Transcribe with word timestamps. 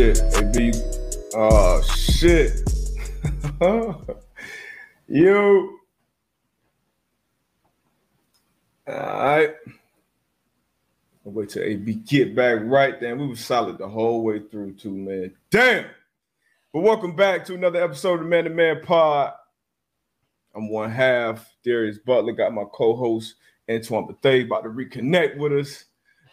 shit. 0.00 0.22
AB. 0.34 0.72
Oh 1.34 1.82
shit. 1.82 2.52
you. 5.08 5.78
Alright. 8.88 9.54
I'll 11.26 11.32
wait 11.32 11.50
till 11.50 11.64
AB 11.64 11.92
get 11.96 12.34
back 12.34 12.60
right 12.62 12.98
then. 12.98 13.18
We 13.18 13.26
were 13.26 13.36
solid 13.36 13.76
the 13.76 13.88
whole 13.88 14.24
way 14.24 14.40
through, 14.50 14.72
too, 14.76 14.96
man. 14.96 15.34
Damn. 15.50 15.84
But 16.72 16.80
welcome 16.80 17.14
back 17.14 17.44
to 17.46 17.54
another 17.54 17.84
episode 17.84 18.20
of 18.20 18.26
Man 18.26 18.44
to 18.44 18.50
Man 18.50 18.80
Pod. 18.82 19.34
I'm 20.54 20.70
one 20.70 20.90
half. 20.90 21.46
Darius 21.62 21.98
Butler 21.98 22.32
got 22.32 22.54
my 22.54 22.64
co-host 22.72 23.34
Antoine 23.68 24.06
Bethea 24.06 24.46
about 24.46 24.62
to 24.62 24.70
reconnect 24.70 25.36
with 25.36 25.52
us. 25.52 25.84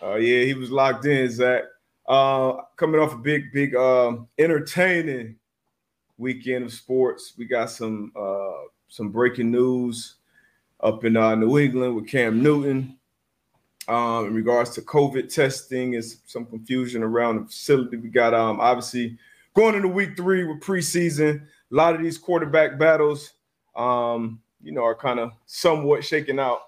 Uh, 0.02 0.16
yeah, 0.16 0.46
he 0.46 0.54
was 0.54 0.72
locked 0.72 1.06
in, 1.06 1.30
Zach. 1.30 1.64
Uh, 2.08 2.62
coming 2.78 3.02
off 3.02 3.14
a 3.14 3.18
big, 3.18 3.52
big, 3.52 3.76
um, 3.76 4.28
entertaining 4.38 5.36
weekend 6.18 6.66
of 6.66 6.74
sports. 6.74 7.34
We 7.38 7.46
got 7.46 7.70
some 7.70 8.12
uh, 8.16 8.68
some 8.88 9.10
breaking 9.10 9.52
news 9.52 10.16
up 10.82 11.04
in 11.04 11.18
uh, 11.18 11.36
New 11.36 11.58
England 11.58 11.96
with 11.96 12.08
Cam 12.08 12.42
Newton 12.42 12.98
um, 13.88 14.28
in 14.28 14.34
regards 14.34 14.72
to 14.72 14.82
COVID 14.82 15.34
testing. 15.34 15.94
Is 15.94 16.22
some 16.26 16.46
confusion 16.46 17.04
around 17.04 17.42
the 17.42 17.46
facility. 17.46 17.98
We 17.98 18.10
got 18.10 18.34
um, 18.34 18.60
obviously 18.60 19.18
going 19.54 19.76
into 19.76 19.88
week 19.88 20.16
three 20.16 20.46
with 20.46 20.62
preseason. 20.62 21.42
A 21.72 21.76
lot 21.76 21.94
of 21.94 22.02
these 22.02 22.18
quarterback 22.18 22.80
battles, 22.80 23.34
um, 23.76 24.42
you 24.62 24.72
know, 24.72 24.86
are 24.86 24.96
kind 24.96 25.20
of 25.20 25.32
somewhat 25.46 26.06
shaken 26.06 26.40
out. 26.40 26.60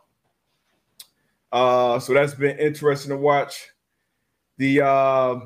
Uh, 1.51 1.97
so 1.99 2.13
that's 2.13 2.33
been 2.33 2.59
interesting 2.59 3.09
to 3.11 3.17
watch. 3.17 3.69
The 4.59 4.81
uh, 4.81 5.39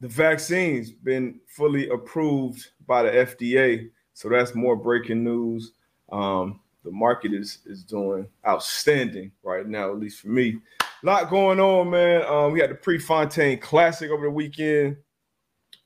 the 0.00 0.08
vaccine's 0.08 0.90
been 0.92 1.40
fully 1.46 1.88
approved 1.88 2.68
by 2.86 3.02
the 3.02 3.10
FDA, 3.10 3.90
so 4.12 4.28
that's 4.28 4.54
more 4.54 4.76
breaking 4.76 5.24
news. 5.24 5.72
Um, 6.12 6.60
the 6.84 6.90
market 6.90 7.32
is 7.32 7.60
is 7.64 7.82
doing 7.82 8.28
outstanding 8.46 9.32
right 9.42 9.66
now, 9.66 9.90
at 9.90 9.98
least 9.98 10.20
for 10.20 10.28
me. 10.28 10.58
A 11.02 11.06
lot 11.06 11.30
going 11.30 11.60
on, 11.60 11.88
man. 11.88 12.22
Um, 12.26 12.52
we 12.52 12.60
had 12.60 12.68
the 12.68 12.74
Prefontaine 12.74 13.58
Classic 13.58 14.10
over 14.10 14.26
the 14.26 14.30
weekend. 14.30 14.98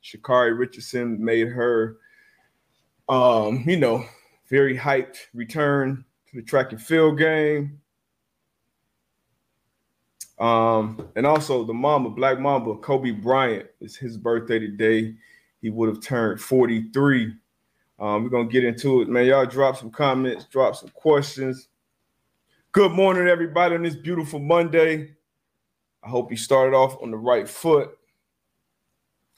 Sha'Carri 0.03 0.59
Richardson 0.59 1.25
made 1.25 1.47
her, 1.47 1.99
um, 3.09 3.63
you 3.65 3.77
know, 3.77 4.05
very 4.49 4.77
hyped 4.77 5.19
return 5.35 6.05
to 6.31 6.37
the 6.37 6.43
track 6.43 6.73
and 6.73 6.83
field 6.83 7.17
game. 7.17 7.81
Um, 10.43 11.09
and 11.15 11.25
also 11.25 11.63
the 11.63 11.73
Mamba, 11.73 12.11
Black 12.11 12.41
Mamba, 12.41 12.75
Kobe 12.79 13.13
Bryant, 13.13 13.67
it's 13.81 13.95
his 13.95 14.17
birthday 14.17 14.59
today. 14.59 15.15
He 15.61 15.71
would 15.71 15.89
have 15.89 16.03
turned 16.03 16.41
43. 16.41 17.33
Um, 18.01 18.25
we're 18.25 18.29
gonna 18.29 18.49
get 18.49 18.65
into 18.65 19.03
it, 19.03 19.09
man. 19.09 19.27
Y'all 19.27 19.47
drop 19.47 19.77
some 19.77 19.93
comments, 19.93 20.47
drop 20.47 20.75
some 20.75 20.89
questions. 20.89 21.69
Good 22.73 22.91
morning, 22.91 23.29
everybody, 23.29 23.77
on 23.77 23.85
this 23.85 23.95
beautiful 23.95 24.41
Monday. 24.41 25.15
I 26.03 26.09
hope 26.09 26.33
you 26.33 26.37
started 26.37 26.75
off 26.77 27.01
on 27.01 27.13
the 27.13 27.17
right 27.17 27.49
foot. 27.49 27.97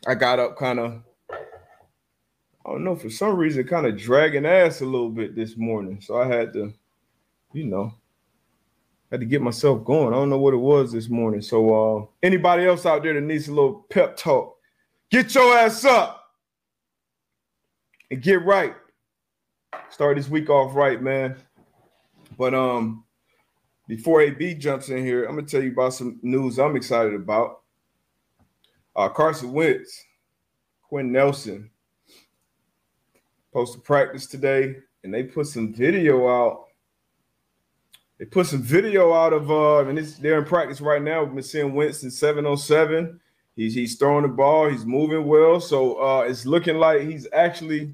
I 0.06 0.14
got 0.14 0.38
up 0.38 0.56
kind 0.56 0.78
of, 0.78 1.02
I 1.30 1.36
don't 2.64 2.82
know, 2.82 2.96
for 2.96 3.10
some 3.10 3.36
reason, 3.36 3.68
kind 3.68 3.84
of 3.84 3.98
dragging 3.98 4.46
ass 4.46 4.80
a 4.80 4.86
little 4.86 5.10
bit 5.10 5.36
this 5.36 5.58
morning. 5.58 6.00
So 6.00 6.18
I 6.18 6.26
had 6.26 6.54
to, 6.54 6.72
you 7.52 7.64
know, 7.64 7.92
had 9.14 9.20
to 9.20 9.26
get 9.26 9.42
myself 9.42 9.84
going. 9.84 10.12
I 10.12 10.16
don't 10.16 10.28
know 10.28 10.40
what 10.40 10.54
it 10.54 10.58
was 10.58 10.90
this 10.90 11.08
morning. 11.08 11.40
So 11.40 12.00
uh 12.02 12.06
anybody 12.24 12.66
else 12.66 12.84
out 12.84 13.04
there 13.04 13.14
that 13.14 13.20
needs 13.20 13.46
a 13.46 13.54
little 13.54 13.86
pep 13.88 14.16
talk, 14.16 14.56
get 15.08 15.32
your 15.36 15.56
ass 15.56 15.84
up 15.84 16.32
and 18.10 18.20
get 18.20 18.44
right. 18.44 18.74
Start 19.88 20.16
this 20.16 20.28
week 20.28 20.50
off 20.50 20.74
right, 20.74 21.00
man. 21.00 21.36
But 22.36 22.54
um 22.54 23.04
before 23.86 24.20
AB 24.20 24.54
jumps 24.54 24.88
in 24.88 25.04
here, 25.04 25.26
I'm 25.26 25.36
gonna 25.36 25.46
tell 25.46 25.62
you 25.62 25.70
about 25.70 25.94
some 25.94 26.18
news 26.22 26.58
I'm 26.58 26.74
excited 26.74 27.14
about. 27.14 27.60
Uh 28.96 29.10
Carson 29.10 29.52
Wentz, 29.52 30.02
Quenton 30.88 31.12
Nelson 31.12 31.70
posted 33.52 33.84
practice 33.84 34.26
today, 34.26 34.74
and 35.04 35.14
they 35.14 35.22
put 35.22 35.46
some 35.46 35.72
video 35.72 36.28
out 36.28 36.64
they 38.24 38.30
put 38.30 38.46
some 38.46 38.62
video 38.62 39.12
out 39.12 39.34
of 39.34 39.50
uh, 39.50 39.86
and 39.86 39.98
it's 39.98 40.16
they're 40.16 40.38
in 40.38 40.46
practice 40.46 40.80
right 40.80 41.02
now. 41.02 41.22
We've 41.22 41.34
been 41.34 41.42
seeing 41.42 41.74
Winston 41.74 42.10
707. 42.10 43.20
He's 43.54 43.74
he's 43.74 43.96
throwing 43.96 44.22
the 44.22 44.28
ball, 44.28 44.70
he's 44.70 44.86
moving 44.86 45.26
well. 45.26 45.60
So 45.60 46.02
uh 46.02 46.20
it's 46.22 46.46
looking 46.46 46.76
like 46.76 47.02
he's 47.02 47.28
actually 47.34 47.92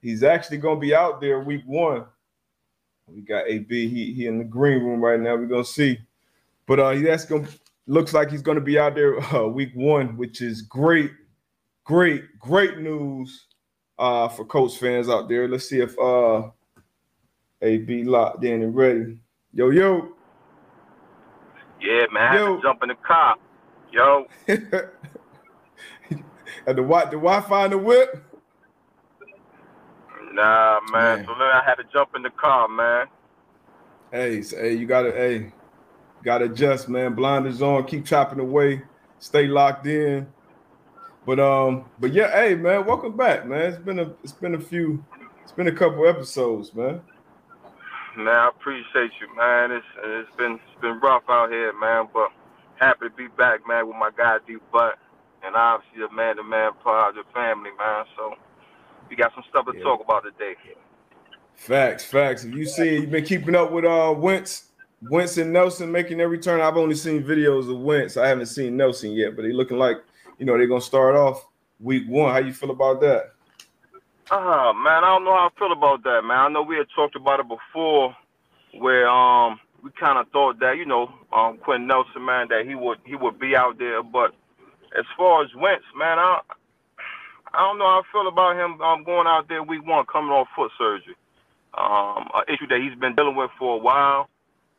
he's 0.00 0.22
actually 0.22 0.56
gonna 0.56 0.80
be 0.80 0.94
out 0.94 1.20
there 1.20 1.40
week 1.40 1.64
one. 1.66 2.06
We 3.08 3.20
got 3.20 3.46
AB, 3.46 3.88
he, 3.88 4.14
he 4.14 4.26
in 4.26 4.38
the 4.38 4.44
green 4.44 4.82
room 4.82 5.04
right 5.04 5.20
now. 5.20 5.36
We're 5.36 5.46
gonna 5.46 5.64
see. 5.64 5.98
But 6.66 6.80
uh 6.80 6.94
that's 6.94 7.26
gonna 7.26 7.48
looks 7.86 8.14
like 8.14 8.30
he's 8.30 8.42
gonna 8.42 8.62
be 8.62 8.78
out 8.78 8.94
there 8.94 9.20
uh, 9.36 9.46
week 9.46 9.72
one, 9.74 10.16
which 10.16 10.40
is 10.40 10.62
great, 10.62 11.10
great, 11.84 12.22
great 12.38 12.78
news 12.78 13.48
uh 13.98 14.28
for 14.28 14.46
Colts 14.46 14.78
fans 14.78 15.10
out 15.10 15.28
there. 15.28 15.46
Let's 15.46 15.68
see 15.68 15.80
if 15.80 15.98
uh 15.98 16.48
AB 17.62 18.04
locked 18.04 18.44
in 18.44 18.62
and 18.62 18.74
ready. 18.74 19.18
Yo, 19.52 19.68
yo. 19.70 20.08
Yeah, 21.80 22.06
man. 22.12 22.34
Yo. 22.34 22.38
I 22.38 22.50
had 22.50 22.56
to 22.56 22.62
jump 22.62 22.82
in 22.82 22.88
the 22.88 22.94
car. 22.96 23.36
Yo. 23.92 24.26
and 24.48 24.66
the 26.78 26.82
what 26.82 27.10
the 27.10 27.16
Wi-Fi 27.16 27.66
in 27.66 27.70
the 27.72 27.78
whip? 27.78 28.24
Nah, 30.32 30.80
man. 30.92 31.18
man. 31.18 31.26
So 31.26 31.34
then 31.34 31.48
I 31.48 31.62
had 31.64 31.74
to 31.76 31.84
jump 31.92 32.10
in 32.14 32.22
the 32.22 32.30
car, 32.30 32.68
man. 32.68 33.06
Hey, 34.12 34.42
so, 34.42 34.56
hey, 34.56 34.74
you 34.74 34.86
gotta 34.86 35.12
hey, 35.12 35.52
gotta 36.24 36.46
adjust, 36.46 36.88
man. 36.88 37.14
Blinders 37.14 37.62
on, 37.62 37.86
keep 37.86 38.06
chopping 38.06 38.40
away, 38.40 38.82
stay 39.18 39.46
locked 39.46 39.86
in. 39.86 40.26
But 41.26 41.40
um, 41.40 41.86
but 41.98 42.12
yeah, 42.12 42.30
hey 42.32 42.54
man, 42.54 42.86
welcome 42.86 43.16
back, 43.16 43.46
man. 43.46 43.72
It's 43.72 43.78
been 43.78 43.98
a 43.98 44.12
it's 44.22 44.32
been 44.32 44.54
a 44.54 44.60
few, 44.60 45.04
it's 45.42 45.52
been 45.52 45.68
a 45.68 45.72
couple 45.72 46.08
episodes, 46.08 46.74
man. 46.74 47.02
Man, 48.16 48.28
I 48.28 48.48
appreciate 48.48 49.12
you, 49.20 49.34
man. 49.36 49.70
It's 49.70 49.86
it's 50.02 50.36
been 50.36 50.54
it's 50.54 50.80
been 50.80 50.98
rough 51.00 51.22
out 51.28 51.50
here, 51.50 51.72
man, 51.78 52.08
but 52.12 52.30
happy 52.76 53.08
to 53.08 53.10
be 53.10 53.28
back, 53.28 53.60
man, 53.68 53.86
with 53.86 53.96
my 53.96 54.10
guy 54.16 54.38
D 54.46 54.56
Butt, 54.72 54.98
and 55.44 55.54
obviously 55.54 56.00
the 56.00 56.12
man 56.12 56.36
to 56.36 56.42
man 56.42 56.72
part 56.82 57.16
of 57.16 57.24
the 57.24 57.32
family, 57.32 57.70
man. 57.78 58.04
So 58.16 58.34
we 59.08 59.16
got 59.16 59.32
some 59.34 59.44
stuff 59.48 59.66
to 59.66 59.72
yeah. 59.76 59.84
talk 59.84 60.00
about 60.02 60.24
today. 60.24 60.54
Facts, 61.54 62.04
facts. 62.04 62.44
If 62.44 62.54
you 62.54 62.64
see, 62.64 62.94
you've 62.96 63.10
been 63.10 63.24
keeping 63.24 63.54
up 63.54 63.70
with 63.70 63.84
uh 63.84 64.12
Wentz, 64.16 64.70
Wentz 65.02 65.36
and 65.36 65.52
Nelson 65.52 65.92
making 65.92 66.18
their 66.18 66.28
return. 66.28 66.60
I've 66.60 66.76
only 66.76 66.96
seen 66.96 67.22
videos 67.22 67.70
of 67.70 67.80
Wentz. 67.80 68.16
I 68.16 68.26
haven't 68.26 68.46
seen 68.46 68.76
Nelson 68.76 69.12
yet, 69.12 69.36
but 69.36 69.42
they 69.42 69.52
looking 69.52 69.78
like 69.78 69.98
you 70.38 70.46
know 70.46 70.56
they're 70.56 70.66
gonna 70.66 70.80
start 70.80 71.14
off 71.14 71.46
week 71.78 72.04
one. 72.08 72.32
How 72.32 72.38
you 72.38 72.52
feel 72.52 72.70
about 72.70 73.00
that? 73.02 73.34
Uh, 74.30 74.72
man, 74.74 75.02
I 75.02 75.10
don't 75.10 75.24
know 75.24 75.34
how 75.34 75.50
I 75.50 75.58
feel 75.58 75.72
about 75.72 76.04
that, 76.04 76.22
man. 76.22 76.38
I 76.38 76.48
know 76.48 76.62
we 76.62 76.76
had 76.76 76.86
talked 76.94 77.16
about 77.16 77.40
it 77.40 77.48
before, 77.48 78.14
where 78.78 79.08
um 79.08 79.58
we 79.82 79.90
kind 79.98 80.18
of 80.18 80.28
thought 80.30 80.60
that 80.60 80.76
you 80.76 80.86
know 80.86 81.10
um 81.32 81.58
Quenton 81.58 81.88
Nelson, 81.88 82.24
man, 82.24 82.46
that 82.50 82.64
he 82.64 82.76
would 82.76 82.98
he 83.04 83.16
would 83.16 83.40
be 83.40 83.56
out 83.56 83.78
there, 83.78 84.04
but 84.04 84.32
as 84.96 85.04
far 85.16 85.42
as 85.42 85.50
Wentz, 85.56 85.84
man, 85.96 86.20
I 86.20 86.38
I 87.52 87.58
don't 87.58 87.78
know 87.78 87.86
how 87.86 88.02
I 88.02 88.12
feel 88.12 88.28
about 88.28 88.54
him 88.54 88.80
um 88.80 89.02
going 89.02 89.26
out 89.26 89.48
there 89.48 89.64
week 89.64 89.84
one 89.84 90.06
coming 90.06 90.30
off 90.30 90.46
foot 90.54 90.70
surgery, 90.78 91.16
um 91.74 92.28
an 92.32 92.44
issue 92.46 92.68
that 92.68 92.80
he's 92.80 92.96
been 93.00 93.16
dealing 93.16 93.34
with 93.34 93.50
for 93.58 93.74
a 93.74 93.82
while. 93.82 94.28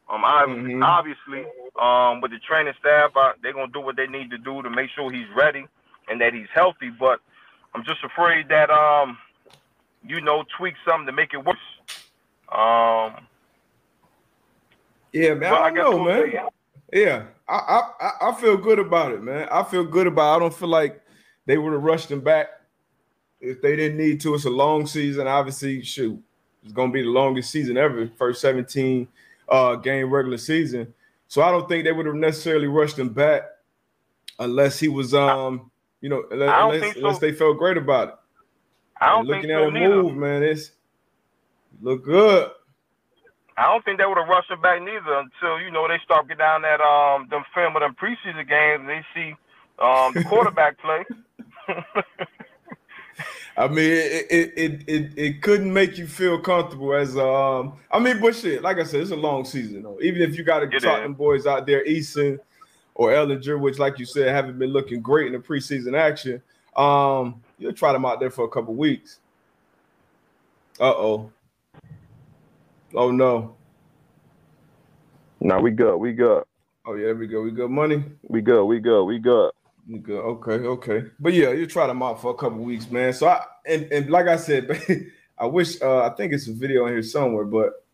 Um, 0.10 0.24
obviously, 0.24 0.74
mm-hmm. 0.76 0.84
obviously 0.84 1.44
um 1.76 2.22
with 2.22 2.32
the 2.32 2.40
training 2.40 2.74
staff, 2.80 3.12
uh, 3.18 3.34
they're 3.44 3.52
gonna 3.52 3.72
do 3.74 3.82
what 3.82 3.97
they 3.97 4.08
need 4.08 4.32
to 4.32 4.38
do 4.38 4.62
to 4.62 4.70
make 4.70 4.92
sure 4.96 5.12
he's 5.12 5.28
ready 5.36 5.66
and 6.08 6.22
that 6.22 6.34
he's 6.34 6.47
healthy, 6.54 6.90
but 6.90 7.20
I'm 7.76 7.84
just 7.84 8.00
afraid 8.06 8.47
that 8.47 8.70
um 8.70 9.18
you 10.06 10.22
know, 10.22 10.44
tweak 10.58 10.76
something 10.88 11.06
to 11.06 11.12
make 11.12 11.34
it 11.34 11.44
worse. 11.44 11.58
Um, 12.50 13.26
yeah, 15.14 15.34
man. 15.34 15.53
I 15.53 15.72
don't 15.72 15.76
know, 15.76 16.03
man. 16.03 16.48
Yeah, 16.92 17.24
I, 17.48 17.82
I 18.00 18.12
I 18.30 18.34
feel 18.34 18.58
good 18.58 18.80
about 18.80 19.14
it, 19.14 19.24
man. 19.24 19.48
I 19.50 19.64
feel 19.64 19.86
good 19.86 20.08
about. 20.08 20.34
It. 20.34 20.36
I 20.36 20.40
don't 20.40 20.53
feel 20.53 20.70
like 20.70 21.02
they 21.46 21.58
would 21.58 21.74
have 21.74 21.84
rushed 21.84 22.12
him 22.12 22.22
back 22.22 22.48
if 23.40 23.62
they 23.62 23.76
didn't 23.76 23.98
need 23.98 24.20
to. 24.22 24.36
It's 24.36 24.46
a 24.46 24.50
long 24.50 24.86
season. 24.86 25.28
Obviously, 25.28 25.84
shoot, 25.84 26.22
it's 26.64 26.74
gonna 26.74 26.92
be 26.92 27.02
the 27.02 27.09
longest 27.09 27.50
season 27.50 27.78
ever. 27.78 28.09
First 28.18 28.42
17 28.42 29.08
uh, 29.47 29.76
game 29.76 30.09
regular 30.09 30.38
season. 30.38 30.94
So 31.28 31.42
I 31.42 31.52
don't 31.52 31.70
think 31.70 31.86
they 31.86 31.94
would 31.94 32.06
have 32.06 32.16
necessarily 32.16 32.68
rushed 32.68 33.00
him 33.00 33.09
back 33.09 33.44
unless 34.40 34.80
he 34.80 34.90
was 34.90 35.14
um, 35.14 35.72
you 36.02 36.09
know, 36.09 36.24
unless, 36.32 36.94
so. 36.94 37.00
unless 37.00 37.20
they 37.20 37.32
felt 37.32 37.58
great 37.58 37.78
about 37.78 38.08
it. 38.09 38.16
I 39.02 39.09
don't 39.09 39.26
looking 39.26 39.42
think 39.42 39.52
so 39.52 39.68
at 39.68 39.76
a 39.76 39.90
move, 39.90 40.16
man. 40.16 40.44
It's 40.44 40.72
look 41.82 42.06
good. 42.06 42.52
I 43.58 43.66
don't 43.66 43.84
think 43.84 43.98
they 43.98 44.06
would 44.06 44.18
have 44.18 44.28
rushed 44.28 44.50
him 44.50 44.62
back 44.62 44.82
neither 44.82 45.20
until 45.20 45.59
you 45.59 45.72
know 45.72 45.88
they 45.88 45.98
start 46.06 46.28
getting 46.28 46.38
down 46.40 46.62
that 46.62 46.80
um 46.80 47.28
them 47.30 47.44
film 47.53 47.76
of 47.76 47.82
them 47.82 47.96
preseason 47.96 48.48
games 48.48 48.82
and 48.82 48.90
they 48.90 49.03
see 49.14 49.36
um 49.80 50.14
the 50.14 50.24
quarterback 50.24 50.78
play. 50.80 51.03
I 53.58 53.68
mean, 53.68 53.80
it, 53.80 54.28
it 54.30 54.53
it, 54.56 54.84
it 54.88 55.14
it 55.18 55.42
couldn't 55.42 55.74
make 55.74 55.97
you 55.97 56.08
feel 56.08 56.40
comfortable 56.40 56.94
as 56.94 57.18
um. 57.18 57.74
I 57.92 58.00
mean, 58.00 58.22
but 58.22 58.36
shit, 58.36 58.62
like 58.62 58.78
I 58.78 58.84
said, 58.84 59.02
it's 59.02 59.12
a 59.12 59.16
long 59.16 59.46
season 59.46 59.84
though. 59.84 60.00
Even 60.02 60.22
if 60.22 60.38
you 60.38 60.44
got 60.44 60.59
to 60.59 60.80
talk 60.80 61.02
them 61.02 61.14
boys 61.14 61.46
out 61.46 61.66
there, 61.66 61.86
Eason 61.86 62.40
or 62.96 63.12
Ehlinger, 63.12 63.59
which, 63.59 63.78
like 63.80 64.00
you 64.00 64.06
said, 64.06 64.34
haven't 64.34 64.58
been 64.58 64.72
looking 64.72 65.02
great 65.02 65.28
in 65.28 65.34
the 65.34 65.40
preseason 65.40 65.97
action. 65.97 66.42
Um, 66.76 67.42
you'll 67.61 67.73
try 67.73 67.93
them 67.93 68.05
out 68.05 68.19
there 68.19 68.31
for 68.31 68.43
a 68.43 68.49
couple 68.49 68.73
weeks. 68.73 69.19
Uh 70.79 70.91
oh. 70.91 71.31
Oh 72.96 73.11
no. 73.11 73.55
No, 75.40 75.59
we 75.59 75.72
good. 75.72 75.97
We 75.97 76.13
good. 76.13 76.43
Oh 76.85 76.96
yeah, 76.96 77.13
we 77.13 77.28
go. 77.28 77.41
We 77.43 77.52
good 77.52 77.69
money. 77.69 78.03
We 78.23 78.41
good. 78.41 78.66
We 78.66 78.79
good. 78.79 79.05
We 79.05 79.19
good. 79.19 79.52
We 79.87 79.99
good. 79.99 80.19
Okay, 80.19 80.66
okay. 80.66 81.03
But 81.19 81.34
yeah, 81.34 81.52
you 81.52 81.67
try 81.67 81.87
them 81.87 82.02
out 82.02 82.22
for 82.22 82.31
a 82.31 82.35
couple 82.35 82.59
weeks, 82.59 82.90
man. 82.90 83.13
So 83.13 83.28
I 83.28 83.46
and, 83.66 83.91
and 83.91 84.09
like 84.09 84.28
I 84.28 84.37
said, 84.37 84.69
I 85.37 85.46
wish 85.46 85.81
uh, 85.81 86.05
I 86.05 86.09
think 86.09 86.34
it's 86.34 86.47
a 86.47 86.53
video 86.53 86.87
in 86.87 86.93
here 86.93 87.03
somewhere, 87.03 87.46
but 87.46 87.85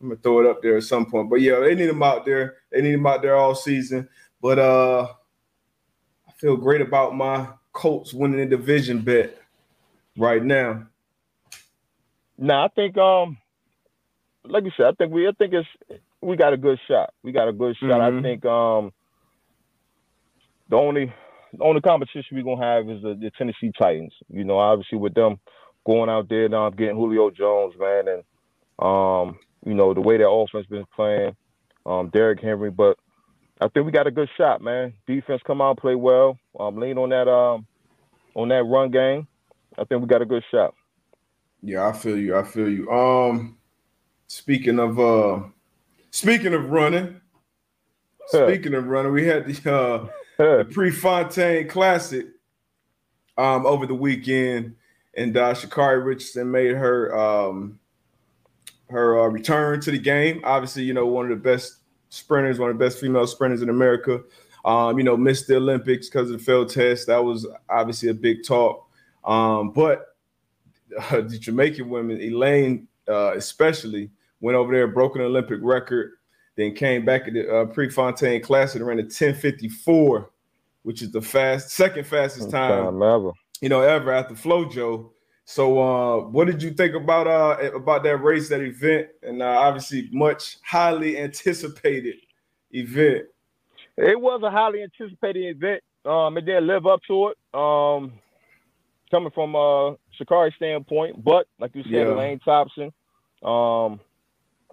I'm 0.00 0.10
gonna 0.10 0.20
throw 0.20 0.40
it 0.40 0.46
up 0.46 0.62
there 0.62 0.76
at 0.76 0.84
some 0.84 1.06
point. 1.06 1.28
But 1.28 1.40
yeah, 1.40 1.58
they 1.58 1.74
need 1.74 1.86
them 1.86 2.02
out 2.02 2.24
there. 2.24 2.58
They 2.70 2.82
need 2.82 2.94
them 2.94 3.06
out 3.06 3.22
there 3.22 3.36
all 3.36 3.54
season. 3.54 4.08
But 4.40 4.60
uh 4.60 5.08
I 6.28 6.32
feel 6.36 6.56
great 6.56 6.80
about 6.80 7.16
my 7.16 7.48
Colts 7.72 8.12
winning 8.12 8.38
the 8.38 8.46
division 8.46 9.00
bet 9.00 9.38
right 10.16 10.42
now. 10.42 10.86
Now 12.36 12.64
I 12.64 12.68
think 12.68 12.96
um 12.98 13.38
like 14.44 14.64
you 14.64 14.72
said, 14.76 14.86
I 14.86 14.92
think 14.92 15.12
we 15.12 15.28
I 15.28 15.32
think 15.32 15.54
it's 15.54 16.00
we 16.20 16.36
got 16.36 16.52
a 16.52 16.56
good 16.56 16.78
shot. 16.88 17.12
We 17.22 17.32
got 17.32 17.48
a 17.48 17.52
good 17.52 17.76
shot. 17.76 18.00
Mm-hmm. 18.00 18.18
I 18.18 18.22
think 18.22 18.44
um 18.44 18.92
the 20.68 20.76
only 20.76 21.12
the 21.52 21.64
only 21.64 21.80
competition 21.80 22.36
we're 22.36 22.42
gonna 22.42 22.64
have 22.64 22.88
is 22.88 23.02
the, 23.02 23.14
the, 23.14 23.30
Tennessee 23.36 23.72
Titans. 23.78 24.12
You 24.28 24.44
know, 24.44 24.58
obviously 24.58 24.98
with 24.98 25.14
them 25.14 25.38
going 25.86 26.10
out 26.10 26.28
there 26.28 26.48
now 26.48 26.70
getting 26.70 26.96
Julio 26.96 27.30
Jones, 27.30 27.74
man, 27.78 28.04
and 28.08 28.22
um, 28.78 29.38
you 29.64 29.74
know, 29.74 29.94
the 29.94 30.00
way 30.00 30.18
their 30.18 30.28
offense 30.28 30.66
been 30.66 30.84
playing, 30.94 31.34
um, 31.86 32.10
Derrick 32.10 32.40
Henry, 32.40 32.70
but 32.70 32.98
I 33.60 33.68
think 33.68 33.86
we 33.86 33.92
got 33.92 34.06
a 34.06 34.10
good 34.10 34.28
shot, 34.36 34.62
man. 34.62 34.92
Defense 35.06 35.42
come 35.46 35.60
out 35.60 35.78
play 35.78 35.94
well. 35.94 36.38
Um, 36.58 36.76
lean 36.76 36.98
on 36.98 37.10
that 37.10 37.28
um 37.28 37.66
on 38.34 38.48
that 38.48 38.64
run 38.64 38.90
game. 38.90 39.26
I 39.76 39.84
think 39.84 40.00
we 40.00 40.06
got 40.06 40.22
a 40.22 40.26
good 40.26 40.44
shot. 40.50 40.74
Yeah, 41.62 41.88
I 41.88 41.92
feel 41.92 42.16
you. 42.16 42.36
I 42.36 42.44
feel 42.44 42.68
you. 42.68 42.90
Um, 42.90 43.58
speaking 44.28 44.78
of 44.78 44.98
uh, 44.98 45.40
speaking 46.10 46.54
of 46.54 46.70
running, 46.70 47.20
speaking 48.26 48.74
of 48.74 48.86
running, 48.86 49.12
we 49.12 49.26
had 49.26 49.46
the 49.46 49.72
uh 49.74 50.06
the 50.38 50.68
Prefontaine 50.70 51.68
Classic 51.68 52.26
um 53.36 53.66
over 53.66 53.86
the 53.86 53.94
weekend, 53.94 54.76
and 55.16 55.36
uh, 55.36 55.52
Sha'Carri 55.52 56.04
Richardson 56.04 56.50
made 56.50 56.76
her 56.76 57.16
um 57.18 57.80
her 58.90 59.18
uh, 59.20 59.26
return 59.26 59.80
to 59.80 59.90
the 59.90 59.98
game. 59.98 60.42
Obviously, 60.44 60.84
you 60.84 60.94
know 60.94 61.06
one 61.06 61.24
of 61.24 61.30
the 61.30 61.42
best 61.42 61.77
sprinters, 62.08 62.58
one 62.58 62.70
of 62.70 62.78
the 62.78 62.84
best 62.84 63.00
female 63.00 63.26
sprinters 63.26 63.62
in 63.62 63.68
America. 63.68 64.22
Um, 64.64 64.98
you 64.98 65.04
know, 65.04 65.16
missed 65.16 65.46
the 65.46 65.56
Olympics 65.56 66.08
because 66.08 66.30
of 66.30 66.38
the 66.38 66.44
failed 66.44 66.70
test. 66.70 67.06
That 67.06 67.24
was 67.24 67.46
obviously 67.68 68.08
a 68.08 68.14
big 68.14 68.44
talk. 68.44 68.86
Um, 69.24 69.70
but 69.70 70.16
uh, 70.98 71.20
the 71.20 71.38
Jamaican 71.38 71.88
women, 71.88 72.20
Elaine 72.20 72.88
uh, 73.08 73.34
especially, 73.36 74.10
went 74.40 74.56
over 74.56 74.72
there, 74.72 74.86
broke 74.86 75.16
an 75.16 75.22
Olympic 75.22 75.58
record, 75.62 76.12
then 76.56 76.74
came 76.74 77.04
back 77.04 77.28
at 77.28 77.34
the 77.34 77.50
uh, 77.50 77.64
Prefontaine 77.66 78.42
Classic 78.42 78.80
and 78.80 78.86
ran 78.86 78.98
a 78.98 79.02
1054, 79.02 80.30
which 80.82 81.02
is 81.02 81.10
the 81.12 81.22
fast 81.22 81.70
second 81.70 82.06
fastest 82.06 82.50
time, 82.50 83.02
ever. 83.02 83.32
You 83.60 83.68
know, 83.68 83.80
ever 83.80 84.12
after 84.12 84.34
FloJo. 84.34 85.10
So, 85.50 85.80
uh, 85.80 86.28
what 86.28 86.46
did 86.46 86.62
you 86.62 86.72
think 86.72 86.94
about 86.94 87.26
uh 87.26 87.70
about 87.74 88.02
that 88.02 88.18
race, 88.18 88.50
that 88.50 88.60
event, 88.60 89.08
and 89.22 89.40
uh, 89.40 89.46
obviously 89.46 90.10
much 90.12 90.58
highly 90.62 91.16
anticipated 91.16 92.16
event? 92.70 93.24
It 93.96 94.20
was 94.20 94.42
a 94.44 94.50
highly 94.50 94.82
anticipated 94.82 95.56
event. 95.56 95.82
Um, 96.04 96.36
it 96.36 96.44
didn't 96.44 96.66
live 96.66 96.86
up 96.86 97.00
to 97.08 97.28
it. 97.28 97.58
Um, 97.58 98.12
coming 99.10 99.30
from 99.30 99.54
a 99.54 99.96
Sha'Carri 100.20 100.54
standpoint, 100.54 101.24
but 101.24 101.46
like 101.58 101.74
you 101.74 101.82
said, 101.84 101.92
yeah. 101.92 102.12
Elaine 102.12 102.40
Thompson, 102.40 102.92
um, 103.42 104.00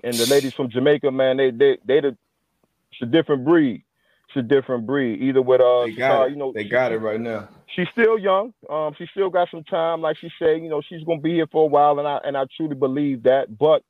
and 0.04 0.13
the 0.13 0.28
ladies 0.30 0.54
from 0.56 0.69
Jamaica, 0.69 1.10
man, 1.10 1.38
they 1.38 1.51
they 1.51 1.78
they 1.86 2.01
the 2.01 2.18
it's 2.92 3.01
a 3.01 3.06
different 3.06 3.45
breed. 3.45 3.81
It's 4.28 4.36
a 4.36 4.42
different 4.42 4.86
breed. 4.86 5.21
Either 5.21 5.42
with 5.42 5.62
uh, 5.62 5.88
got 5.95 6.31
you 6.31 6.36
know, 6.36 6.51
they 6.51 6.66
got 6.66 6.92
it 6.92 6.98
right 6.98 7.21
now 7.21 7.48
she's 7.75 7.88
still 7.92 8.18
young. 8.18 8.54
Um, 8.69 8.94
she 8.98 9.06
still 9.12 9.30
got 9.30 9.50
some 9.51 9.63
time. 9.63 10.01
Like 10.01 10.18
she 10.19 10.30
said, 10.39 10.62
you 10.62 10.69
know, 10.69 10.81
she's 10.88 11.04
gonna 11.04 11.22
be 11.22 11.33
here 11.33 11.48
for 11.51 11.63
a 11.63 11.68
while, 11.68 12.00
and 12.00 12.07
I 12.07 12.19
and 12.24 12.38
I 12.38 12.45
truly 12.56 12.75
believe 12.75 13.24
that. 13.24 13.56
But 13.57 13.83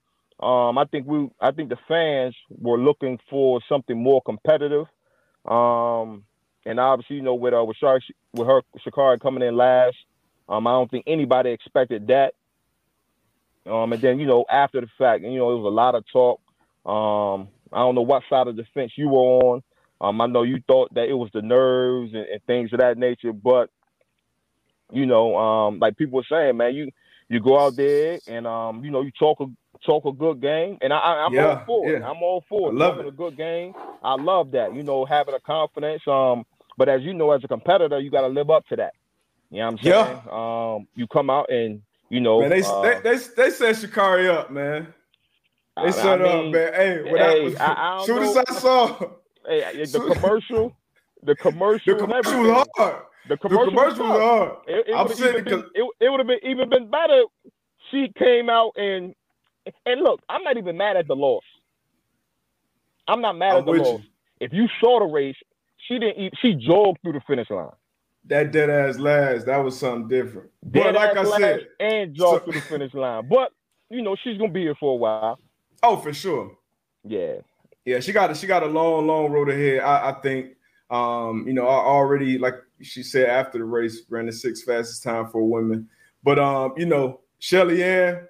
um, 0.45 0.77
I 0.77 0.85
think 0.85 1.07
we, 1.07 1.29
I 1.39 1.51
think 1.51 1.69
the 1.69 1.77
fans 1.87 2.35
were 2.49 2.77
looking 2.77 3.19
for 3.29 3.61
something 3.69 4.01
more 4.01 4.21
competitive. 4.21 4.87
Um, 5.45 6.23
and 6.65 6.79
obviously, 6.79 7.17
you 7.17 7.21
know, 7.21 7.35
with 7.35 7.53
uh, 7.53 7.63
with 7.63 7.77
Shark, 7.77 8.01
with 8.33 8.47
her 8.47 8.61
Sha'Carri 8.85 9.21
coming 9.21 9.43
in 9.43 9.55
last, 9.55 9.97
um, 10.49 10.67
I 10.67 10.71
don't 10.71 10.89
think 10.89 11.05
anybody 11.07 11.51
expected 11.51 12.07
that. 12.07 12.33
Um, 13.67 13.93
and 13.93 14.01
then 14.01 14.19
you 14.19 14.25
know, 14.25 14.45
after 14.49 14.81
the 14.81 14.87
fact, 14.97 15.23
you 15.23 15.37
know, 15.37 15.51
it 15.51 15.61
was 15.61 15.71
a 15.71 15.75
lot 15.75 15.95
of 15.95 16.03
talk. 16.11 16.41
Um, 16.85 17.49
I 17.71 17.79
don't 17.79 17.95
know 17.95 18.01
what 18.01 18.23
side 18.29 18.47
of 18.47 18.55
the 18.55 18.65
fence 18.73 18.91
you 18.95 19.09
were 19.09 19.19
on. 19.19 19.63
Um, 20.01 20.21
I 20.21 20.27
know 20.27 20.43
you 20.43 20.61
thought 20.67 20.93
that 20.93 21.07
it 21.09 21.13
was 21.13 21.29
the 21.33 21.41
nerves 21.41 22.13
and, 22.13 22.25
and 22.25 22.43
things 22.45 22.73
of 22.73 22.79
that 22.79 22.97
nature, 22.97 23.33
but 23.33 23.69
you 24.95 25.05
know, 25.05 25.35
um, 25.37 25.79
like 25.79 25.97
people 25.97 26.17
were 26.17 26.25
saying, 26.29 26.57
man, 26.57 26.73
you 26.73 26.89
you 27.27 27.39
go 27.39 27.59
out 27.59 27.75
there 27.75 28.19
and 28.27 28.47
um, 28.47 28.83
you 28.83 28.91
know, 28.91 29.01
you 29.01 29.11
talk 29.11 29.39
a 29.41 29.45
talk 29.85 30.05
a 30.05 30.11
good 30.11 30.41
game, 30.41 30.77
and 30.81 30.93
I, 30.93 31.25
am 31.25 31.33
yeah, 31.33 31.47
all 31.47 31.65
for 31.65 31.89
it. 31.89 31.99
Yeah. 31.99 32.09
I'm 32.09 32.23
all 32.23 32.43
for 32.47 32.69
it. 32.69 32.75
I 32.75 32.77
love 32.77 32.99
it. 32.99 33.07
a 33.07 33.11
good 33.11 33.37
game. 33.37 33.73
I 34.03 34.15
love 34.15 34.51
that. 34.51 34.73
You 34.73 34.83
know, 34.83 35.05
having 35.05 35.35
a 35.35 35.39
confidence. 35.39 36.01
Um, 36.07 36.45
but 36.77 36.89
as 36.89 37.01
you 37.03 37.13
know, 37.13 37.31
as 37.31 37.43
a 37.43 37.47
competitor, 37.47 37.99
you 37.99 38.09
got 38.09 38.21
to 38.21 38.27
live 38.27 38.49
up 38.49 38.67
to 38.67 38.75
that. 38.77 38.93
You 39.51 39.59
know 39.59 39.65
what 39.65 39.71
I'm 39.71 39.77
saying? 39.79 40.21
Yeah. 40.25 40.75
Um, 40.75 40.87
you 40.95 41.07
come 41.07 41.29
out 41.29 41.49
and 41.49 41.81
you 42.09 42.19
know, 42.19 42.41
man, 42.41 42.49
they, 42.49 42.63
uh, 42.63 42.81
they, 42.81 42.99
they 43.01 43.17
they 43.35 43.49
set 43.49 43.75
Sha'Carri 43.75 44.29
up, 44.29 44.51
man. 44.51 44.93
They 45.83 45.91
set 45.91 46.21
I 46.21 46.23
mean, 46.23 46.47
up, 46.47 46.53
man. 46.53 46.73
Hey, 46.73 47.03
when 47.03 47.15
hey, 47.15 47.55
I, 47.57 47.65
I, 47.65 48.01
I 48.01 48.05
soon 48.05 48.23
as 48.23 48.37
I 48.37 48.53
saw, 48.53 48.97
hey, 49.47 49.85
the 49.85 50.13
commercial, 50.13 50.75
the 51.23 51.35
commercial, 51.35 51.93
the 51.93 51.99
commercial 51.99 52.41
was 52.41 52.67
hard. 52.75 52.95
The 53.27 53.37
commercial, 53.37 53.65
the 53.65 53.71
commercial 53.71 54.07
was 54.07 54.21
hard. 54.21 54.51
It, 54.67 54.87
it 54.87 54.93
I'm 54.93 55.07
saying 55.07 55.43
been, 55.43 55.63
it, 55.73 55.89
it 55.99 56.09
would 56.09 56.19
have 56.19 56.27
been 56.27 56.39
even 56.43 56.69
been 56.69 56.89
better. 56.89 57.23
She 57.91 58.11
came 58.17 58.49
out 58.49 58.73
and 58.75 59.15
and 59.85 60.01
look, 60.01 60.21
I'm 60.29 60.43
not 60.43 60.57
even 60.57 60.77
mad 60.77 60.97
at 60.97 61.07
the 61.07 61.15
loss. 61.15 61.43
I'm 63.07 63.21
not 63.21 63.37
mad 63.37 63.53
I'm 63.53 63.59
at 63.59 63.65
the 63.65 63.71
loss. 63.71 64.01
You. 64.01 64.09
If 64.41 64.53
you 64.53 64.67
saw 64.79 64.99
the 64.99 65.05
race, 65.05 65.35
she 65.87 65.97
didn't 65.97 66.21
eat, 66.21 66.33
she 66.41 66.53
jogged 66.53 66.99
through 67.01 67.13
the 67.13 67.21
finish 67.25 67.49
line. 67.49 67.69
That 68.27 68.51
dead 68.51 68.69
ass 68.69 68.97
last, 68.97 69.45
that 69.45 69.57
was 69.57 69.77
something 69.79 70.07
different. 70.07 70.49
Dead 70.69 70.93
but 70.93 70.95
like 70.95 71.17
I 71.17 71.37
said, 71.39 71.67
and 71.79 72.15
jogged 72.15 72.45
so, 72.45 72.51
through 72.51 72.59
the 72.59 72.65
finish 72.67 72.93
line. 72.93 73.27
But 73.27 73.51
you 73.89 74.01
know, 74.01 74.15
she's 74.23 74.37
gonna 74.37 74.51
be 74.51 74.61
here 74.61 74.75
for 74.79 74.93
a 74.93 74.97
while. 74.97 75.39
Oh, 75.81 75.97
for 75.97 76.13
sure. 76.13 76.55
Yeah. 77.03 77.35
Yeah, 77.85 77.99
she 77.99 78.11
got 78.11 78.35
she 78.37 78.47
got 78.47 78.63
a 78.63 78.67
long, 78.67 79.07
long 79.07 79.31
road 79.31 79.49
ahead. 79.49 79.81
I, 79.81 80.09
I 80.09 80.13
think 80.21 80.55
um, 80.89 81.45
you 81.47 81.53
know, 81.53 81.67
I 81.67 81.75
already, 81.75 82.37
like 82.37 82.55
she 82.81 83.03
said 83.03 83.29
after 83.29 83.57
the 83.57 83.63
race, 83.63 84.01
ran 84.09 84.25
the 84.25 84.31
sixth 84.31 84.65
fastest 84.65 85.03
time 85.03 85.27
for 85.27 85.43
women. 85.43 85.87
But 86.23 86.39
um, 86.39 86.73
you 86.77 86.85
know, 86.85 87.21
Shelly 87.39 87.83
Ann, 87.83 88.27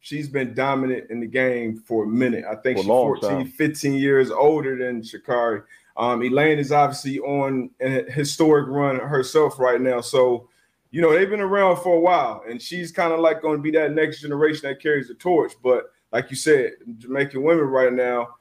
she's 0.00 0.28
been 0.28 0.54
dominant 0.54 1.10
in 1.10 1.20
the 1.20 1.26
game 1.26 1.76
for 1.76 2.04
a 2.04 2.06
minute. 2.06 2.44
I 2.44 2.56
think 2.56 2.78
for 2.78 2.82
she's 2.82 2.88
14, 2.88 3.30
time. 3.30 3.46
15 3.46 3.94
years 3.94 4.30
older 4.30 4.76
than 4.76 5.02
Sha'Carri. 5.02 5.62
Um, 5.96 6.22
Elaine 6.22 6.58
is 6.58 6.70
obviously 6.70 7.18
on 7.20 7.70
a 7.80 8.10
historic 8.10 8.68
run 8.68 9.00
herself 9.00 9.58
right 9.58 9.80
now. 9.80 10.00
So, 10.00 10.48
you 10.90 11.02
know, 11.02 11.12
they've 11.12 11.28
been 11.28 11.40
around 11.40 11.76
for 11.78 11.96
a 11.96 12.00
while, 12.00 12.44
and 12.48 12.62
she's 12.62 12.92
kind 12.92 13.12
of 13.12 13.20
like 13.20 13.42
going 13.42 13.56
to 13.56 13.62
be 13.62 13.72
that 13.72 13.92
next 13.92 14.20
generation 14.20 14.68
that 14.68 14.80
carries 14.80 15.08
the 15.08 15.14
torch. 15.14 15.54
But 15.62 15.92
like 16.12 16.30
you 16.30 16.36
said, 16.36 16.72
Jamaican 16.98 17.42
women 17.42 17.64
right 17.64 17.92
now, 17.92 18.36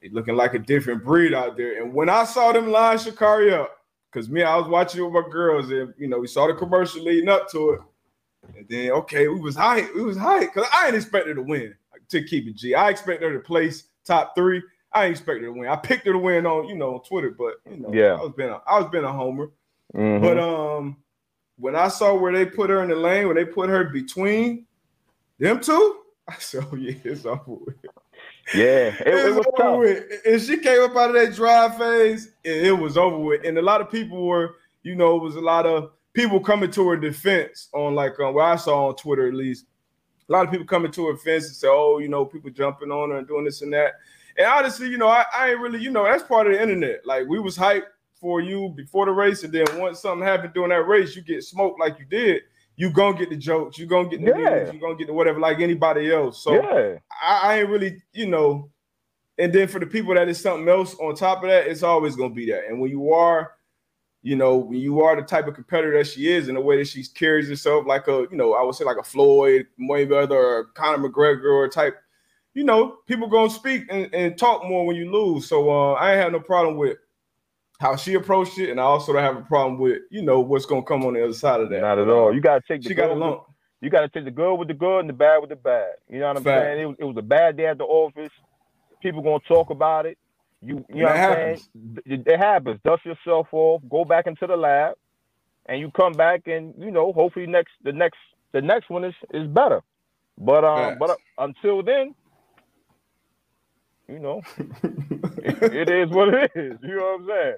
they 0.00 0.08
looking 0.10 0.36
like 0.36 0.54
a 0.54 0.58
different 0.60 1.04
breed 1.04 1.34
out 1.34 1.56
there. 1.56 1.82
And 1.82 1.92
when 1.92 2.08
I 2.08 2.24
saw 2.24 2.52
them 2.52 2.70
line 2.70 2.98
Sha'Carri 2.98 3.52
up, 3.52 3.75
because 4.16 4.30
me, 4.30 4.42
I 4.42 4.56
was 4.56 4.66
watching 4.66 5.02
it 5.02 5.04
with 5.04 5.12
my 5.12 5.30
girls, 5.30 5.70
and 5.70 5.92
you 5.98 6.08
know, 6.08 6.18
we 6.18 6.26
saw 6.26 6.46
the 6.46 6.54
commercial 6.54 7.02
leading 7.02 7.28
up 7.28 7.50
to 7.50 7.72
it. 7.72 7.80
And 8.56 8.66
then 8.66 8.92
okay, 8.92 9.28
we 9.28 9.38
was 9.38 9.54
high, 9.54 9.86
we 9.94 10.02
was 10.02 10.16
high 10.16 10.40
because 10.40 10.66
I 10.72 10.86
didn't 10.86 11.02
expect 11.02 11.26
her 11.26 11.34
to 11.34 11.42
win. 11.42 11.74
To 12.10 12.22
keep 12.22 12.46
it 12.46 12.54
G, 12.54 12.74
I 12.74 12.88
expected 12.88 13.26
her 13.26 13.34
to 13.34 13.44
place 13.44 13.88
top 14.04 14.34
three. 14.34 14.62
I 14.92 15.04
ain't 15.04 15.10
expected 15.10 15.42
to 15.46 15.52
win. 15.52 15.68
I 15.68 15.76
picked 15.76 16.06
her 16.06 16.12
to 16.12 16.18
win 16.18 16.46
on 16.46 16.68
you 16.68 16.76
know 16.76 16.94
on 16.94 17.02
Twitter, 17.02 17.30
but 17.30 17.56
you 17.70 17.78
know, 17.78 17.92
yeah, 17.92 18.14
I 18.14 18.22
was 18.22 18.32
been 18.34 18.48
a, 18.48 18.60
I 18.66 18.78
was 18.78 18.88
been 18.90 19.04
a 19.04 19.12
homer. 19.12 19.50
Mm-hmm. 19.94 20.24
But 20.24 20.38
um, 20.38 20.96
when 21.58 21.76
I 21.76 21.88
saw 21.88 22.14
where 22.14 22.32
they 22.32 22.46
put 22.46 22.70
her 22.70 22.82
in 22.82 22.88
the 22.88 22.96
lane, 22.96 23.26
where 23.26 23.34
they 23.34 23.44
put 23.44 23.68
her 23.68 23.84
between 23.84 24.66
them 25.38 25.60
two, 25.60 25.98
I 26.26 26.36
said, 26.38 26.64
"Oh 26.72 26.76
yeah, 26.76 26.94
it's 27.04 27.26
over 27.26 27.42
with." 27.46 27.76
Yeah, 28.54 28.94
it, 29.00 29.06
it, 29.06 29.34
was 29.34 29.46
tough. 29.56 29.78
With. 29.78 30.04
And 30.24 30.40
she 30.40 30.58
came 30.58 30.80
up 30.82 30.96
out 30.96 31.14
of 31.14 31.14
that 31.14 31.34
dry 31.34 31.68
phase, 31.76 32.32
it, 32.44 32.66
it 32.66 32.72
was 32.72 32.96
over 32.96 33.18
with. 33.18 33.44
And 33.44 33.58
a 33.58 33.62
lot 33.62 33.80
of 33.80 33.90
people 33.90 34.24
were, 34.24 34.56
you 34.82 34.94
know, 34.94 35.16
it 35.16 35.22
was 35.22 35.36
a 35.36 35.40
lot 35.40 35.66
of 35.66 35.90
people 36.12 36.40
coming 36.40 36.70
to 36.70 36.88
her 36.88 36.96
defense 36.96 37.68
on 37.74 37.94
like 37.94 38.18
um, 38.20 38.34
what 38.34 38.44
I 38.44 38.56
saw 38.56 38.88
on 38.88 38.96
Twitter 38.96 39.28
at 39.28 39.34
least. 39.34 39.66
A 40.28 40.32
lot 40.32 40.44
of 40.44 40.50
people 40.50 40.66
coming 40.66 40.90
to 40.92 41.06
her 41.06 41.12
defense 41.12 41.46
and 41.46 41.54
say, 41.54 41.68
"Oh, 41.68 41.98
you 41.98 42.08
know, 42.08 42.24
people 42.24 42.50
jumping 42.50 42.90
on 42.90 43.10
her 43.10 43.18
and 43.18 43.28
doing 43.28 43.44
this 43.44 43.62
and 43.62 43.72
that." 43.72 43.94
And 44.36 44.46
honestly, 44.46 44.88
you 44.88 44.98
know, 44.98 45.08
I, 45.08 45.24
I 45.32 45.50
ain't 45.50 45.60
really, 45.60 45.80
you 45.80 45.90
know, 45.90 46.04
that's 46.04 46.22
part 46.22 46.46
of 46.46 46.52
the 46.52 46.60
internet. 46.62 47.06
Like 47.06 47.26
we 47.28 47.38
was 47.38 47.56
hyped 47.56 47.86
for 48.20 48.40
you 48.40 48.72
before 48.76 49.06
the 49.06 49.12
race, 49.12 49.44
and 49.44 49.52
then 49.52 49.66
once 49.78 50.00
something 50.00 50.26
happened 50.26 50.54
during 50.54 50.70
that 50.70 50.86
race, 50.86 51.14
you 51.14 51.22
get 51.22 51.44
smoked 51.44 51.78
like 51.78 51.98
you 51.98 52.06
did. 52.06 52.42
You 52.76 52.90
gonna 52.90 53.18
get 53.18 53.30
the 53.30 53.36
jokes, 53.36 53.78
you 53.78 53.86
gonna 53.86 54.08
get 54.08 54.20
the 54.20 54.30
Yeah. 54.30 54.58
news, 54.58 54.72
you 54.72 54.80
gonna 54.80 54.96
get 54.96 55.06
the 55.06 55.12
whatever, 55.14 55.40
like 55.40 55.60
anybody 55.60 56.12
else. 56.12 56.42
So 56.42 56.54
yeah, 56.54 56.98
I, 57.22 57.40
I 57.42 57.58
ain't 57.60 57.68
really, 57.68 58.02
you 58.12 58.26
know. 58.26 58.70
And 59.38 59.52
then 59.52 59.68
for 59.68 59.78
the 59.78 59.86
people 59.86 60.14
that 60.14 60.28
is 60.28 60.40
something 60.40 60.68
else 60.68 60.94
on 60.98 61.14
top 61.14 61.42
of 61.42 61.50
that, 61.50 61.66
it's 61.66 61.82
always 61.82 62.16
gonna 62.16 62.34
be 62.34 62.50
that. 62.50 62.66
And 62.68 62.80
when 62.80 62.90
you 62.90 63.12
are, 63.12 63.52
you 64.22 64.34
know, 64.36 64.56
when 64.56 64.78
you 64.78 65.02
are 65.02 65.14
the 65.16 65.22
type 65.22 65.46
of 65.46 65.54
competitor 65.54 65.96
that 65.96 66.06
she 66.06 66.30
is, 66.32 66.48
in 66.48 66.54
the 66.54 66.60
way 66.60 66.78
that 66.78 66.88
she 66.88 67.04
carries 67.04 67.48
herself, 67.48 67.86
like 67.86 68.08
a, 68.08 68.26
you 68.30 68.36
know, 68.36 68.54
I 68.54 68.62
would 68.62 68.74
say 68.74 68.84
like 68.84 68.96
a 68.98 69.02
Floyd 69.02 69.66
Mayweather 69.80 70.32
or 70.32 70.64
Conor 70.74 71.08
McGregor 71.08 71.52
or 71.52 71.68
type, 71.68 71.96
you 72.54 72.64
know, 72.64 72.98
people 73.06 73.28
gonna 73.28 73.50
speak 73.50 73.84
and, 73.90 74.12
and 74.14 74.36
talk 74.38 74.64
more 74.64 74.86
when 74.86 74.96
you 74.96 75.10
lose. 75.10 75.48
So 75.48 75.70
uh, 75.70 75.92
I 75.94 76.12
ain't 76.12 76.22
have 76.22 76.32
no 76.32 76.40
problem 76.40 76.76
with 76.76 76.98
how 77.78 77.96
she 77.96 78.14
approached 78.14 78.58
it, 78.58 78.70
and 78.70 78.80
I 78.80 78.84
also 78.84 79.12
don't 79.12 79.22
have 79.22 79.36
a 79.36 79.42
problem 79.42 79.78
with, 79.78 80.02
you 80.10 80.22
know, 80.22 80.40
what's 80.40 80.66
gonna 80.66 80.82
come 80.82 81.04
on 81.04 81.14
the 81.14 81.24
other 81.24 81.32
side 81.32 81.60
of 81.60 81.70
that. 81.70 81.80
not 81.80 81.98
at 81.98 82.08
all. 82.08 82.34
You 82.34 82.40
gotta 82.40 82.62
take 82.66 82.82
the 82.82 82.88
She 82.88 82.94
got 82.94 83.10
along. 83.10 83.42
You 83.80 83.90
gotta 83.90 84.08
take 84.08 84.24
the 84.24 84.30
good 84.30 84.54
with 84.54 84.68
the 84.68 84.74
good 84.74 85.00
and 85.00 85.08
the 85.08 85.12
bad 85.12 85.38
with 85.40 85.50
the 85.50 85.56
bad. 85.56 85.92
You 86.08 86.20
know 86.20 86.28
what 86.28 86.38
I'm 86.38 86.44
Fact. 86.44 86.64
saying? 86.64 86.80
It 86.80 86.86
was, 86.86 86.96
it 86.98 87.04
was 87.04 87.16
a 87.18 87.22
bad 87.22 87.56
day 87.56 87.66
at 87.66 87.78
the 87.78 87.84
office. 87.84 88.32
People 89.02 89.22
gonna 89.22 89.40
talk 89.46 89.70
about 89.70 90.06
it. 90.06 90.16
You 90.62 90.84
you 90.88 91.02
know 91.02 91.08
what 91.08 91.16
I'm 91.16 91.58
saying? 91.58 91.98
It, 92.06 92.38
happens. 92.38 92.80
Dust 92.84 93.04
yourself 93.04 93.48
off. 93.52 93.82
Go 93.90 94.04
back 94.04 94.26
into 94.26 94.46
the 94.46 94.56
lab, 94.56 94.96
and 95.66 95.78
you 95.78 95.90
come 95.90 96.14
back 96.14 96.46
and 96.46 96.74
you 96.78 96.90
know 96.90 97.12
hopefully 97.12 97.46
next 97.46 97.72
the 97.84 97.92
next 97.92 98.18
the 98.52 98.62
next 98.62 98.88
one 98.88 99.04
is 99.04 99.14
is 99.34 99.46
better. 99.46 99.82
But 100.38 100.64
um, 100.64 100.96
but 100.98 101.10
uh, 101.10 101.16
until 101.38 101.82
then, 101.82 102.14
you 104.08 104.18
know, 104.18 104.42
it, 104.58 105.62
it 105.74 105.90
is 105.90 106.10
what 106.10 106.32
it 106.32 106.50
is. 106.54 106.78
You 106.82 106.96
know 106.96 107.18
what 107.18 107.20
I'm 107.20 107.26
saying? 107.26 107.56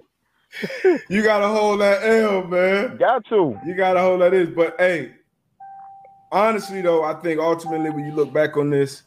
You 1.10 1.22
gotta 1.22 1.48
hold 1.48 1.80
that 1.80 2.02
L, 2.02 2.44
man. 2.44 2.96
Got 2.96 3.26
to. 3.26 3.58
You 3.66 3.74
gotta 3.74 4.00
hold 4.00 4.22
that 4.22 4.32
is. 4.32 4.48
But 4.48 4.76
hey, 4.78 5.12
honestly 6.32 6.80
though, 6.80 7.04
I 7.04 7.14
think 7.14 7.40
ultimately 7.40 7.90
when 7.90 8.04
you 8.04 8.12
look 8.12 8.32
back 8.32 8.56
on 8.56 8.70
this, 8.70 9.02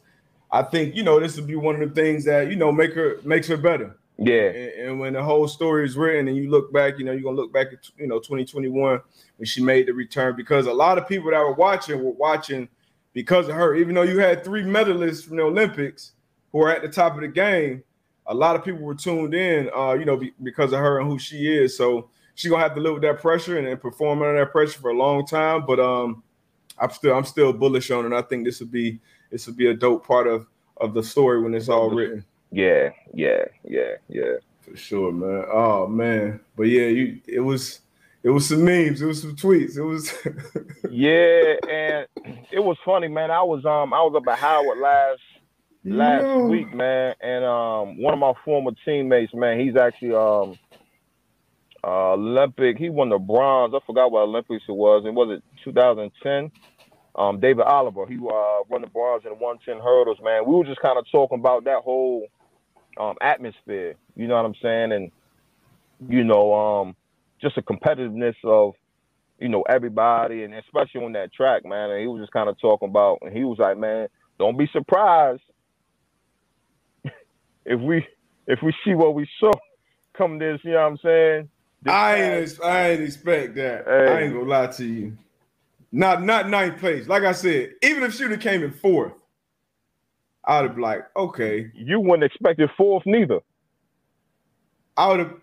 I 0.50 0.62
think 0.62 0.94
you 0.94 1.02
know 1.02 1.18
this 1.18 1.36
would 1.36 1.46
be 1.46 1.56
one 1.56 1.80
of 1.80 1.88
the 1.88 1.94
things 1.94 2.24
that 2.26 2.48
you 2.48 2.56
know 2.56 2.70
make 2.70 2.94
her 2.94 3.18
makes 3.24 3.48
her 3.48 3.56
better. 3.56 3.96
Yeah. 4.18 4.50
And, 4.50 4.88
and 4.88 5.00
when 5.00 5.14
the 5.14 5.22
whole 5.22 5.48
story 5.48 5.84
is 5.84 5.96
written 5.96 6.28
and 6.28 6.36
you 6.36 6.48
look 6.48 6.72
back, 6.72 6.98
you 6.98 7.04
know 7.04 7.12
you're 7.12 7.22
gonna 7.22 7.36
look 7.36 7.52
back 7.52 7.68
at 7.72 7.88
you 7.96 8.06
know 8.06 8.18
2021 8.18 9.00
when 9.36 9.46
she 9.46 9.62
made 9.62 9.86
the 9.86 9.92
return 9.92 10.36
because 10.36 10.66
a 10.66 10.72
lot 10.72 10.98
of 10.98 11.08
people 11.08 11.30
that 11.30 11.40
were 11.40 11.54
watching 11.54 12.02
were 12.04 12.12
watching 12.12 12.68
because 13.14 13.48
of 13.48 13.56
her. 13.56 13.74
Even 13.74 13.94
though 13.94 14.02
you 14.02 14.18
had 14.20 14.44
three 14.44 14.62
medalists 14.62 15.26
from 15.26 15.38
the 15.38 15.42
Olympics 15.42 16.12
who 16.52 16.62
are 16.62 16.70
at 16.70 16.82
the 16.82 16.88
top 16.88 17.14
of 17.14 17.22
the 17.22 17.28
game, 17.28 17.82
a 18.26 18.34
lot 18.34 18.56
of 18.56 18.64
people 18.64 18.80
were 18.82 18.94
tuned 18.94 19.34
in, 19.34 19.70
uh, 19.76 19.92
you 19.94 20.04
know, 20.04 20.16
be, 20.16 20.32
because 20.42 20.72
of 20.72 20.78
her 20.78 21.00
and 21.00 21.08
who 21.10 21.18
she 21.18 21.52
is. 21.52 21.76
So 21.76 22.08
she's 22.34 22.50
gonna 22.50 22.62
have 22.62 22.74
to 22.74 22.80
live 22.80 22.94
with 22.94 23.02
that 23.02 23.20
pressure 23.20 23.58
and, 23.58 23.66
and 23.66 23.80
perform 23.80 24.22
under 24.22 24.38
that 24.38 24.52
pressure 24.52 24.80
for 24.80 24.90
a 24.90 24.96
long 24.96 25.26
time. 25.26 25.64
But 25.66 25.80
um, 25.80 26.22
I'm 26.78 26.90
still 26.90 27.14
I'm 27.14 27.24
still 27.24 27.52
bullish 27.52 27.90
on 27.90 28.10
it. 28.10 28.16
I 28.16 28.22
think 28.22 28.44
this 28.44 28.60
would 28.60 28.70
be 28.70 29.00
this 29.30 29.46
would 29.46 29.56
be 29.56 29.68
a 29.68 29.74
dope 29.74 30.06
part 30.06 30.26
of 30.26 30.46
of 30.78 30.94
the 30.94 31.02
story 31.02 31.40
when 31.42 31.54
it's 31.54 31.68
all 31.68 31.90
written. 31.90 32.24
Yeah. 32.50 32.90
Yeah. 33.14 33.44
Yeah. 33.64 33.94
Yeah. 34.08 34.34
For 34.60 34.76
sure, 34.76 35.12
man. 35.12 35.44
Oh 35.50 35.86
man, 35.88 36.40
but 36.56 36.64
yeah, 36.64 36.86
you 36.86 37.20
it 37.26 37.40
was 37.40 37.80
it 38.22 38.30
was 38.30 38.48
some 38.48 38.64
memes, 38.64 39.02
it 39.02 39.06
was 39.06 39.22
some 39.22 39.34
tweets, 39.34 39.76
it 39.76 39.82
was 39.82 40.12
Yeah, 40.90 41.54
and 41.68 42.06
it 42.52 42.60
was 42.60 42.76
funny, 42.84 43.08
man. 43.08 43.32
I 43.32 43.42
was 43.42 43.64
um 43.64 43.92
I 43.92 44.00
was 44.02 44.14
up 44.16 44.32
at 44.32 44.38
Howard 44.38 44.78
last 44.78 45.20
last 45.84 46.28
Yo. 46.28 46.44
week, 46.46 46.72
man, 46.74 47.14
and 47.20 47.44
um 47.44 48.00
one 48.02 48.14
of 48.14 48.20
my 48.20 48.32
former 48.44 48.72
teammates, 48.84 49.34
man, 49.34 49.60
he's 49.60 49.76
actually 49.76 50.14
um 50.14 50.58
uh 51.84 52.12
Olympic. 52.12 52.78
He 52.78 52.90
won 52.90 53.10
the 53.10 53.18
bronze. 53.18 53.74
I 53.74 53.80
forgot 53.86 54.12
what 54.12 54.22
Olympics 54.22 54.64
it 54.68 54.72
was. 54.72 55.04
And 55.06 55.16
was 55.16 55.38
it 55.38 55.44
2010? 55.64 56.52
Um, 57.14 57.40
David 57.40 57.64
Oliver. 57.64 58.06
He 58.06 58.16
uh 58.16 58.62
won 58.68 58.82
the 58.82 58.88
bronze 58.88 59.24
in 59.24 59.30
the 59.30 59.36
110 59.36 59.82
hurdles, 59.82 60.18
man. 60.22 60.46
We 60.46 60.56
were 60.56 60.64
just 60.64 60.80
kind 60.80 60.98
of 60.98 61.06
talking 61.12 61.40
about 61.40 61.64
that 61.64 61.82
whole 61.84 62.26
um 62.98 63.16
atmosphere. 63.20 63.96
You 64.16 64.28
know 64.28 64.36
what 64.36 64.46
I'm 64.46 64.54
saying? 64.62 64.92
And 64.92 65.12
you 66.08 66.24
know 66.24 66.54
um 66.54 66.96
just 67.42 67.56
the 67.56 67.62
competitiveness 67.62 68.36
of 68.44 68.74
you 69.38 69.48
know, 69.48 69.62
everybody, 69.68 70.44
and 70.44 70.54
especially 70.54 71.04
on 71.04 71.12
that 71.14 71.32
track, 71.32 71.64
man. 71.64 71.90
And 71.90 72.00
he 72.00 72.06
was 72.06 72.20
just 72.22 72.32
kind 72.32 72.48
of 72.48 72.56
talking 72.60 72.88
about, 72.88 73.18
and 73.22 73.36
he 73.36 73.44
was 73.44 73.58
like, 73.58 73.76
man, 73.76 74.08
don't 74.38 74.56
be 74.56 74.68
surprised 74.72 75.42
if 77.64 77.80
we 77.80 78.06
if 78.46 78.60
we 78.62 78.74
see 78.84 78.94
what 78.94 79.14
we 79.14 79.28
saw 79.38 79.52
come 80.16 80.38
this, 80.38 80.60
you 80.64 80.72
know 80.72 80.80
what 80.82 80.86
I'm 80.92 80.98
saying? 80.98 81.48
I 81.86 82.14
ain't 82.16 82.60
I 82.64 82.90
ain't 82.90 83.02
expect 83.02 83.54
that. 83.56 83.84
Hey. 83.86 84.08
I 84.12 84.20
ain't 84.22 84.34
gonna 84.34 84.48
lie 84.48 84.66
to 84.68 84.84
you. 84.84 85.16
Not 85.90 86.22
not 86.22 86.48
ninth 86.48 86.78
place. 86.78 87.08
Like 87.08 87.24
I 87.24 87.32
said, 87.32 87.74
even 87.82 88.02
if 88.02 88.14
she 88.14 88.24
would 88.24 88.32
have 88.32 88.40
came 88.40 88.62
in 88.62 88.72
fourth, 88.72 89.12
I'd 90.44 90.62
have 90.64 90.74
been 90.74 90.82
like, 90.82 91.04
okay. 91.16 91.70
you 91.74 92.00
wouldn't 92.00 92.24
expect 92.24 92.60
it 92.60 92.70
fourth 92.76 93.04
neither. 93.06 93.40
I 94.96 95.08
would 95.08 95.18
have. 95.20 95.34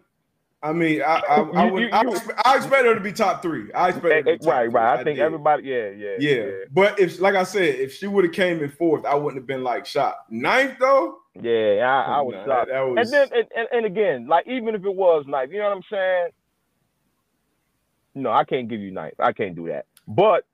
I 0.61 0.73
mean, 0.73 1.01
I 1.01 1.21
I, 1.29 1.35
I 1.41 1.71
would. 1.71 1.83
you- 1.83 1.89
I, 1.91 2.01
you- 2.01 2.11
expect, 2.11 2.41
I 2.45 2.57
expect 2.57 2.85
her 2.85 2.93
to 2.95 2.99
be 2.99 3.13
top 3.13 3.41
three. 3.41 3.71
I 3.73 3.89
expect 3.89 4.05
her 4.05 4.23
to 4.23 4.31
be 4.33 4.37
top 4.39 4.47
right, 4.47 4.71
right. 4.71 4.99
I 4.99 5.03
think 5.03 5.17
did. 5.17 5.23
everybody, 5.23 5.63
yeah, 5.63 5.89
yeah, 5.89 6.15
Yeah. 6.19 6.49
but 6.71 6.99
if, 6.99 7.19
like 7.21 7.35
I 7.35 7.43
said, 7.43 7.75
if 7.75 7.93
she 7.95 8.07
would 8.07 8.25
have 8.25 8.33
came 8.33 8.61
in 8.61 8.69
fourth, 8.69 9.05
I 9.05 9.15
wouldn't 9.15 9.41
have 9.41 9.47
been 9.47 9.63
like 9.63 9.85
shocked. 9.85 10.31
Ninth 10.31 10.75
though, 10.79 11.19
yeah. 11.41 11.85
I, 11.85 12.19
I 12.19 12.21
was 12.21 12.35
Nah, 12.35 12.47
shocked. 12.47 12.67
that, 12.67 12.69
that 12.69 12.81
was. 12.81 12.97
And 12.97 13.13
then, 13.13 13.29
and, 13.33 13.47
and, 13.55 13.67
and 13.71 13.85
again, 13.85 14.27
like 14.27 14.47
even 14.47 14.75
if 14.75 14.85
it 14.85 14.95
was 14.95 15.25
ninth, 15.27 15.51
you 15.51 15.59
know 15.59 15.69
what 15.69 15.77
I'm 15.77 15.83
saying? 15.91 16.29
No, 18.15 18.31
I 18.31 18.43
can't 18.45 18.69
give 18.69 18.81
you 18.81 18.91
ninth. 18.91 19.15
I 19.19 19.33
can't 19.33 19.55
do 19.55 19.67
that. 19.69 19.85
But, 20.07 20.45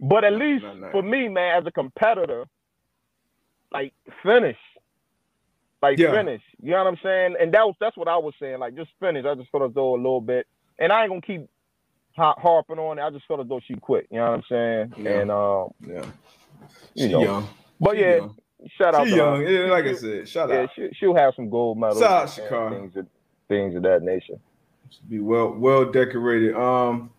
but 0.00 0.24
at 0.24 0.34
Nah, 0.34 0.34
least 0.34 0.64
nah. 0.74 0.92
for 0.92 1.02
me, 1.02 1.28
man, 1.28 1.58
as 1.60 1.66
a 1.66 1.72
competitor, 1.72 2.44
like 3.72 3.94
finish, 4.24 4.56
like 5.82 5.98
Yeah. 5.98 6.10
finish. 6.10 6.42
You 6.62 6.72
know 6.72 6.78
what 6.84 6.88
I'm 6.88 6.98
saying? 7.02 7.36
And 7.40 7.54
that 7.54 7.66
was 7.66 7.76
that's 7.80 7.96
what 7.96 8.08
I 8.08 8.16
was 8.18 8.34
saying. 8.40 8.60
Like 8.60 8.76
just 8.76 8.90
finish. 9.00 9.26
I 9.26 9.34
just 9.36 9.50
felt 9.50 9.64
as 9.68 9.74
though 9.74 9.94
a 9.94 9.96
little 9.96 10.20
bit, 10.22 10.46
and 10.78 10.92
I 10.92 11.02
ain't 11.02 11.10
gonna 11.10 11.22
keep 11.22 11.48
ha- 12.16 12.36
harping 12.38 12.78
on 12.78 12.98
it. 12.98 13.02
I 13.02 13.10
just 13.10 13.26
felt 13.26 13.40
as 13.40 13.48
though 13.48 13.60
she 13.66 13.74
quit. 13.76 14.06
You 14.10 14.18
know 14.18 14.24
what 14.26 14.34
I'm 14.34 14.44
saying? 14.50 14.96
Yeah. 14.96 15.20
And 15.20 15.30
um, 15.30 15.68
yeah, 15.86 16.06
you 16.94 17.08
know, 17.08 17.34
young. 17.36 17.48
but 17.80 17.96
She 17.96 17.98
yeah, 17.98 18.20
young. 18.20 18.36
Shout 18.78 18.94
out 18.94 19.04
She 19.04 19.10
to 19.10 19.16
young. 19.16 19.40
her. 19.42 19.50
Yeah, 19.66 19.70
like 19.72 19.84
I 19.84 19.94
said, 19.94 20.28
shout 20.28 20.48
Yeah, 20.48 20.62
out. 20.62 20.70
she, 20.74 20.88
she'll 20.94 21.14
have 21.14 21.34
some 21.36 21.50
gold 21.50 21.78
medals. 21.78 21.98
Shout 22.00 22.10
out 22.10 22.38
and 22.38 22.48
Sha'Carri. 22.48 22.70
Things 22.80 22.96
of, 22.96 23.06
things 23.48 23.74
of 23.76 23.82
that 23.82 24.02
nature. 24.02 24.38
Should 24.90 25.08
be 25.10 25.20
well 25.20 25.52
well 25.52 25.84
decorated. 25.84 26.54
Um, 26.54 27.10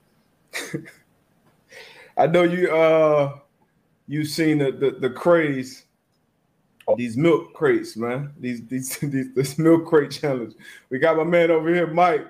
I 2.17 2.27
know 2.27 2.43
you 2.43 2.71
uh 2.73 3.37
you've 4.07 4.27
seen 4.27 4.59
the 4.59 4.71
the, 4.71 4.91
the 4.99 5.09
craze. 5.09 5.83
These 6.97 7.17
milk 7.17 7.53
crates, 7.53 7.97
man. 7.97 8.31
These 8.39 8.65
these 8.67 8.97
these 9.01 9.33
this 9.33 9.57
milk 9.57 9.87
crate 9.87 10.11
challenge. 10.11 10.53
We 10.89 10.99
got 10.99 11.17
my 11.17 11.23
man 11.23 11.51
over 11.51 11.73
here, 11.73 11.87
Mike. 11.87 12.27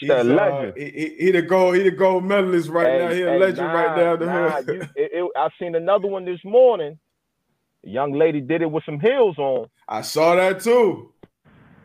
He's, 0.00 0.08
The 0.08 0.20
uh, 0.20 0.24
legend. 0.24 0.74
he, 0.76 0.90
he, 0.90 1.14
he 1.26 1.30
the 1.32 1.42
gold, 1.42 1.76
he 1.76 1.82
the 1.82 1.90
gold 1.90 2.24
medalist 2.24 2.68
right 2.70 2.86
Hey, 2.86 2.98
now. 2.98 3.12
He 3.12 3.22
a 3.22 3.30
hey, 3.30 3.38
legend 3.38 3.66
nah, 3.68 3.72
right 3.72 3.96
now. 3.96 4.16
The 4.16 4.26
nah, 4.26 4.58
you, 4.58 4.80
it, 4.96 5.10
it, 5.12 5.30
I 5.36 5.48
seen 5.60 5.74
another 5.74 6.06
one 6.08 6.24
this 6.24 6.40
morning. 6.44 6.98
A 7.84 7.88
young 7.88 8.12
lady 8.12 8.40
did 8.40 8.62
it 8.62 8.70
with 8.70 8.84
some 8.84 9.00
heels 9.00 9.36
on. 9.38 9.66
I 9.88 10.02
saw 10.02 10.34
that 10.36 10.60
too. 10.60 11.12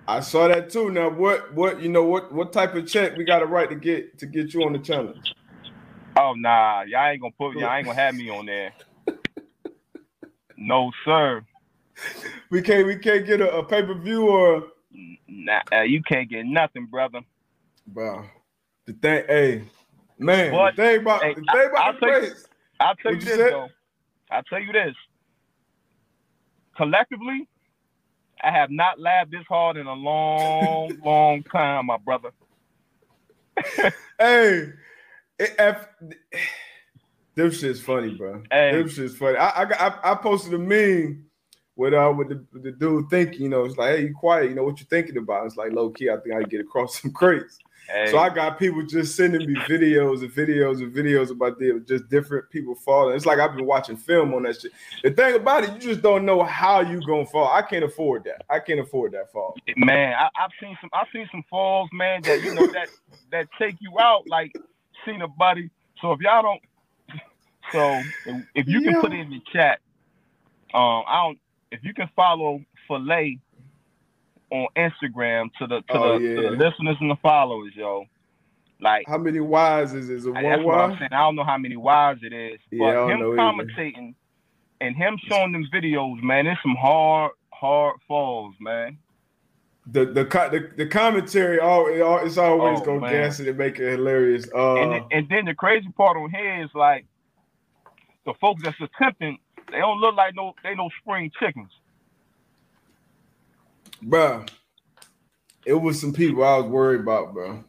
I 0.08 0.20
saw 0.22 0.48
that 0.48 0.70
too. 0.70 0.90
Now, 0.92 1.10
what, 1.10 1.54
what, 1.54 1.82
you 1.82 1.90
know, 1.90 2.04
what, 2.04 2.32
what 2.32 2.54
type 2.54 2.76
of 2.76 2.88
check 2.88 3.18
we 3.18 3.26
got 3.26 3.42
a 3.42 3.46
right 3.46 3.70
to 3.70 3.76
get 3.76 4.18
to 4.20 4.26
get 4.26 4.54
you 4.54 4.64
on 4.64 4.74
the 4.74 4.80
channel? 4.80 5.14
Oh 6.18 6.34
nah, 6.36 6.82
y'all 6.84 7.08
ain't 7.10 7.22
gonna 7.22 7.34
put 7.38 7.56
y'all 7.56 7.74
ain't 7.74 7.86
gonna 7.86 8.00
have 8.00 8.16
me 8.16 8.30
on 8.30 8.46
there. 8.46 8.74
No 10.58 10.92
sir. 11.06 11.44
We 12.50 12.62
can't, 12.62 12.88
we 12.88 12.98
can't 12.98 13.26
get 13.26 13.42
a, 13.42 13.58
a 13.58 13.64
pay 13.64 13.84
per 13.84 13.94
view 13.96 14.30
or, 14.30 14.64
Nah, 15.28 15.62
uh, 15.72 15.82
you 15.82 16.02
can't 16.02 16.30
get 16.30 16.46
nothing, 16.46 16.86
brother. 16.88 17.22
bro. 17.88 18.26
The 18.86 18.94
thing, 18.94 19.24
hey, 19.28 19.64
man, 20.18 20.52
But, 20.52 20.76
the 20.76 20.84
thing 20.84 21.02
about 21.02 21.24
hey, 21.24 21.34
the 21.36 21.42
thing 21.42 21.48
I- 21.50 21.66
about 21.66 21.82
I'll 21.88 21.94
the 21.94 22.00
tell 22.00 22.24
you- 22.24 22.32
I'll 22.80 22.96
tell 22.96 23.12
you 23.14 23.20
you 23.20 23.26
this 23.26 23.36
said? 23.36 23.52
though. 23.52 23.70
I'll 24.32 24.44
tell 24.44 24.62
you 24.62 24.72
this. 24.74 24.96
Collectively, 26.78 27.48
I 28.44 28.52
have 28.52 28.70
not 28.70 29.00
laughed 29.00 29.32
this 29.32 29.46
hard 29.50 29.78
in 29.78 29.88
a 29.88 29.94
long, 29.94 30.96
long 31.06 31.44
time, 31.44 31.88
my 31.88 31.98
brother. 31.98 32.30
Hey, 34.20 34.74
it, 35.38 35.56
F, 35.60 35.88
them 37.36 37.52
shit's 37.52 37.80
funny, 37.80 38.16
bro. 38.16 38.42
Hey. 38.52 38.72
Them 38.72 38.90
shit's 38.90 39.16
funny. 39.16 39.38
I, 39.38 39.50
I, 39.50 39.88
I, 39.88 40.12
I 40.12 40.16
posted 40.16 40.56
a 40.56 40.58
meme 40.58 41.27
what 41.78 41.94
uh 41.94 42.12
with 42.16 42.30
the, 42.30 42.60
the 42.60 42.72
dude 42.72 43.10
thinking, 43.10 43.42
you 43.44 43.50
know, 43.50 43.64
it's 43.64 43.78
like, 43.78 43.96
hey, 43.96 44.02
you 44.08 44.16
quiet, 44.16 44.50
you 44.50 44.56
know 44.56 44.64
what 44.64 44.80
you're 44.80 44.88
thinking 44.88 45.18
about. 45.18 45.46
It's 45.46 45.58
like 45.58 45.72
low 45.72 45.92
key, 45.92 46.10
I 46.10 46.18
think 46.18 46.36
I 46.36 46.44
get 46.44 46.60
across 46.60 47.02
some 47.02 47.12
crates. 47.12 47.60
Hey, 47.88 48.08
So 48.08 48.18
I 48.18 48.30
got 48.30 48.60
people 48.60 48.84
just 48.86 49.16
sending 49.16 49.48
me 49.48 49.56
videos 49.62 50.22
and 50.22 50.32
videos 50.32 50.80
and 50.80 50.94
videos 50.94 51.30
about 51.32 51.58
the 51.58 51.82
just 51.88 52.10
different 52.10 52.50
people 52.50 52.76
falling. 52.76 53.16
It's 53.16 53.26
like 53.26 53.40
I've 53.40 53.56
been 53.56 53.66
watching 53.66 53.96
film 53.96 54.34
on 54.34 54.44
that 54.44 54.60
shit. 54.60 54.74
The 55.04 55.12
thing 55.12 55.36
about 55.36 55.64
it, 55.64 55.74
you 55.74 55.80
just 55.80 56.02
don't 56.02 56.26
know 56.26 56.44
how 56.44 56.82
you 56.82 57.00
gonna 57.06 57.26
fall. 57.28 57.48
I 57.48 57.62
can't 57.62 57.86
afford 57.86 58.26
that. 58.26 58.44
I 58.50 58.60
can't 58.60 58.80
afford 58.80 59.14
that 59.14 59.32
fall. 59.32 59.56
man, 59.78 60.16
I, 60.16 60.30
I've 60.38 60.52
seen 60.60 60.78
some. 60.82 60.90
I've 60.94 61.08
seen 61.14 61.30
some 61.32 61.46
falls, 61.50 61.90
man. 61.94 62.24
That 62.24 62.44
you 62.44 62.54
know 62.56 62.68
that 62.68 62.90
that 63.32 63.48
take 63.58 63.76
you 63.80 63.98
out. 64.00 64.28
Like 64.28 64.54
seen 65.06 65.22
a 65.22 65.28
buddy. 65.28 65.70
So 66.02 66.12
if 66.12 66.20
y'all 66.20 66.42
don't, 66.42 66.62
so 67.72 68.02
if 68.54 68.68
you 68.68 68.82
can 68.82 69.00
put 69.00 69.14
it 69.14 69.20
in 69.20 69.30
the 69.30 69.42
chat, 69.54 69.80
um, 70.74 71.04
I 71.08 71.24
don't. 71.24 71.40
If 71.72 71.84
you 71.84 71.94
can 71.94 72.10
follow 72.16 72.62
Filet 72.88 73.40
on 74.52 74.68
Instagram 74.78 75.50
to 75.60 75.68
the 75.68 75.82
to, 75.82 75.84
Oh, 75.98 76.20
the, 76.20 76.36
to 76.36 76.42
the 76.44 76.50
listeners 76.52 76.98
and 77.02 77.12
the 77.12 77.18
followers, 77.22 77.74
yo. 77.76 78.06
Like 78.80 79.06
How 79.08 79.18
many 79.18 79.40
Y's 79.40 79.94
is 79.94 80.10
is 80.10 80.26
it? 80.28 80.34
that's 80.34 80.44
One 80.44 80.66
what 80.66 80.80
I'm 80.80 80.98
saying. 81.00 81.10
I 81.12 81.18
don't 81.20 81.36
know 81.36 81.44
how 81.44 81.58
many 81.58 81.78
wives 81.78 82.22
it 82.24 82.32
is, 82.34 82.60
Yeah, 82.72 82.88
I 82.90 82.94
but 82.94 83.12
him 83.12 83.20
either. 83.20 83.64
commentating 83.66 84.16
and 84.80 84.96
him 84.96 85.18
showing 85.28 85.52
them 85.52 85.66
videos, 85.74 86.22
man, 86.22 86.46
it's 86.46 86.62
some 86.62 86.76
hard, 86.80 87.32
hard 87.52 87.98
falls, 88.08 88.54
man. 88.60 89.00
The 89.88 90.06
the 90.06 90.24
the, 90.26 90.70
the 90.78 90.86
commentary 90.86 91.60
all 91.60 91.88
it 91.88 92.26
it's 92.26 92.38
always 92.38 92.82
Oh, 92.82 92.86
gonna 92.86 93.00
man. 93.00 93.12
gas 93.24 93.40
it 93.40 93.48
and 93.48 93.58
make 93.58 93.80
it 93.80 93.90
hilarious. 93.90 94.48
Uh, 94.54 94.76
and 94.76 94.92
then, 94.92 95.02
and 95.12 95.30
then 95.30 95.46
the 95.46 95.54
crazy 95.56 95.88
part 95.96 96.18
on 96.18 96.30
here 96.30 96.64
is 96.64 96.70
like 96.76 97.06
the 98.26 98.34
folks 98.42 98.62
that's 98.64 98.78
attempting, 98.82 99.38
they 99.72 99.80
don't 99.80 100.00
look 100.00 100.16
like 100.16 100.36
no 100.36 100.54
they 100.64 100.76
no 100.76 100.90
spring 101.02 101.32
chickens. 101.40 101.72
bro, 104.02 104.46
it 105.66 105.74
was 105.74 106.00
some 106.00 106.14
people 106.14 106.44
I 106.44 106.58
was 106.58 106.68
worried 106.68 107.02
about, 107.02 107.34
bro. 107.34 107.64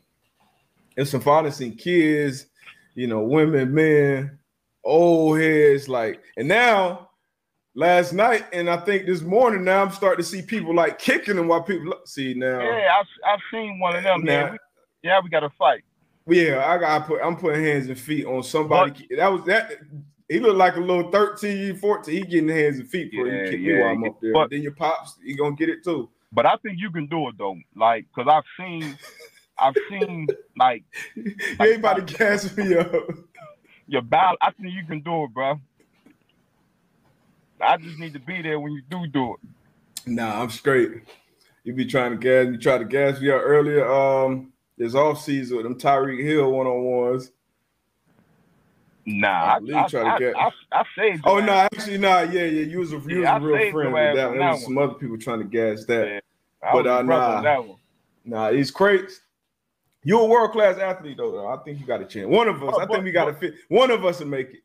And 0.97 1.07
some 1.07 1.21
fathers 1.21 1.61
and 1.61 1.79
kids, 1.79 2.47
you 2.95 3.07
know, 3.07 3.21
women, 3.21 3.73
men, 3.73 4.39
old 4.83 5.39
heads, 5.39 5.89
like, 5.89 6.21
and 6.37 6.49
now 6.49 7.09
last 7.79 8.13
night, 8.13 8.45
and 8.53 8.69
I 8.69 8.77
think 8.79 9.07
this 9.07 9.23
morning 9.23 9.65
now 9.65 9.83
I'm 9.83 9.93
starting 9.93 10.23
to 10.23 10.29
see 10.29 10.43
people 10.43 10.75
like 10.75 10.99
kicking 10.99 11.37
them 11.37 11.47
while 11.49 11.63
people 11.63 11.95
see 12.05 12.35
now. 12.35 12.61
Yeah, 12.61 12.89
I've 12.99 13.07
I've 13.25 13.41
seen 13.53 13.79
one 13.79 13.97
of 13.97 14.03
them. 14.03 14.25
Nah. 14.25 14.33
Yeah, 14.33 14.51
we, 14.51 14.59
yeah, 15.03 15.21
we 15.23 15.31
got 15.31 15.41
to 15.41 15.51
fight. 15.51 15.85
Yeah, 16.27 16.65
I 16.67 16.77
got 16.79 17.07
put. 17.07 17.23
I'm 17.23 17.37
putting 17.37 17.65
hands 17.65 17.89
and 17.89 17.99
feet 17.99 18.27
on 18.27 18.43
somebody. 18.43 19.09
that 19.17 19.29
was 19.29 19.45
that. 19.45 19.73
He 20.29 20.41
looked 20.41 20.57
like 20.59 20.77
a 20.77 20.81
little 20.81 21.11
13, 21.11 21.77
14. 21.77 22.15
He 22.15 22.21
getting 22.23 22.49
hands 22.49 22.79
and 22.79 22.89
feet 22.89 23.13
for 23.15 23.27
Yeah, 23.27 23.45
you 23.45 23.51
kick 23.51 23.61
me 23.61 23.73
yeah, 23.73 23.81
while 23.81 23.93
I'm 23.95 24.05
up 24.05 24.21
there. 24.21 24.33
but- 24.35 24.51
then 24.51 24.63
your 24.63 24.73
pops, 24.73 25.17
he 25.25 25.35
gonna 25.35 25.57
get 25.57 25.69
it 25.71 25.83
too. 25.85 26.09
But 26.33 26.45
I 26.45 26.57
think 26.63 26.79
you 26.79 26.91
can 26.91 27.07
do 27.07 27.29
it 27.29 27.39
though, 27.39 27.57
like 27.75 28.07
because 28.15 28.31
I've 28.31 28.45
seen, 28.63 28.99
I've 29.59 29.75
seen 29.89 30.29
like 30.59 30.85
You 31.17 31.35
ain't 31.61 31.79
about 31.79 32.07
to 32.07 32.15
gas 32.15 32.55
me 32.57 32.77
up. 32.77 32.93
your 33.87 34.03
battle. 34.03 34.37
I 34.43 34.51
think 34.53 34.75
you 34.75 34.85
can 34.87 35.01
do 35.01 35.25
it, 35.25 35.33
bro. 35.33 35.59
I 37.61 37.77
just 37.79 37.99
need 37.99 38.13
to 38.13 38.21
be 38.21 38.43
there 38.43 38.61
when 38.61 38.73
you 38.73 38.83
do 38.91 39.07
do 39.07 39.35
it. 39.35 39.41
Nah, 40.07 40.43
I'm 40.43 40.51
straight. 40.51 40.91
You 41.65 41.73
be 41.73 41.87
trying 41.87 42.13
to 42.13 42.17
gas. 42.19 42.47
You 42.53 42.59
tried 42.59 42.79
to 42.79 42.85
gas 42.85 43.21
me 43.21 43.31
up 43.31 43.41
earlier. 43.43 43.91
Um, 43.91 44.53
this 44.77 44.95
off 44.95 45.23
season 45.23 45.57
with 45.57 45.65
them 45.65 45.79
Tyreek 45.79 46.23
Hill 46.23 46.53
one 46.53 46.67
on 46.67 46.83
ones. 46.85 47.33
I 49.09 49.13
Nah, 49.21 49.55
I, 49.55 49.59
believe 49.61 49.77
I, 49.77 49.87
try 49.89 50.19
to 50.19 50.25
get- 50.25 50.37
I, 50.37 50.51
I 50.73 50.85
saved. 50.97 51.23
Oh 51.25 51.39
no, 51.41 51.53
ass. 51.53 51.69
actually 51.73 51.99
not. 51.99 52.33
Yeah, 52.33 52.45
yeah. 52.45 52.63
You 52.65 52.79
was 52.81 52.93
a, 52.93 52.99
you 53.07 53.23
Yeah, 53.23 53.39
was 53.39 53.45
a 53.45 53.47
real 53.55 53.73
friend 53.73 53.93
with 53.93 54.17
that. 54.17 54.31
There 54.33 54.33
was 54.33 54.39
one. 54.57 54.61
some 54.61 54.79
other 54.79 54.95
people 54.95 55.19
trying 55.19 55.39
to 55.39 55.45
gas 55.45 55.85
that. 55.87 56.07
Yeah. 56.09 56.21
I 56.63 56.73
But, 56.73 56.87
uh, 56.87 57.03
nah. 57.03 57.41
that 57.41 57.65
one. 57.67 57.79
Nah, 58.25 58.51
he's 58.53 58.71
crazy. 58.71 59.07
You're 60.05 60.21
a 60.23 60.27
world 60.27 60.53
class 60.53 60.79
athlete 60.79 61.17
though, 61.17 61.33
though. 61.33 61.49
I 61.49 61.57
think 61.59 61.81
you 61.81 61.87
got 61.87 62.01
a 62.01 62.05
chance. 62.05 62.27
One 62.29 62.49
of 62.49 62.63
us. 62.63 62.75
I 62.79 62.85
But- 62.85 62.93
think 62.93 63.05
we 63.05 63.13
got 63.13 63.27
to 63.27 63.35
fit. 63.35 63.55
One 63.69 63.91
of 63.91 64.05
us 64.05 64.19
to 64.19 64.25
make 64.27 64.51
it. 64.51 64.61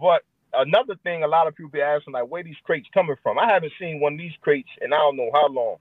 But 0.00 0.22
another 0.54 0.94
thing, 1.02 1.24
a 1.24 1.26
lot 1.28 1.46
of 1.48 1.54
people 1.56 1.70
be 1.70 1.80
asking 1.80 2.12
like, 2.12 2.24
where 2.28 2.42
these 2.42 2.56
crates 2.64 2.88
coming 2.94 3.16
from? 3.22 3.38
I 3.38 3.46
haven't 3.50 3.72
seen 3.78 4.00
one 4.00 4.12
of 4.14 4.18
these 4.18 4.32
crates 4.40 4.68
in 4.80 4.92
I 4.92 4.96
don't 4.98 5.16
know 5.16 5.30
how 5.32 5.48
long. 5.48 5.76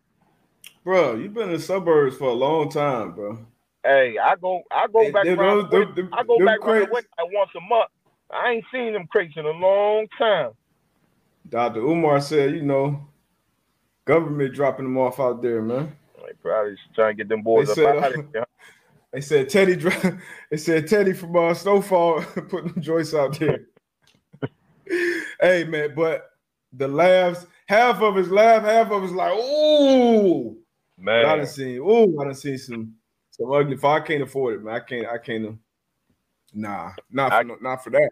Bro, 0.84 1.16
you've 1.18 1.34
been 1.34 1.50
in 1.50 1.54
the 1.54 1.60
suburbs 1.60 2.18
for 2.18 2.26
a 2.30 2.34
long 2.34 2.70
time, 2.70 3.12
bro. 3.12 3.38
Hey, 3.84 4.16
I 4.22 4.36
go, 4.36 4.62
I 4.72 4.86
go 4.92 5.02
Hey, 5.02 5.12
back 5.12 5.26
them- 5.26 5.40
around. 5.40 5.70
the 5.72 5.86
them- 5.96 6.10
I 6.14 6.24
go 6.24 6.38
back 6.46 6.60
crates- 6.60 6.90
once 6.92 7.50
a 7.56 7.62
month. 7.62 7.90
I 8.34 8.52
ain't 8.52 8.66
seen 8.74 8.94
them 8.94 9.08
crates 9.08 9.34
in 9.38 9.46
a 9.46 9.50
long 9.52 10.08
time. 10.18 10.52
Dr. 11.50 11.80
Umar 11.82 12.22
said, 12.22 12.56
you 12.56 12.62
know, 12.62 13.08
government 14.06 14.54
dropping 14.54 14.86
them 14.86 14.98
off 14.98 15.20
out 15.20 15.42
there, 15.42 15.62
man. 15.62 15.96
Like 16.22 16.38
probably 16.42 16.76
trying 16.96 17.16
to 17.18 17.24
get 17.24 17.30
them 17.30 17.42
boys 17.42 17.68
They 17.68 17.72
up 17.72 17.78
said, 17.78 17.88
out 17.98 18.16
of 18.16 18.26
here. 18.34 18.46
They 19.14 19.20
said 19.22 19.50
Teddy. 19.50 19.76
They 20.52 20.58
said 20.58 20.88
Teddy 20.88 21.14
from 21.14 21.36
uh, 21.36 21.54
Snowfall 21.54 22.22
putting 22.50 22.82
Joyce 22.82 23.14
out 23.14 23.38
there. 23.40 23.66
hey 25.42 25.64
man, 25.66 25.94
but 25.96 26.30
the 26.74 26.88
laughs, 26.88 27.46
half 27.68 28.02
of 28.02 28.16
his 28.16 28.30
laugh, 28.30 28.64
half 28.64 28.92
of 28.92 29.02
his 29.04 29.12
like, 29.12 29.34
ooh. 29.34 30.58
Man, 30.98 31.26
I 31.26 31.36
done 31.38 31.46
seen, 31.48 31.78
ooh, 31.78 32.18
I 32.22 32.26
done 32.26 32.34
seen 32.36 32.58
some 32.58 32.94
some 33.32 33.52
ugly. 33.52 33.74
If 33.74 33.84
I 33.86 34.00
can't 34.00 34.24
afford 34.24 34.56
it, 34.56 34.64
man, 34.64 34.76
I 34.76 34.80
can't, 34.80 35.08
I 35.08 35.18
can't. 35.18 35.46
uh, 35.48 35.52
Nah, 36.54 36.92
not 37.12 37.32
for, 37.32 37.40
I- 37.40 37.58
not 37.62 37.84
for 37.84 37.90
that. 37.92 38.12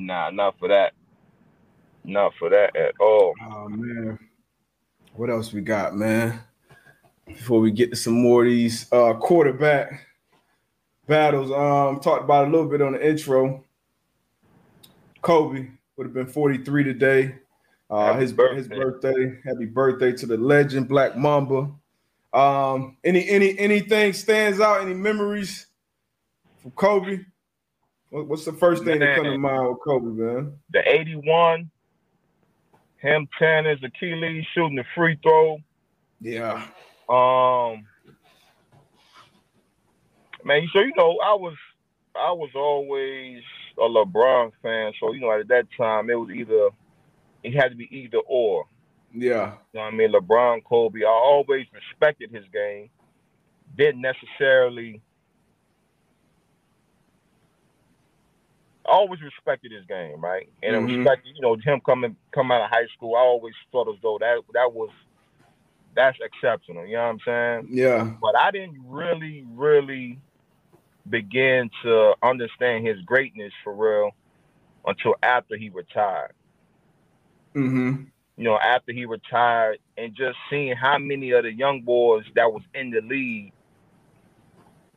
Nah, 0.00 0.30
not 0.30 0.58
for 0.58 0.68
that. 0.68 0.92
Not 2.04 2.32
for 2.38 2.48
that 2.50 2.74
at 2.74 2.94
all. 2.98 3.34
Oh 3.46 3.68
man, 3.68 4.18
what 5.14 5.30
else 5.30 5.52
we 5.52 5.60
got, 5.60 5.94
man? 5.94 6.40
Before 7.26 7.60
we 7.60 7.70
get 7.70 7.90
to 7.90 7.96
some 7.96 8.14
more 8.14 8.42
of 8.42 8.48
these 8.48 8.90
uh 8.92 9.14
quarterback 9.14 10.06
battles, 11.06 11.50
um, 11.50 12.00
talked 12.00 12.24
about 12.24 12.48
a 12.48 12.50
little 12.50 12.68
bit 12.68 12.80
on 12.80 12.92
the 12.92 13.06
intro. 13.06 13.64
Kobe 15.20 15.68
would 15.96 16.06
have 16.06 16.14
been 16.14 16.26
43 16.26 16.84
today. 16.84 17.34
Uh, 17.90 18.18
his 18.18 18.32
birthday. 18.32 18.56
his 18.56 18.68
birthday. 18.68 19.38
Happy 19.44 19.66
birthday 19.66 20.12
to 20.12 20.26
the 20.26 20.36
legend 20.36 20.88
Black 20.88 21.16
Mamba. 21.16 21.70
Um, 22.32 22.96
any 23.02 23.28
any 23.28 23.58
anything 23.58 24.12
stands 24.12 24.60
out? 24.60 24.80
Any 24.80 24.94
memories 24.94 25.66
from 26.62 26.70
Kobe? 26.70 27.18
What- 28.10 28.26
What's 28.26 28.44
the 28.44 28.52
first 28.52 28.84
thing 28.84 28.98
that 29.00 29.16
come 29.16 29.24
to 29.24 29.38
mind 29.38 29.68
with 29.68 29.78
Kobe, 29.84 30.06
man? 30.06 30.58
The 30.70 30.82
81, 30.86 31.70
him 32.98 33.28
10 33.38 33.64
his 33.64 33.82
Achilles 33.82 34.44
shooting 34.52 34.76
the 34.76 34.84
free 34.94 35.16
throw. 35.22 35.58
Yeah. 36.20 36.66
Um, 37.08 37.86
man, 40.44 40.68
so 40.72 40.80
you 40.80 40.92
know, 40.96 41.18
I 41.24 41.34
was 41.34 41.54
I 42.14 42.32
was 42.32 42.50
always 42.54 43.42
a 43.78 43.82
LeBron 43.82 44.52
fan. 44.62 44.92
So 45.00 45.12
you 45.12 45.20
know, 45.20 45.32
at 45.32 45.48
that 45.48 45.66
time, 45.76 46.10
it 46.10 46.14
was 46.14 46.30
either 46.30 46.70
it 47.42 47.54
had 47.54 47.70
to 47.70 47.76
be 47.76 47.88
either 47.90 48.18
or. 48.26 48.66
Yeah. 49.12 49.54
You 49.72 49.80
know 49.80 49.84
what 49.86 49.94
I 49.94 49.96
mean? 49.96 50.12
LeBron, 50.12 50.64
Kobe. 50.64 51.00
I 51.02 51.08
always 51.08 51.66
respected 51.72 52.30
his 52.30 52.44
game. 52.52 52.90
Didn't 53.76 54.02
necessarily. 54.02 55.00
Always 58.90 59.20
respected 59.22 59.72
his 59.72 59.84
game, 59.86 60.20
right? 60.20 60.48
And 60.62 60.76
I 60.76 60.80
Mhm. 60.80 60.96
respected, 60.98 61.34
you 61.34 61.42
know, 61.42 61.56
him 61.56 61.80
coming 61.80 62.16
come 62.32 62.50
out 62.50 62.62
of 62.62 62.70
high 62.70 62.86
school. 62.88 63.16
I 63.16 63.20
always 63.20 63.54
felt 63.72 63.88
as 63.88 64.00
though 64.02 64.18
that 64.18 64.40
that 64.54 64.72
was 64.72 64.90
that's 65.94 66.18
exceptional. 66.20 66.86
You 66.86 66.96
know 66.96 67.02
what 67.02 67.08
I'm 67.10 67.20
saying? 67.20 67.68
Yeah. 67.76 68.14
but 68.20 68.38
I 68.38 68.50
didn't 68.50 68.80
really, 68.86 69.44
really 69.54 70.18
begin 71.08 71.70
to 71.82 72.14
understand 72.22 72.86
his 72.86 73.00
greatness 73.02 73.52
for 73.64 73.74
real 73.74 74.10
until 74.86 75.14
after 75.22 75.56
he 75.56 75.68
retired. 75.70 76.32
Mm-hmm. 77.54 78.04
You 78.36 78.44
know, 78.44 78.58
after 78.58 78.92
he 78.92 79.04
retired, 79.06 79.78
and 79.96 80.14
just 80.14 80.38
seeing 80.48 80.76
how 80.76 80.98
many 80.98 81.32
of 81.32 81.42
the 81.42 81.52
young 81.52 81.82
boys 81.82 82.24
that 82.36 82.50
was 82.52 82.62
in 82.74 82.90
the 82.90 83.00
league 83.02 83.52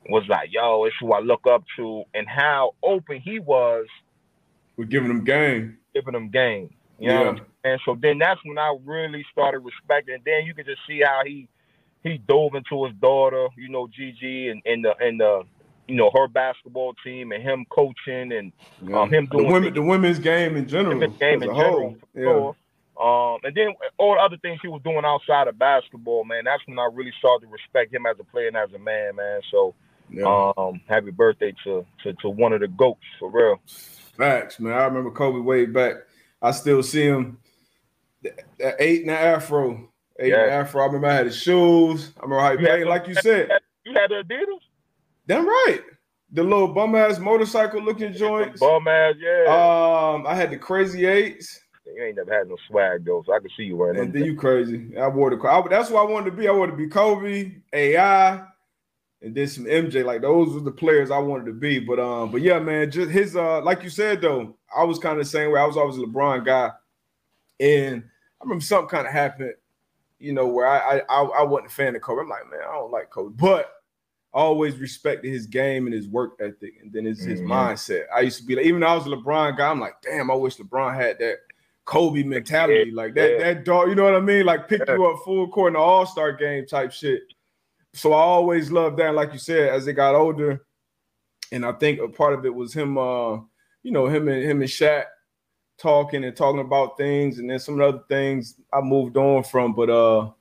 was 0.10 0.28
like, 0.28 0.50
"Yo, 0.52 0.86
it's 0.86 0.96
who 1.00 1.14
I 1.14 1.20
look 1.20 1.48
up 1.48 1.64
to," 1.78 2.04
and 2.14 2.28
how 2.28 2.76
open 2.84 3.20
he 3.22 3.40
was 3.40 3.88
We're 4.78 4.86
giving 4.86 5.08
them 5.10 5.24
game. 5.24 5.78
giving 5.94 6.14
them 6.14 6.30
game. 6.30 6.74
You 7.00 7.08
know 7.10 7.24
Yeah. 7.24 7.32
what 7.64 7.82
So 7.86 7.96
then 8.00 8.18
that's 8.18 8.40
when 8.44 8.58
I 8.58 8.76
really 8.84 9.26
started 9.32 9.60
respecting. 9.60 10.16
And 10.16 10.24
then 10.26 10.46
you 10.46 10.54
can 10.54 10.66
just 10.66 10.82
see 10.88 11.02
how 11.02 11.22
he 11.26 11.48
he 12.04 12.18
dove 12.18 12.56
into 12.56 12.86
his 12.86 12.94
daughter, 12.96 13.48
you 13.58 13.70
know, 13.70 13.88
Gigi, 13.88 14.50
and 14.50 14.62
and 14.66 14.84
the 14.84 14.96
and 14.98 15.20
the 15.20 15.44
you 15.88 15.96
know 15.96 16.12
her 16.14 16.28
basketball 16.28 16.94
team 17.04 17.32
and 17.32 17.44
him 17.44 17.66
coaching 17.70 18.32
and 18.34 18.52
Yeah. 18.86 19.02
Um, 19.02 19.10
him 19.10 19.28
the 19.32 19.38
doing 19.38 19.52
women, 19.52 19.74
the 19.74 19.82
women's 19.82 20.20
game 20.20 20.56
in 20.58 20.68
general, 20.68 20.96
women's 20.96 21.18
game 21.18 21.44
in 21.44 21.50
general. 21.56 21.96
Yeah. 22.14 22.24
sure. 22.24 22.56
Um, 23.00 23.40
and 23.44 23.56
then 23.56 23.74
all 23.98 24.14
the 24.16 24.22
other 24.22 24.38
things 24.38 24.60
he 24.62 24.68
was 24.68 24.82
doing 24.84 25.04
outside 25.04 25.48
of 25.48 25.58
basketball, 25.58 26.26
man. 26.26 26.44
That's 26.46 26.62
when 26.68 26.78
I 26.78 26.88
really 26.94 27.12
started 27.18 27.48
to 27.48 27.52
respect 27.52 27.92
him 27.94 28.06
as 28.06 28.18
a 28.20 28.24
player 28.24 28.48
and 28.48 28.56
as 28.58 28.72
a 28.74 28.78
man, 28.80 29.16
man. 29.16 29.42
So, 29.50 29.74
Yeah. 30.14 30.52
um, 30.58 30.80
happy 30.88 31.12
birthday 31.12 31.54
to, 31.64 31.86
to 32.04 32.14
to 32.14 32.30
one 32.30 32.54
of 32.54 32.62
the 32.62 32.68
goats 32.68 33.02
for 33.20 33.32
real. 33.32 33.60
Facts, 34.18 34.60
man. 34.60 34.74
I 34.74 34.86
remember 34.86 35.12
Kobe 35.12 35.40
way 35.40 35.66
back. 35.66 35.96
I 36.42 36.52
still 36.52 36.84
see 36.84 37.04
him 37.04 37.38
That 38.22 38.76
eight 38.80 39.02
and 39.02 39.10
the 39.10 39.20
afro. 39.20 39.90
Eight 40.20 40.30
yeah. 40.30 40.44
and 40.44 40.52
afro. 40.52 40.82
I 40.82 40.86
remember 40.86 41.08
I 41.08 41.14
had 41.14 41.28
the 41.28 41.32
shoes. 41.32 42.12
I 42.18 42.24
remember 42.24 42.44
how 42.44 42.52
he 42.52 42.58
played, 42.58 42.86
like 42.88 43.08
you 43.08 43.16
said. 43.16 43.50
You 43.86 43.94
had 43.94 44.12
the 44.12 44.24
Adidas? 44.24 44.60
Damn 45.28 45.48
right. 45.48 45.82
The 46.32 46.44
little 46.44 46.68
bum 46.68 46.96
ass 46.96 47.20
motorcycle 47.20 47.82
looking 47.82 48.14
joints. 48.14 48.60
Bum 48.60 48.88
ass, 48.88 49.16
yeah. 49.20 49.46
Um, 49.48 50.26
I 50.28 50.36
had 50.36 50.52
the 50.52 50.58
crazy 50.58 51.06
eights. 51.06 51.60
You 51.86 52.04
ain't 52.04 52.16
never 52.16 52.34
had 52.34 52.48
no 52.48 52.58
swag 52.68 53.06
though, 53.06 53.24
so 53.26 53.34
I 53.34 53.40
can 53.40 53.50
see 53.58 53.64
you 53.64 53.76
wearing 53.76 53.98
them. 53.98 54.06
And 54.06 54.14
then 54.14 54.24
you 54.24 54.36
crazy. 54.36 54.98
I 54.98 55.08
wore 55.08 55.30
the. 55.36 55.48
I, 55.48 55.68
that's 55.68 55.90
what 55.90 56.08
I 56.08 56.12
wanted 56.12 56.32
to 56.32 56.38
be. 56.38 56.48
I 56.48 56.52
wanted 56.52 56.72
to 56.72 56.78
be 56.78 56.88
Kobe, 56.88 57.52
AI, 57.74 58.42
and 59.24 59.34
then 59.34 59.48
some 59.48 59.66
MJ. 59.66 60.04
Like 60.04 60.22
those 60.22 60.54
were 60.54 60.60
the 60.60 60.72
players 60.72 61.10
I 61.10 61.18
wanted 61.18 61.46
to 61.46 61.54
be. 61.54 61.80
But 61.80 62.00
um, 62.00 62.32
but 62.32 62.42
yeah, 62.42 62.60
man, 62.60 62.92
just 62.92 63.10
his 63.10 63.36
uh, 63.36 63.62
like 63.62 63.84
you 63.84 63.90
said 63.90 64.22
though, 64.22 64.56
I 64.76 64.84
was 64.84 65.00
kind 65.00 65.18
of 65.18 65.26
the 65.26 65.30
same 65.30 65.52
way. 65.52 65.60
I 65.60 65.66
was 65.66 65.78
always 65.78 65.98
a 65.98 66.02
LeBron 66.02 66.46
guy, 66.46 66.72
and 67.60 68.04
I 68.04 68.44
remember 68.44 68.64
something 68.64 68.90
kind 68.90 69.08
of 69.08 69.14
happened, 69.14 69.54
you 70.20 70.34
know, 70.34 70.48
where 70.48 70.68
I 70.68 71.02
I 71.10 71.22
I 71.22 71.44
wasn't 71.44 71.72
a 71.72 71.74
fan 71.74 71.96
of 71.96 72.02
Kobe. 72.02 72.22
I'm 72.22 72.30
like, 72.30 72.50
man, 72.52 72.60
I 72.68 72.74
don't 72.74 72.92
like 72.92 73.10
Kobe, 73.10 73.36
but 73.36 73.72
I 74.34 74.40
always 74.40 74.78
respected 74.78 75.32
his 75.32 75.48
game 75.48 75.86
and 75.86 75.94
his 75.94 76.08
work 76.08 76.34
ethic, 76.42 76.74
and 76.82 76.92
then 76.92 77.06
his 77.06 77.22
mm-hmm. 77.22 77.32
his 77.32 77.42
mindset. 77.42 78.04
I 78.14 78.22
used 78.22 78.40
to 78.40 78.46
be 78.46 78.56
like, 78.56 78.66
even 78.66 78.82
though 78.82 78.88
I 78.88 78.96
was 78.96 79.06
a 79.06 79.10
LeBron 79.10 79.58
guy, 79.58 79.70
I'm 79.70 79.80
like, 79.80 80.02
damn, 80.02 80.30
I 80.30 80.36
wish 80.36 80.58
LeBron 80.58 80.96
had 80.96 81.20
that 81.20 81.38
Kobe 81.86 82.24
mentality, 82.24 82.92
yeah, 82.92 82.96
like 82.96 83.14
that 83.16 83.32
yeah. 83.32 83.38
that 83.40 83.66
dog. 83.66 83.90
You 83.90 83.96
know 83.96 84.04
what 84.04 84.16
I 84.16 84.20
mean? 84.20 84.46
Like 84.46 84.68
pick 84.68 84.82
yeah. 84.88 84.96
you 84.96 85.06
up 85.06 85.20
full 85.24 85.48
court 85.48 85.70
in 85.70 85.74
the 85.74 85.80
All 85.80 86.06
Star 86.06 86.34
game 86.34 86.66
type 86.66 86.92
shit. 86.92 87.22
So 87.94 88.14
I 88.14 88.22
always 88.22 88.72
loved 88.72 88.98
that. 88.98 89.14
Like 89.14 89.34
you 89.34 89.40
said, 89.40 89.70
as 89.70 89.88
it 89.88 89.94
got 89.94 90.16
older, 90.16 90.66
and 91.52 91.66
I 91.66 91.72
think 91.74 92.00
a 92.00 92.08
part 92.08 92.34
of 92.34 92.46
it 92.46 92.54
was 92.54 92.74
him. 92.74 92.98
uh 92.98 93.36
You 93.84 93.92
know, 93.92 94.08
him 94.08 94.28
and 94.28 94.44
him 94.44 94.62
and 94.62 94.70
Shaq 94.70 95.06
talking 95.78 96.24
and 96.24 96.36
talking 96.36 96.62
about 96.62 96.98
things, 96.98 97.40
and 97.40 97.50
then 97.50 97.60
some 97.60 97.76
of 97.76 97.80
the 97.80 97.98
other 97.98 98.06
things 98.08 98.56
I 98.72 98.82
moved 98.82 99.18
on 99.18 99.44
from. 99.44 99.74
But 99.74 99.90
uh 99.90 100.32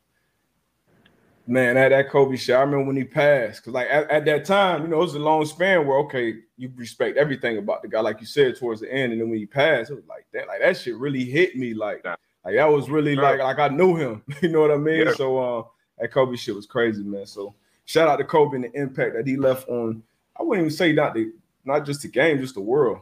man, 1.47 1.75
that, 1.75 1.91
that 1.91 2.11
Kobe 2.11 2.37
shit, 2.37 2.55
I 2.55 2.61
remember 2.61 2.87
when 2.87 2.97
he 2.97 3.05
passed. 3.05 3.61
Because, 3.61 3.75
like, 3.75 3.89
at, 3.91 4.11
at, 4.11 4.25
that 4.25 4.45
time, 4.45 4.83
you 4.83 4.89
know, 4.89 4.97
it 4.97 5.01
was 5.01 5.15
a 5.15 5.19
long 5.19 5.45
span 5.45 5.87
where, 5.87 5.99
okay, 5.99 6.37
you 6.57 6.73
respect 6.77 7.17
everything 7.17 7.59
about 7.59 7.83
the 7.83 7.89
guy, 7.89 8.01
like 8.01 8.21
you 8.21 8.27
said, 8.27 8.57
towards 8.57 8.81
the 8.81 8.93
end. 8.93 9.13
And 9.13 9.21
then 9.21 9.29
when 9.29 9.39
he 9.39 9.47
passed, 9.47 9.91
it 9.91 9.95
was 9.95 10.07
like 10.07 10.27
that. 10.33 10.47
Like, 10.47 10.61
that 10.61 10.77
shit 10.77 10.97
really 10.97 11.25
hit 11.25 11.57
me. 11.57 11.75
Like, 11.75 12.05
like 12.05 12.55
that 12.55 12.67
was 12.67 12.89
really 12.89 13.17
like, 13.17 13.41
like 13.41 13.59
I 13.59 13.69
knew 13.69 13.97
him. 13.97 14.23
you 14.43 14.49
know 14.49 14.61
what 14.61 14.71
I 14.71 14.77
mean? 14.77 15.07
Yeah. 15.07 15.15
So, 15.15 15.39
uh, 15.39 15.63
that 16.03 16.13
Kobe 16.13 16.37
shit 16.37 16.55
was 16.55 16.67
crazy, 16.67 17.03
man. 17.03 17.27
So, 17.27 17.55
shout 17.85 18.09
out 18.09 18.17
to 18.17 18.25
Kobe 18.25 18.57
and 18.57 18.65
the 18.65 18.73
impact 18.73 19.15
that 19.15 19.27
he 19.27 19.37
left 19.37 19.69
on, 19.69 20.03
I 20.39 20.43
wouldn't 20.43 20.67
even 20.67 20.77
say 20.77 20.93
not 20.93 21.15
the, 21.15 21.33
not 21.65 21.87
just 21.87 22.03
the 22.03 22.09
game, 22.09 22.41
just 22.41 22.55
the 22.55 22.61
world. 22.61 22.99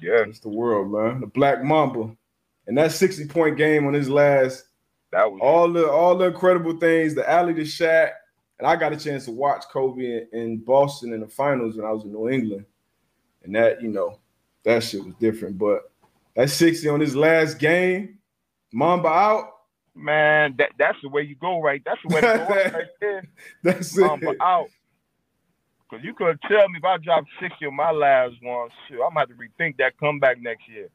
Yeah. 0.00 0.24
Just 0.26 0.42
the 0.42 0.50
world, 0.50 0.92
man. 0.92 1.20
The 1.22 1.26
Black 1.26 1.64
Mamba. 1.64 2.14
And 2.66 2.76
that 2.76 2.92
60 2.92 3.26
point 3.28 3.56
game 3.56 3.86
on 3.86 3.94
his 3.94 4.10
last 4.10 4.64
that 5.10 5.32
was 5.32 5.40
all 5.42 5.72
the 5.72 5.90
all 5.90 6.16
the 6.16 6.26
incredible 6.26 6.76
things, 6.78 7.14
the 7.14 7.28
alley 7.28 7.54
to 7.54 7.62
Shaq. 7.62 8.10
And 8.58 8.66
I 8.66 8.76
got 8.76 8.92
a 8.92 8.96
chance 8.96 9.24
to 9.24 9.30
watch 9.30 9.64
Kobe 9.72 10.02
in, 10.02 10.28
in, 10.32 10.56
Boston 10.58 11.14
in 11.14 11.20
the 11.20 11.28
finals 11.28 11.76
when 11.76 11.86
I 11.86 11.92
was 11.92 12.04
in 12.04 12.12
New 12.12 12.28
England. 12.28 12.66
And 13.44 13.54
that, 13.54 13.80
you 13.80 13.88
know, 13.88 14.18
that 14.64 14.82
shit 14.82 15.04
was 15.04 15.14
different. 15.14 15.56
But 15.56 15.90
that 16.34 16.50
60 16.50 16.88
on 16.88 17.00
his 17.00 17.14
last 17.14 17.58
game, 17.58 18.18
Mamba 18.72 19.08
out. 19.08 19.57
Man, 19.98 20.54
that, 20.58 20.70
that's 20.78 20.98
the 21.02 21.08
way 21.08 21.22
you 21.22 21.34
go, 21.34 21.60
right? 21.60 21.82
That's 21.84 21.98
the 22.06 22.14
way 22.14 22.20
to 22.20 22.26
go 22.26 22.54
right 22.54 22.86
there. 23.00 23.22
That's 23.64 23.98
it. 23.98 24.36
Out. 24.40 24.68
Because 25.90 26.04
you 26.04 26.14
could 26.14 26.38
tell 26.42 26.68
me 26.68 26.78
if 26.78 26.84
I 26.84 26.98
dropped 26.98 27.28
60 27.40 27.66
on 27.66 27.74
my 27.74 27.90
last 27.90 28.34
one, 28.42 28.68
shit, 28.86 28.98
I'm 29.04 29.12
to 29.14 29.18
have 29.20 29.28
to 29.28 29.34
rethink 29.34 29.78
that 29.78 29.98
comeback 29.98 30.40
next 30.40 30.68
year. 30.68 30.88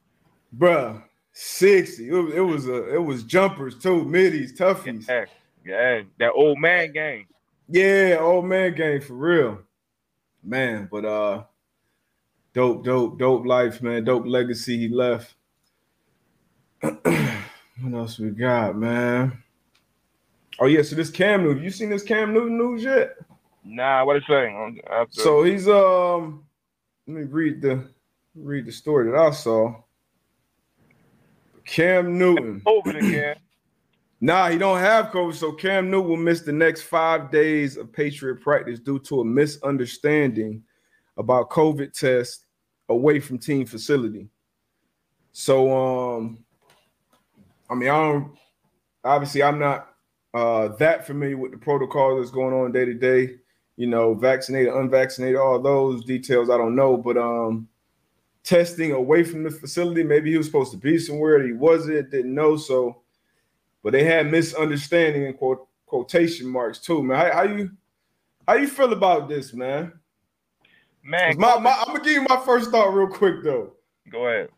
Bruh, 0.56 1.02
60. 1.32 2.08
It 2.08 2.12
was, 2.12 2.34
it 2.34 2.40
was 2.40 2.68
a 2.68 2.94
it 2.94 3.02
was 3.02 3.24
jumpers 3.24 3.76
too, 3.76 4.04
middies, 4.04 4.56
toughies. 4.56 5.08
Yeah, 5.08 5.24
yeah, 5.66 6.02
that 6.18 6.32
old 6.32 6.58
man 6.60 6.92
game. 6.92 7.26
Yeah, 7.68 8.18
old 8.20 8.44
man 8.46 8.74
game 8.74 9.00
for 9.00 9.14
real. 9.14 9.58
Man, 10.42 10.88
but 10.90 11.04
uh 11.04 11.42
dope, 12.52 12.84
dope, 12.84 13.18
dope 13.18 13.44
life, 13.46 13.82
man. 13.82 14.04
Dope 14.04 14.26
legacy 14.26 14.78
he 14.78 14.88
left. 14.88 15.34
what 17.84 17.98
else 17.98 18.18
we 18.18 18.30
got, 18.30 18.76
man? 18.76 19.42
Oh 20.58 20.66
yeah, 20.66 20.82
so 20.82 20.96
this 20.96 21.10
Cam 21.10 21.42
Newton. 21.42 21.62
You 21.62 21.70
seen 21.70 21.90
this 21.90 22.02
Cam 22.02 22.32
Newton 22.32 22.56
news 22.56 22.82
yet? 22.82 23.16
Nah, 23.64 24.04
what 24.04 24.16
it 24.16 24.24
saying? 24.28 24.80
So 25.10 25.42
he's 25.42 25.68
um 25.68 26.44
let 27.06 27.16
me 27.16 27.22
read 27.24 27.60
the 27.60 27.88
read 28.34 28.66
the 28.66 28.72
story 28.72 29.10
that 29.10 29.18
I 29.18 29.30
saw. 29.30 29.74
Cam 31.64 32.18
Newton. 32.18 32.62
COVID 32.66 32.96
again. 32.96 33.36
Nah, 34.20 34.48
he 34.48 34.56
don't 34.56 34.78
have 34.78 35.06
COVID, 35.06 35.34
so 35.34 35.52
Cam 35.52 35.90
Newton 35.90 36.08
will 36.08 36.16
miss 36.16 36.40
the 36.40 36.52
next 36.52 36.82
five 36.82 37.30
days 37.30 37.76
of 37.76 37.92
Patriot 37.92 38.40
practice 38.40 38.80
due 38.80 38.98
to 39.00 39.20
a 39.20 39.24
misunderstanding 39.24 40.62
about 41.18 41.50
COVID 41.50 41.92
tests 41.92 42.46
away 42.88 43.20
from 43.20 43.36
team 43.36 43.66
facility. 43.66 44.30
So, 45.32 46.16
um, 46.16 46.43
I 47.70 47.74
mean, 47.74 47.88
I 47.88 48.12
don't. 48.12 48.36
Obviously, 49.04 49.42
I'm 49.42 49.58
not 49.58 49.94
uh, 50.32 50.68
that 50.76 51.06
familiar 51.06 51.36
with 51.36 51.52
the 51.52 51.58
protocol 51.58 52.16
that's 52.16 52.30
going 52.30 52.54
on 52.54 52.72
day 52.72 52.84
to 52.84 52.94
day. 52.94 53.36
You 53.76 53.88
know, 53.88 54.14
vaccinated, 54.14 54.72
unvaccinated, 54.72 55.36
all 55.36 55.60
those 55.60 56.04
details 56.04 56.48
I 56.48 56.56
don't 56.56 56.76
know, 56.76 56.96
but 56.96 57.16
um, 57.16 57.68
testing 58.44 58.92
away 58.92 59.24
from 59.24 59.42
the 59.42 59.50
facility. 59.50 60.04
Maybe 60.04 60.30
he 60.30 60.36
was 60.36 60.46
supposed 60.46 60.70
to 60.72 60.78
be 60.78 60.96
somewhere 60.98 61.44
he 61.44 61.52
wasn't, 61.52 62.10
didn't 62.10 62.34
know. 62.34 62.56
So, 62.56 63.02
but 63.82 63.92
they 63.92 64.04
had 64.04 64.30
misunderstanding 64.30 65.24
in 65.24 65.34
quote 65.34 65.66
quotation 65.86 66.46
marks 66.46 66.78
too, 66.78 67.02
man. 67.02 67.16
How, 67.16 67.32
how 67.32 67.42
you 67.42 67.70
how 68.46 68.54
you 68.54 68.68
feel 68.68 68.92
about 68.92 69.28
this, 69.28 69.52
man? 69.52 69.92
Man, 71.02 71.36
my, 71.38 71.58
my, 71.58 71.72
I'm 71.72 71.88
gonna 71.88 72.00
give 72.00 72.12
you 72.12 72.26
my 72.28 72.40
first 72.44 72.70
thought 72.70 72.94
real 72.94 73.08
quick 73.08 73.42
though. 73.42 73.72
Go 74.10 74.26
ahead. 74.26 74.48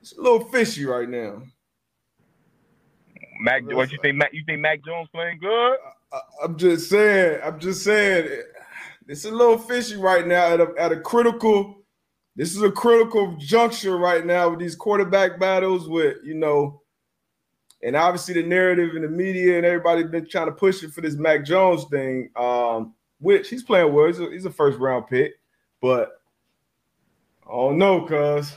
It's 0.00 0.12
a 0.12 0.20
little 0.20 0.44
fishy 0.44 0.84
right 0.84 1.08
now. 1.08 1.42
Mac, 3.40 3.62
what 3.66 3.90
you 3.92 3.98
think? 4.02 4.16
Mac, 4.16 4.32
you 4.32 4.42
think 4.46 4.60
Mac 4.60 4.84
Jones 4.84 5.08
playing 5.12 5.38
good? 5.38 5.76
I, 6.12 6.44
am 6.44 6.56
just 6.56 6.88
saying. 6.88 7.40
I'm 7.44 7.58
just 7.58 7.82
saying. 7.82 8.42
It's 9.06 9.24
a 9.24 9.30
little 9.30 9.58
fishy 9.58 9.96
right 9.96 10.26
now 10.26 10.46
at 10.46 10.60
a, 10.60 10.72
at 10.78 10.92
a 10.92 11.00
critical 11.00 11.84
this 12.36 12.56
is 12.56 12.62
a 12.62 12.70
critical 12.70 13.36
juncture 13.38 13.96
right 13.96 14.26
now 14.26 14.48
with 14.48 14.58
these 14.58 14.74
quarterback 14.74 15.38
battles 15.38 15.88
with, 15.88 16.16
you 16.24 16.34
know, 16.34 16.82
and 17.82 17.94
obviously 17.94 18.34
the 18.34 18.42
narrative 18.42 18.96
in 18.96 19.02
the 19.02 19.08
media 19.08 19.56
and 19.56 19.64
everybody 19.64 20.02
been 20.02 20.26
trying 20.28 20.46
to 20.46 20.52
push 20.52 20.82
it 20.82 20.92
for 20.92 21.00
this 21.00 21.14
Mac 21.14 21.44
Jones 21.44 21.84
thing, 21.84 22.30
um, 22.34 22.94
which 23.20 23.48
he's 23.48 23.62
playing 23.62 23.92
well. 23.92 24.06
He's 24.06 24.18
a, 24.18 24.30
he's 24.30 24.46
a 24.46 24.50
first 24.50 24.78
round 24.80 25.06
pick, 25.06 25.34
but 25.80 26.20
I 27.46 27.52
don't 27.52 27.78
know, 27.78 28.04
cuz 28.04 28.56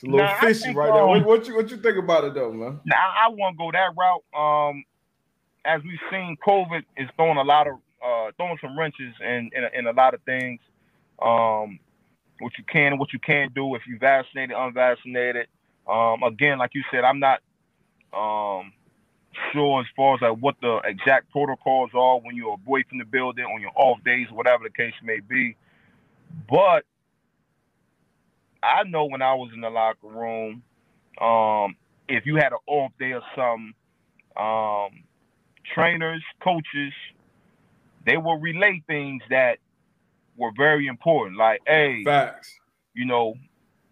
it's 0.00 0.08
a 0.08 0.10
little 0.10 0.26
nah, 0.26 0.40
fishy 0.40 0.62
think, 0.62 0.78
right 0.78 0.90
um, 0.90 0.96
now. 0.96 1.06
What, 1.08 1.26
what, 1.26 1.46
you 1.46 1.54
what 1.56 1.70
you 1.70 1.76
think 1.76 1.98
about 1.98 2.24
it 2.24 2.34
though, 2.34 2.52
man? 2.52 2.80
Now 2.84 3.12
I 3.16 3.28
won't 3.28 3.58
go 3.58 3.70
that 3.70 3.90
route. 3.96 4.24
Um, 4.34 4.84
as 5.64 5.82
we've 5.82 5.98
seen, 6.10 6.38
COVID 6.46 6.84
is 6.96 7.08
throwing 7.16 7.36
a 7.36 7.42
lot 7.42 7.66
of 7.66 7.74
uh, 8.02 8.30
throwing 8.38 8.56
some 8.62 8.78
wrenches 8.78 9.14
in, 9.20 9.50
in 9.54 9.64
in 9.74 9.86
a 9.86 9.92
lot 9.92 10.14
of 10.14 10.22
things. 10.22 10.60
Um, 11.20 11.78
what 12.38 12.52
you 12.56 12.64
can 12.64 12.92
and 12.92 12.98
what 12.98 13.12
you 13.12 13.18
can't 13.18 13.54
do 13.54 13.74
if 13.74 13.82
you 13.86 13.98
vaccinated, 13.98 14.56
unvaccinated. 14.56 15.48
Um, 15.86 16.22
again, 16.22 16.58
like 16.58 16.74
you 16.74 16.82
said, 16.90 17.04
I'm 17.04 17.20
not 17.20 17.40
um, 18.14 18.72
sure 19.52 19.82
as 19.82 19.86
far 19.94 20.14
as 20.14 20.22
like 20.22 20.38
what 20.38 20.56
the 20.62 20.80
exact 20.84 21.30
protocols 21.30 21.90
are 21.92 22.18
when 22.20 22.34
you're 22.34 22.58
away 22.66 22.84
from 22.88 22.96
the 22.96 23.04
building 23.04 23.44
on 23.44 23.60
your 23.60 23.72
off 23.74 24.02
days, 24.02 24.28
whatever 24.30 24.64
the 24.64 24.70
case 24.70 24.94
may 25.02 25.20
be. 25.20 25.56
But 26.48 26.86
I 28.62 28.84
know 28.84 29.06
when 29.06 29.22
I 29.22 29.34
was 29.34 29.50
in 29.54 29.60
the 29.60 29.70
locker 29.70 30.08
room, 30.08 30.62
um, 31.20 31.76
if 32.08 32.26
you 32.26 32.36
had 32.36 32.52
an 32.52 32.58
off 32.66 32.92
day 32.98 33.12
or 33.12 33.22
something, 33.36 33.74
um, 34.36 35.04
trainers, 35.74 36.22
coaches, 36.42 36.92
they 38.06 38.16
will 38.16 38.38
relay 38.38 38.82
things 38.86 39.22
that 39.30 39.58
were 40.36 40.50
very 40.56 40.86
important. 40.86 41.36
Like, 41.36 41.60
hey, 41.66 42.02
facts. 42.04 42.58
You 42.94 43.06
know, 43.06 43.34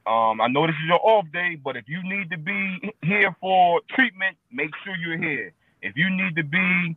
um, 0.07 0.40
I 0.40 0.48
know 0.48 0.66
this 0.66 0.74
is 0.74 0.88
your 0.88 1.00
off 1.02 1.26
day, 1.33 1.57
but 1.62 1.76
if 1.76 1.85
you 1.87 2.02
need 2.02 2.31
to 2.31 2.38
be 2.38 2.92
here 3.02 3.35
for 3.40 3.81
treatment, 3.90 4.37
make 4.50 4.70
sure 4.85 4.96
you're 4.96 5.18
here. 5.18 5.52
If 5.83 5.96
you 5.96 6.11
need 6.11 6.35
to 6.37 6.42
be, 6.42 6.96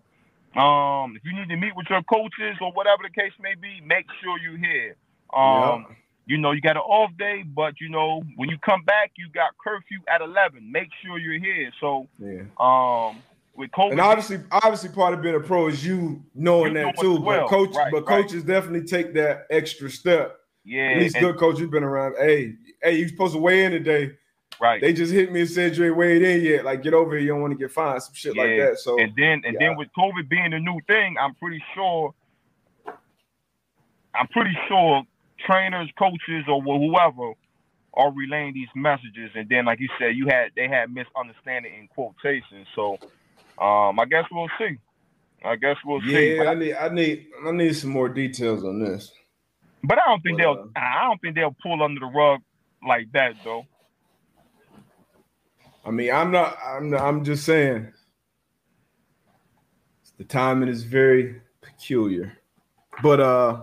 um, 0.55 1.15
if 1.15 1.23
you 1.23 1.35
need 1.35 1.49
to 1.49 1.57
meet 1.57 1.75
with 1.75 1.87
your 1.89 2.01
coaches 2.03 2.57
or 2.59 2.71
whatever 2.71 3.03
the 3.03 3.09
case 3.09 3.33
may 3.39 3.53
be, 3.55 3.81
make 3.85 4.05
sure 4.23 4.39
you're 4.39 4.57
here. 4.57 4.95
Um, 5.33 5.85
yeah. 5.89 5.95
You 6.31 6.37
know, 6.37 6.53
you 6.53 6.61
got 6.61 6.77
an 6.77 6.83
off 6.83 7.11
day, 7.19 7.43
but 7.45 7.73
you 7.81 7.89
know, 7.89 8.23
when 8.37 8.47
you 8.47 8.57
come 8.59 8.85
back, 8.85 9.11
you 9.17 9.27
got 9.33 9.49
curfew 9.61 9.99
at 10.07 10.21
eleven. 10.21 10.71
Make 10.71 10.87
sure 11.03 11.17
you're 11.17 11.37
here. 11.37 11.73
So, 11.81 12.07
yeah. 12.19 12.43
um, 12.57 13.21
with 13.53 13.69
COVID. 13.71 13.91
And 13.91 13.99
obviously, 13.99 14.39
obviously, 14.49 14.91
part 14.91 15.13
of 15.13 15.21
being 15.21 15.35
a 15.35 15.41
pro 15.41 15.67
is 15.67 15.85
you 15.85 16.23
knowing 16.33 16.73
that 16.75 16.97
too. 16.97 17.19
Well. 17.19 17.41
But 17.41 17.49
coach, 17.49 17.75
right, 17.75 17.91
but 17.91 18.07
right. 18.07 18.23
coaches 18.23 18.43
definitely 18.43 18.87
take 18.87 19.13
that 19.15 19.45
extra 19.49 19.89
step. 19.89 20.39
Yeah, 20.63 20.91
at 20.91 20.99
least 20.99 21.19
good 21.19 21.37
coach 21.37 21.59
you've 21.59 21.69
been 21.69 21.83
around. 21.83 22.15
Hey, 22.17 22.55
hey, 22.81 22.95
you 22.95 23.09
supposed 23.09 23.33
to 23.33 23.39
weigh 23.39 23.65
in 23.65 23.73
today. 23.73 24.13
Right. 24.61 24.79
They 24.79 24.93
just 24.93 25.11
hit 25.11 25.33
me 25.33 25.41
and 25.41 25.49
said 25.49 25.75
you 25.75 25.83
ain't 25.87 25.97
weighed 25.97 26.21
in 26.21 26.43
yet. 26.43 26.63
Like, 26.63 26.81
get 26.81 26.93
over 26.93 27.11
here. 27.11 27.19
You 27.19 27.31
don't 27.31 27.41
want 27.41 27.51
to 27.51 27.59
get 27.59 27.73
fined. 27.73 28.03
Some 28.03 28.13
shit 28.13 28.37
like 28.37 28.57
that. 28.57 28.79
So 28.79 28.97
and 28.97 29.11
then 29.17 29.41
and 29.43 29.57
yeah. 29.59 29.67
then 29.67 29.75
with 29.75 29.89
COVID 29.97 30.29
being 30.29 30.53
a 30.53 30.59
new 30.61 30.79
thing, 30.87 31.17
I'm 31.19 31.35
pretty 31.35 31.61
sure 31.75 32.13
I'm 34.15 34.27
pretty 34.27 34.57
sure 34.69 35.03
trainers, 35.45 35.89
coaches, 35.97 36.45
or 36.47 36.61
wh- 36.61 36.79
whoever 36.79 37.33
are 37.93 38.13
relaying 38.13 38.53
these 38.53 38.69
messages. 38.75 39.31
And 39.35 39.49
then, 39.49 39.65
like 39.65 39.79
you 39.79 39.89
said, 39.99 40.15
you 40.15 40.27
had 40.27 40.51
they 40.55 40.67
had 40.67 40.93
misunderstanding 40.93 41.73
in 41.75 41.87
quotations. 41.89 42.67
So 42.75 42.93
um, 43.59 43.99
I 43.99 44.05
guess 44.09 44.25
we'll 44.31 44.49
see. 44.59 44.77
I 45.43 45.55
guess 45.57 45.77
we'll 45.85 46.01
see. 46.13 46.35
yeah, 46.39 46.49
I 46.49 46.55
need 46.55 46.75
I 46.75 46.89
need 46.89 47.27
I 47.45 47.51
need 47.51 47.73
some 47.75 47.91
more 47.91 48.09
details 48.09 48.63
on 48.63 48.79
this. 48.79 49.11
but 49.83 49.99
I 49.99 50.09
don't 50.09 50.21
think 50.23 50.37
But, 50.37 50.39
they'll. 50.39 50.71
I 50.75 51.05
don't 51.07 51.21
think 51.21 51.35
they'll 51.35 51.55
pull 51.63 51.83
under 51.83 51.99
the 51.99 52.07
rug 52.07 52.41
like 52.87 53.11
that, 53.13 53.33
though. 53.43 53.65
I 55.85 55.91
mean, 55.91 56.11
I'm 56.11 56.31
not 56.31 56.57
I'm 56.65 56.89
not, 56.91 57.01
I'm 57.01 57.23
just 57.23 57.45
saying 57.45 57.91
the 60.17 60.23
timing 60.23 60.69
is 60.69 60.83
very 60.83 61.41
peculiar. 61.61 62.37
But 63.03 63.19
uh 63.19 63.61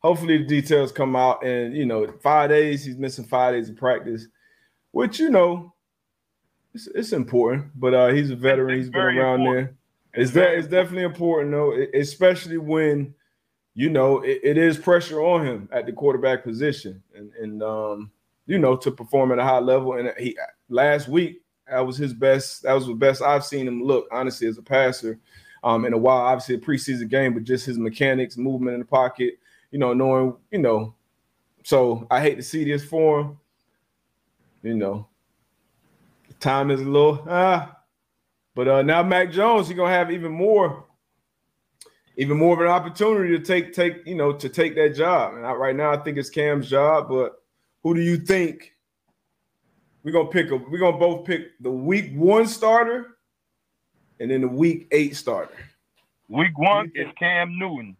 hopefully 0.00 0.38
the 0.38 0.44
details 0.44 0.92
come 0.92 1.16
out 1.16 1.44
and 1.44 1.74
you 1.76 1.86
know, 1.86 2.06
five 2.22 2.50
days, 2.50 2.84
he's 2.84 2.96
missing 2.96 3.24
five 3.24 3.54
days 3.54 3.68
of 3.68 3.76
practice, 3.76 4.26
which 4.92 5.18
you 5.18 5.30
know 5.30 5.74
it's, 6.74 6.86
it's 6.88 7.12
important, 7.12 7.70
but 7.74 7.94
uh 7.94 8.08
he's 8.08 8.30
a 8.30 8.36
veteran, 8.36 8.74
It's 8.74 8.86
he's 8.86 8.90
been 8.92 9.00
around 9.02 9.40
important. 9.40 9.66
there. 10.14 10.22
It's 10.22 10.30
that 10.32 10.54
it's 10.54 10.68
definitely 10.68 11.02
important 11.04 11.50
though, 11.52 11.72
especially 11.94 12.58
when 12.58 13.14
you 13.74 13.90
know 13.90 14.20
it, 14.22 14.40
it 14.42 14.56
is 14.58 14.78
pressure 14.78 15.20
on 15.20 15.44
him 15.44 15.68
at 15.72 15.84
the 15.86 15.92
quarterback 15.92 16.42
position 16.44 17.02
and 17.14 17.32
and 17.34 17.62
um 17.62 18.10
you 18.46 18.58
know 18.58 18.76
to 18.76 18.90
perform 18.90 19.32
at 19.32 19.38
a 19.38 19.44
high 19.44 19.58
level 19.58 19.94
and 19.94 20.12
he 20.18 20.36
last 20.70 21.08
week 21.08 21.42
that 21.68 21.80
was 21.80 21.96
his 21.98 22.14
best 22.14 22.62
that 22.62 22.72
was 22.72 22.86
the 22.86 22.94
best 22.94 23.20
I've 23.20 23.44
seen 23.44 23.68
him 23.68 23.82
look 23.82 24.06
honestly 24.10 24.46
as 24.46 24.56
a 24.56 24.62
passer 24.62 25.18
um 25.62 25.84
in 25.84 25.92
a 25.92 25.98
while 25.98 26.18
obviously 26.18 26.54
a 26.54 26.58
preseason 26.58 27.08
game 27.10 27.34
but 27.34 27.44
just 27.44 27.66
his 27.66 27.76
mechanics 27.76 28.38
movement 28.38 28.74
in 28.74 28.80
the 28.80 28.86
pocket 28.86 29.38
you 29.70 29.78
know 29.78 29.92
knowing 29.92 30.34
you 30.50 30.58
know 30.58 30.94
so 31.64 32.06
I 32.10 32.20
hate 32.20 32.36
to 32.36 32.42
see 32.42 32.64
this 32.64 32.84
for 32.84 33.20
him 33.20 33.38
you 34.62 34.74
know 34.74 35.06
the 36.28 36.34
time 36.34 36.70
is 36.70 36.80
a 36.80 36.84
little 36.84 37.24
ah 37.28 37.76
but 38.54 38.68
uh 38.68 38.82
now 38.82 39.02
Mac 39.02 39.30
Jones 39.30 39.68
he's 39.68 39.76
gonna 39.76 39.92
have 39.92 40.10
even 40.10 40.32
more 40.32 40.84
even 42.16 42.38
more 42.38 42.54
of 42.54 42.60
an 42.60 42.68
opportunity 42.68 43.36
to 43.36 43.44
take 43.44 43.72
take 43.72 44.06
you 44.06 44.14
know 44.14 44.32
to 44.32 44.48
take 44.48 44.74
that 44.76 44.94
job 44.94 45.34
and 45.34 45.46
I, 45.46 45.52
right 45.52 45.76
now 45.76 45.92
I 45.92 45.96
think 45.98 46.18
it's 46.18 46.30
Cam's 46.30 46.68
job 46.68 47.08
but 47.08 47.42
who 47.82 47.94
do 47.94 48.00
you 48.00 48.16
think 48.16 48.72
we're 50.02 50.12
gonna 50.12 50.28
pick 50.28 50.50
a 50.50 50.56
we're 50.56 50.78
gonna 50.78 50.98
both 50.98 51.26
pick 51.26 51.58
the 51.60 51.70
week 51.70 52.12
one 52.14 52.46
starter 52.46 53.16
and 54.20 54.30
then 54.30 54.40
the 54.40 54.48
week 54.48 54.88
eight 54.92 55.16
starter. 55.16 55.54
Week 56.28 56.56
one 56.58 56.90
is 56.94 57.06
Cam 57.18 57.58
Newton. 57.58 57.96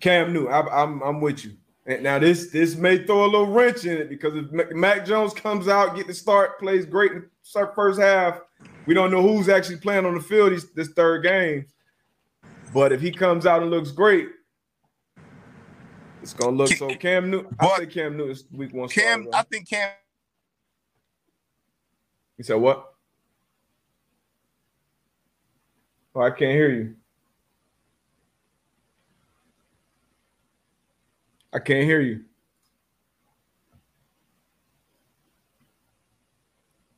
Cam 0.00 0.32
Newton, 0.32 0.52
I, 0.52 0.60
I'm 0.60 1.02
I'm 1.02 1.20
with 1.20 1.44
you. 1.44 1.52
And 1.86 2.02
now 2.02 2.18
this 2.18 2.50
this 2.50 2.76
may 2.76 3.04
throw 3.04 3.24
a 3.24 3.26
little 3.26 3.46
wrench 3.46 3.84
in 3.84 3.96
it 3.96 4.08
because 4.08 4.32
if 4.36 4.50
Mac- 4.72 5.06
Jones 5.06 5.32
comes 5.32 5.68
out, 5.68 5.96
get 5.96 6.06
the 6.06 6.14
start, 6.14 6.58
plays 6.58 6.84
great 6.84 7.12
in 7.12 7.24
the 7.54 7.70
first 7.74 8.00
half, 8.00 8.40
we 8.86 8.94
don't 8.94 9.10
know 9.10 9.22
who's 9.22 9.48
actually 9.48 9.76
playing 9.76 10.04
on 10.04 10.14
the 10.14 10.20
field 10.20 10.52
this, 10.52 10.64
this 10.74 10.88
third 10.88 11.22
game. 11.22 11.66
But 12.74 12.92
if 12.92 13.00
he 13.00 13.12
comes 13.12 13.46
out 13.46 13.62
and 13.62 13.70
looks 13.70 13.92
great, 13.92 14.28
it's 16.22 16.34
gonna 16.34 16.56
look 16.56 16.72
so. 16.72 16.88
Cam 16.96 17.30
Newton, 17.30 17.54
I 17.60 17.68
think 17.78 17.92
Cam 17.92 18.16
Newton's 18.16 18.44
week 18.52 18.74
one. 18.74 18.88
Cam, 18.88 19.22
starter, 19.22 19.38
I 19.38 19.42
think 19.42 19.68
Cam. 19.68 19.90
You 22.36 22.44
said 22.44 22.56
what? 22.56 22.92
Oh, 26.14 26.22
I 26.22 26.30
can't 26.30 26.52
hear 26.52 26.70
you. 26.70 26.96
I 31.56 31.60
can't 31.60 31.84
hear 31.86 32.02
you. 32.02 32.24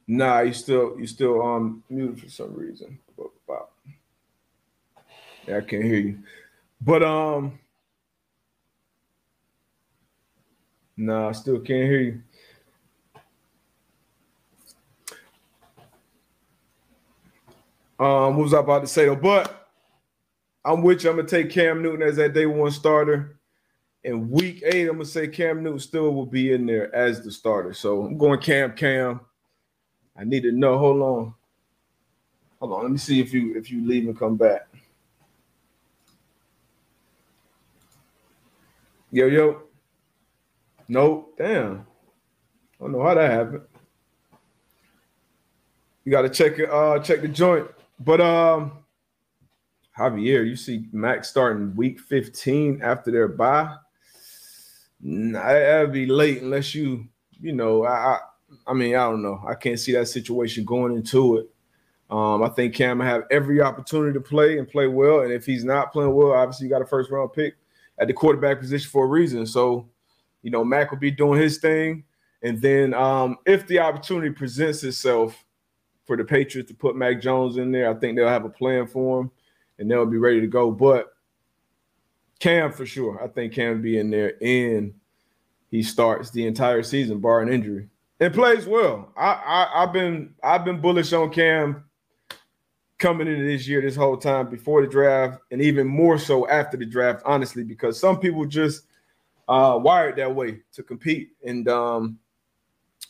Nah, 0.09 0.41
you 0.41 0.53
still 0.53 0.99
you 0.99 1.07
still 1.07 1.41
um 1.43 1.85
muted 1.89 2.21
for 2.21 2.29
some 2.29 2.55
reason. 2.55 2.99
Yeah, 5.47 5.59
I 5.59 5.61
can't 5.61 5.85
hear 5.85 5.99
you. 6.01 6.19
But 6.81 7.05
um 7.05 7.59
Nah, 10.97 11.29
I 11.29 11.33
still 11.33 11.59
can't 11.61 11.89
hear 11.89 12.01
you. 12.01 12.23
Um, 18.05 18.37
what 18.37 18.45
was 18.45 18.55
I 18.55 18.59
about 18.61 18.81
to 18.81 18.89
say 18.89 19.05
though? 19.07 19.15
But 19.15 19.69
I'm 20.65 20.83
with 20.83 21.05
you. 21.05 21.11
I'm 21.11 21.17
gonna 21.17 21.29
take 21.29 21.51
Cam 21.51 21.83
Newton 21.83 22.03
as 22.03 22.17
that 22.17 22.35
day 22.35 22.47
one 22.47 22.73
starter. 22.73 23.38
In 24.05 24.31
week 24.31 24.63
eight, 24.65 24.89
I'm 24.89 24.95
gonna 24.95 25.05
say 25.05 25.27
Cam 25.29 25.63
Newton 25.63 25.81
still 25.81 26.15
will 26.15 26.27
be 26.27 26.53
in 26.53 26.67
there 26.67 26.95
as 26.95 27.23
the 27.23 27.33
starter. 27.33 27.73
So 27.75 28.05
I'm 28.05 28.17
going 28.17 28.41
Cam 28.41 28.73
Cam. 28.73 29.21
I 30.17 30.25
need 30.25 30.43
to 30.45 30.53
know. 30.53 30.79
Hold 30.79 31.03
on. 31.03 31.35
Hold 32.61 32.73
on. 32.73 32.83
Let 32.83 32.93
me 32.93 32.99
see 32.99 33.21
if 33.21 33.33
you 33.33 33.57
if 33.57 33.71
you 33.71 33.87
leave 33.87 34.07
and 34.07 34.19
come 34.19 34.37
back. 34.37 34.69
Yo, 39.11 39.27
yo. 39.27 39.63
Nope. 40.87 41.35
Damn. 41.39 41.87
I 42.81 42.85
don't 42.85 42.93
know 42.93 43.03
how 43.03 43.15
that 43.15 43.31
happened. 43.31 43.63
You 46.05 46.13
gotta 46.13 46.31
check 46.31 46.59
it, 46.59 46.71
uh 46.71 47.01
check 47.01 47.21
the 47.21 47.29
joint. 47.29 47.69
But 48.01 48.21
um 48.21 48.73
Javier, 49.99 50.47
you 50.47 50.57
see 50.57 50.87
Max 50.93 51.29
starting 51.29 51.75
week 51.75 51.99
15 51.99 52.81
after 52.83 53.11
their 53.11 53.29
bye. 53.29 53.75
That'd 55.01 55.93
be 55.93 56.07
late 56.07 56.43
unless 56.43 56.75
you, 56.75 57.07
you 57.41 57.53
know, 57.53 57.85
I, 57.85 57.91
I 57.91 58.19
I 58.67 58.73
mean, 58.73 58.95
I 58.95 59.05
don't 59.05 59.23
know. 59.23 59.43
I 59.47 59.55
can't 59.55 59.79
see 59.79 59.93
that 59.93 60.09
situation 60.09 60.65
going 60.65 60.95
into 60.95 61.39
it. 61.39 61.51
Um, 62.11 62.43
I 62.43 62.49
think 62.49 62.75
Cam 62.75 63.01
have 63.01 63.25
every 63.31 63.61
opportunity 63.61 64.15
to 64.15 64.21
play 64.21 64.59
and 64.59 64.69
play 64.69 64.87
well. 64.87 65.21
And 65.21 65.33
if 65.33 65.45
he's 65.45 65.65
not 65.65 65.93
playing 65.93 66.15
well, 66.15 66.33
obviously 66.33 66.67
you 66.67 66.71
got 66.71 66.83
a 66.83 66.87
first 66.87 67.11
round 67.11 67.33
pick 67.33 67.57
at 67.99 68.07
the 68.07 68.15
quarterback 68.15 68.61
position 68.61 68.91
for 68.91 69.05
a 69.05 69.09
reason. 69.09 69.45
So, 69.47 69.89
you 70.43 70.51
know, 70.51 70.65
Mac 70.65 70.91
will 70.91 70.99
be 70.99 71.11
doing 71.11 71.41
his 71.41 71.59
thing. 71.59 72.05
And 72.43 72.61
then 72.63 72.95
um, 72.95 73.37
if 73.45 73.67
the 73.67 73.81
opportunity 73.81 74.31
presents 74.31 74.83
itself 74.85 75.45
for 76.07 76.17
the 76.17 76.25
Patriots 76.25 76.69
to 76.71 76.75
put 76.75 76.97
Mac 76.97 77.21
Jones 77.21 77.59
in 77.59 77.73
there, 77.73 77.91
I 77.91 77.95
think 77.95 78.17
they'll 78.17 78.29
have 78.29 78.45
a 78.45 78.51
plan 78.51 78.87
for 78.87 79.21
him 79.21 79.31
and 79.79 79.91
they'll 79.91 80.07
be 80.07 80.17
ready 80.17 80.41
to 80.41 80.47
go. 80.47 80.71
But 80.71 81.13
Cam 82.41 82.73
for 82.73 82.87
sure. 82.87 83.23
I 83.23 83.29
think 83.29 83.53
Cam 83.53 83.83
be 83.83 83.99
in 83.99 84.11
there 84.11 84.35
and 84.43 84.95
he 85.71 85.83
starts 85.83 86.31
the 86.31 86.47
entire 86.47 86.83
season, 86.83 87.21
barring 87.21 87.53
injury. 87.53 87.89
And 88.21 88.35
plays 88.35 88.67
well. 88.67 89.13
I, 89.17 89.27
I 89.27 89.83
I've 89.83 89.93
been 89.93 90.35
I've 90.43 90.65
been 90.65 90.81
bullish 90.81 91.13
on 91.13 91.31
Cam 91.31 91.85
coming 92.99 93.29
into 93.29 93.45
this 93.45 93.69
year 93.69 93.81
this 93.81 93.95
whole 93.95 94.17
time 94.17 94.51
before 94.51 94.83
the 94.83 94.89
draft, 94.89 95.41
and 95.53 95.63
even 95.63 95.87
more 95.87 96.19
so 96.19 96.49
after 96.49 96.77
the 96.77 96.87
draft, 96.87 97.23
honestly, 97.25 97.63
because 97.63 97.99
some 97.99 98.19
people 98.19 98.45
just 98.45 98.85
uh 99.47 99.79
wired 99.81 100.17
that 100.17 100.35
way 100.35 100.61
to 100.73 100.83
compete. 100.83 101.31
And 101.45 101.69
um 101.69 102.19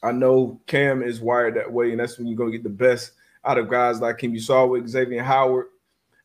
I 0.02 0.12
know 0.12 0.60
Cam 0.66 1.02
is 1.02 1.20
wired 1.20 1.56
that 1.56 1.72
way, 1.72 1.90
and 1.90 2.00
that's 2.00 2.18
when 2.18 2.26
you're 2.26 2.36
gonna 2.36 2.50
get 2.50 2.62
the 2.62 2.68
best 2.68 3.12
out 3.44 3.58
of 3.58 3.70
guys 3.70 4.00
like 4.00 4.20
him. 4.22 4.34
You 4.34 4.40
saw 4.40 4.66
with 4.66 4.88
Xavier 4.88 5.22
Howard 5.22 5.66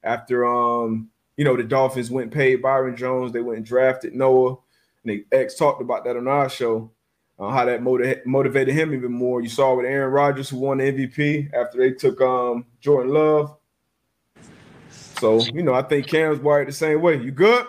after 0.04 0.46
um, 0.46 1.10
you 1.38 1.46
know, 1.46 1.56
the 1.56 1.64
Dolphins 1.64 2.12
went 2.12 2.26
and 2.26 2.34
paid 2.34 2.62
Byron 2.62 2.96
Jones, 2.96 3.32
they 3.32 3.42
went 3.42 3.58
and 3.58 3.66
drafted 3.66 4.14
Noah, 4.14 4.58
and 5.04 5.12
the 5.12 5.26
ex 5.32 5.56
talked 5.56 5.82
about 5.82 6.04
that 6.06 6.18
on 6.18 6.28
our 6.28 6.50
show. 6.50 6.92
Uh, 7.40 7.50
how 7.50 7.66
that 7.66 7.82
motiv- 7.82 8.24
motivated 8.28 8.76
him 8.76 8.94
even 8.94 9.12
more. 9.12 9.42
You 9.42 9.50
saw 9.50 9.76
with 9.76 9.88
Aaron 9.88 10.14
Rodgers, 10.14 10.50
who 10.50 10.58
won 10.58 10.78
the 10.78 10.84
MVP 10.84 11.52
after 11.52 11.80
they 11.80 11.92
took 11.92 12.22
um, 12.22 12.66
Jordan 12.80 13.12
Love. 13.12 13.58
So, 14.92 15.44
you 15.46 15.64
know, 15.64 15.74
I 15.74 15.82
think 15.82 16.06
Cam's 16.06 16.40
wired 16.40 16.68
the 16.68 16.74
same 16.74 17.02
way. 17.02 17.20
You 17.20 17.32
good? 17.32 17.66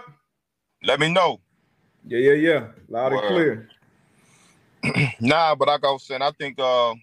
Let 0.83 1.01
me 1.01 1.11
know. 1.11 1.41
Yeah, 2.07 2.19
yeah, 2.19 2.33
yeah. 2.33 2.67
Loud 2.89 3.13
and 3.13 3.23
clear. 3.23 3.69
Nah, 5.19 5.55
but 5.55 5.69
like 5.69 5.83
I 5.83 5.91
was 5.91 6.03
saying, 6.03 6.21
I 6.21 6.31
think 6.33 6.59
uh, 6.59 6.95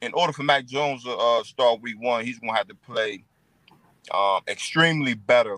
in 0.00 0.12
order 0.14 0.32
for 0.32 0.44
Mac 0.44 0.64
Jones 0.64 1.02
to 1.02 1.10
uh, 1.10 1.42
start 1.42 1.82
week 1.82 1.96
one, 1.98 2.24
he's 2.24 2.38
gonna 2.38 2.54
have 2.54 2.68
to 2.68 2.74
play 2.76 3.24
um, 4.14 4.42
extremely 4.46 5.14
better 5.14 5.56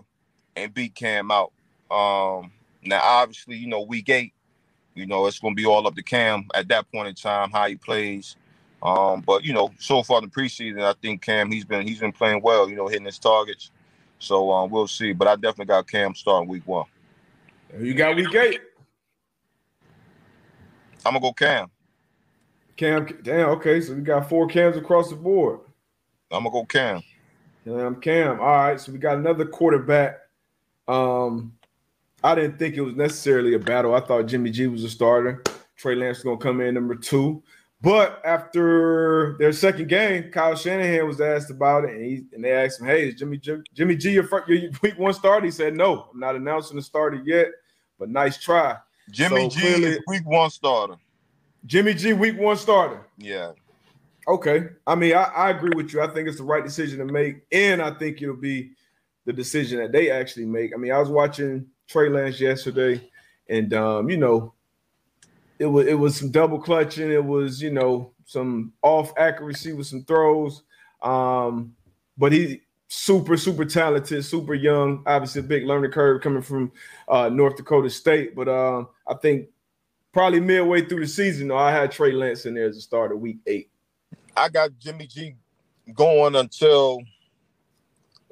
and 0.63 0.73
beat 0.73 0.95
Cam 0.95 1.31
out. 1.31 1.51
Um, 1.89 2.51
now, 2.83 3.01
obviously, 3.01 3.57
you 3.57 3.67
know, 3.67 3.81
week 3.81 4.09
eight, 4.09 4.33
you 4.95 5.05
know, 5.05 5.25
it's 5.25 5.39
gonna 5.39 5.55
be 5.55 5.65
all 5.65 5.87
up 5.87 5.95
to 5.95 6.03
Cam 6.03 6.47
at 6.53 6.67
that 6.69 6.91
point 6.91 7.07
in 7.07 7.15
time 7.15 7.51
how 7.51 7.67
he 7.67 7.75
plays. 7.75 8.35
Um, 8.81 9.21
but 9.21 9.43
you 9.43 9.53
know, 9.53 9.71
so 9.79 10.03
far 10.03 10.19
in 10.19 10.25
the 10.25 10.29
preseason, 10.29 10.81
I 10.81 10.93
think 11.01 11.21
Cam 11.21 11.51
he's 11.51 11.65
been 11.65 11.85
he's 11.85 11.99
been 11.99 12.11
playing 12.11 12.41
well. 12.41 12.69
You 12.69 12.75
know, 12.75 12.87
hitting 12.87 13.05
his 13.05 13.19
targets. 13.19 13.71
So 14.19 14.51
um, 14.51 14.69
we'll 14.69 14.87
see. 14.87 15.13
But 15.13 15.27
I 15.27 15.35
definitely 15.35 15.65
got 15.65 15.87
Cam 15.87 16.15
starting 16.15 16.49
week 16.49 16.67
one. 16.67 16.85
You 17.77 17.93
got 17.93 18.15
week 18.15 18.33
eight. 18.35 18.61
I'm 21.05 21.13
gonna 21.13 21.21
go 21.21 21.33
Cam. 21.33 21.69
Cam, 22.75 23.07
damn. 23.23 23.49
Okay, 23.49 23.81
so 23.81 23.93
we 23.93 24.01
got 24.01 24.29
four 24.29 24.47
Cams 24.47 24.77
across 24.77 25.09
the 25.09 25.15
board. 25.15 25.59
I'm 26.31 26.43
gonna 26.43 26.51
go 26.51 26.65
Cam. 26.65 27.01
Cam, 27.65 27.95
Cam. 27.99 28.39
All 28.39 28.47
right, 28.47 28.79
so 28.79 28.91
we 28.91 28.97
got 28.97 29.17
another 29.17 29.45
quarterback. 29.45 30.19
Um, 30.89 31.53
I 32.23 32.35
didn't 32.35 32.57
think 32.59 32.75
it 32.75 32.81
was 32.81 32.95
necessarily 32.95 33.53
a 33.53 33.59
battle. 33.59 33.93
I 33.95 34.01
thought 34.01 34.23
Jimmy 34.23 34.49
G 34.49 34.67
was 34.67 34.83
a 34.83 34.89
starter. 34.89 35.41
Trey 35.77 35.95
Lance 35.95 36.17
was 36.17 36.23
gonna 36.25 36.37
come 36.37 36.59
in 36.61 36.73
number 36.73 36.95
two. 36.95 37.41
But 37.81 38.21
after 38.25 39.37
their 39.39 39.53
second 39.53 39.87
game, 39.87 40.31
Kyle 40.31 40.53
Shanahan 40.55 41.07
was 41.07 41.21
asked 41.21 41.49
about 41.49 41.85
it, 41.85 41.91
and 41.91 42.03
he 42.03 42.25
and 42.33 42.43
they 42.43 42.51
asked 42.51 42.81
him, 42.81 42.87
"Hey, 42.87 43.07
is 43.07 43.15
Jimmy 43.15 43.37
Jimmy, 43.37 43.63
Jimmy 43.73 43.95
G 43.95 44.11
your, 44.11 44.23
first, 44.25 44.49
your 44.49 44.69
week 44.81 44.97
one 44.99 45.13
starter?" 45.13 45.45
He 45.45 45.51
said, 45.51 45.77
"No, 45.77 46.09
I'm 46.13 46.19
not 46.19 46.35
announcing 46.35 46.75
the 46.75 46.81
starter 46.81 47.21
yet, 47.25 47.47
but 47.97 48.09
nice 48.09 48.37
try." 48.37 48.75
Jimmy 49.11 49.49
So 49.49 49.55
G 49.55 49.61
clearly- 49.61 49.83
is 49.91 49.99
week 50.07 50.25
one 50.25 50.49
starter. 50.49 50.95
Jimmy 51.65 51.93
G, 51.93 52.11
week 52.13 52.37
one 52.37 52.57
starter. 52.57 53.01
Yeah. 53.17 53.51
Okay, 54.27 54.67
I 54.85 54.95
mean, 54.95 55.15
I, 55.15 55.23
I 55.23 55.49
agree 55.51 55.71
with 55.75 55.93
you. 55.93 56.01
I 56.01 56.07
think 56.07 56.27
it's 56.27 56.37
the 56.37 56.43
right 56.43 56.63
decision 56.63 56.99
to 56.99 57.05
make, 57.05 57.37
and 57.51 57.81
I 57.81 57.91
think 57.91 58.21
it'll 58.21 58.35
be 58.35 58.71
the 59.29 59.33
decision 59.33 59.77
that 59.77 59.91
they 59.91 60.09
actually 60.09 60.47
make. 60.47 60.73
I 60.73 60.77
mean, 60.77 60.91
I 60.91 60.97
was 60.97 61.09
watching 61.09 61.67
Trey 61.87 62.09
Lance 62.09 62.39
yesterday, 62.39 63.07
and 63.47 63.71
um, 63.75 64.09
you 64.09 64.17
know, 64.17 64.55
it 65.59 65.67
was 65.67 65.85
it 65.85 65.93
was 65.93 66.15
some 66.15 66.31
double 66.31 66.59
clutching. 66.59 67.11
It 67.11 67.23
was 67.23 67.61
you 67.61 67.69
know 67.69 68.11
some 68.25 68.73
off 68.81 69.13
accuracy 69.17 69.73
with 69.73 69.85
some 69.85 70.03
throws, 70.03 70.63
um, 71.03 71.75
but 72.17 72.31
he 72.31 72.61
super 72.87 73.37
super 73.37 73.65
talented, 73.65 74.25
super 74.25 74.55
young. 74.55 75.03
Obviously, 75.05 75.41
a 75.41 75.43
big 75.43 75.63
learning 75.67 75.91
curve 75.91 76.23
coming 76.23 76.41
from 76.41 76.71
uh, 77.07 77.29
North 77.29 77.55
Dakota 77.55 77.91
State, 77.91 78.35
but 78.35 78.49
um, 78.49 78.87
I 79.07 79.13
think 79.13 79.49
probably 80.11 80.39
midway 80.39 80.83
through 80.83 81.01
the 81.01 81.07
season, 81.07 81.49
though, 81.49 81.57
I 81.59 81.71
had 81.71 81.91
Trey 81.91 82.13
Lance 82.13 82.47
in 82.47 82.55
there 82.55 82.67
as 82.67 82.77
a 82.77 82.81
starter 82.81 83.15
week 83.15 83.37
eight. 83.45 83.69
I 84.35 84.49
got 84.49 84.71
Jimmy 84.79 85.05
G 85.05 85.35
going 85.93 86.35
until 86.35 87.03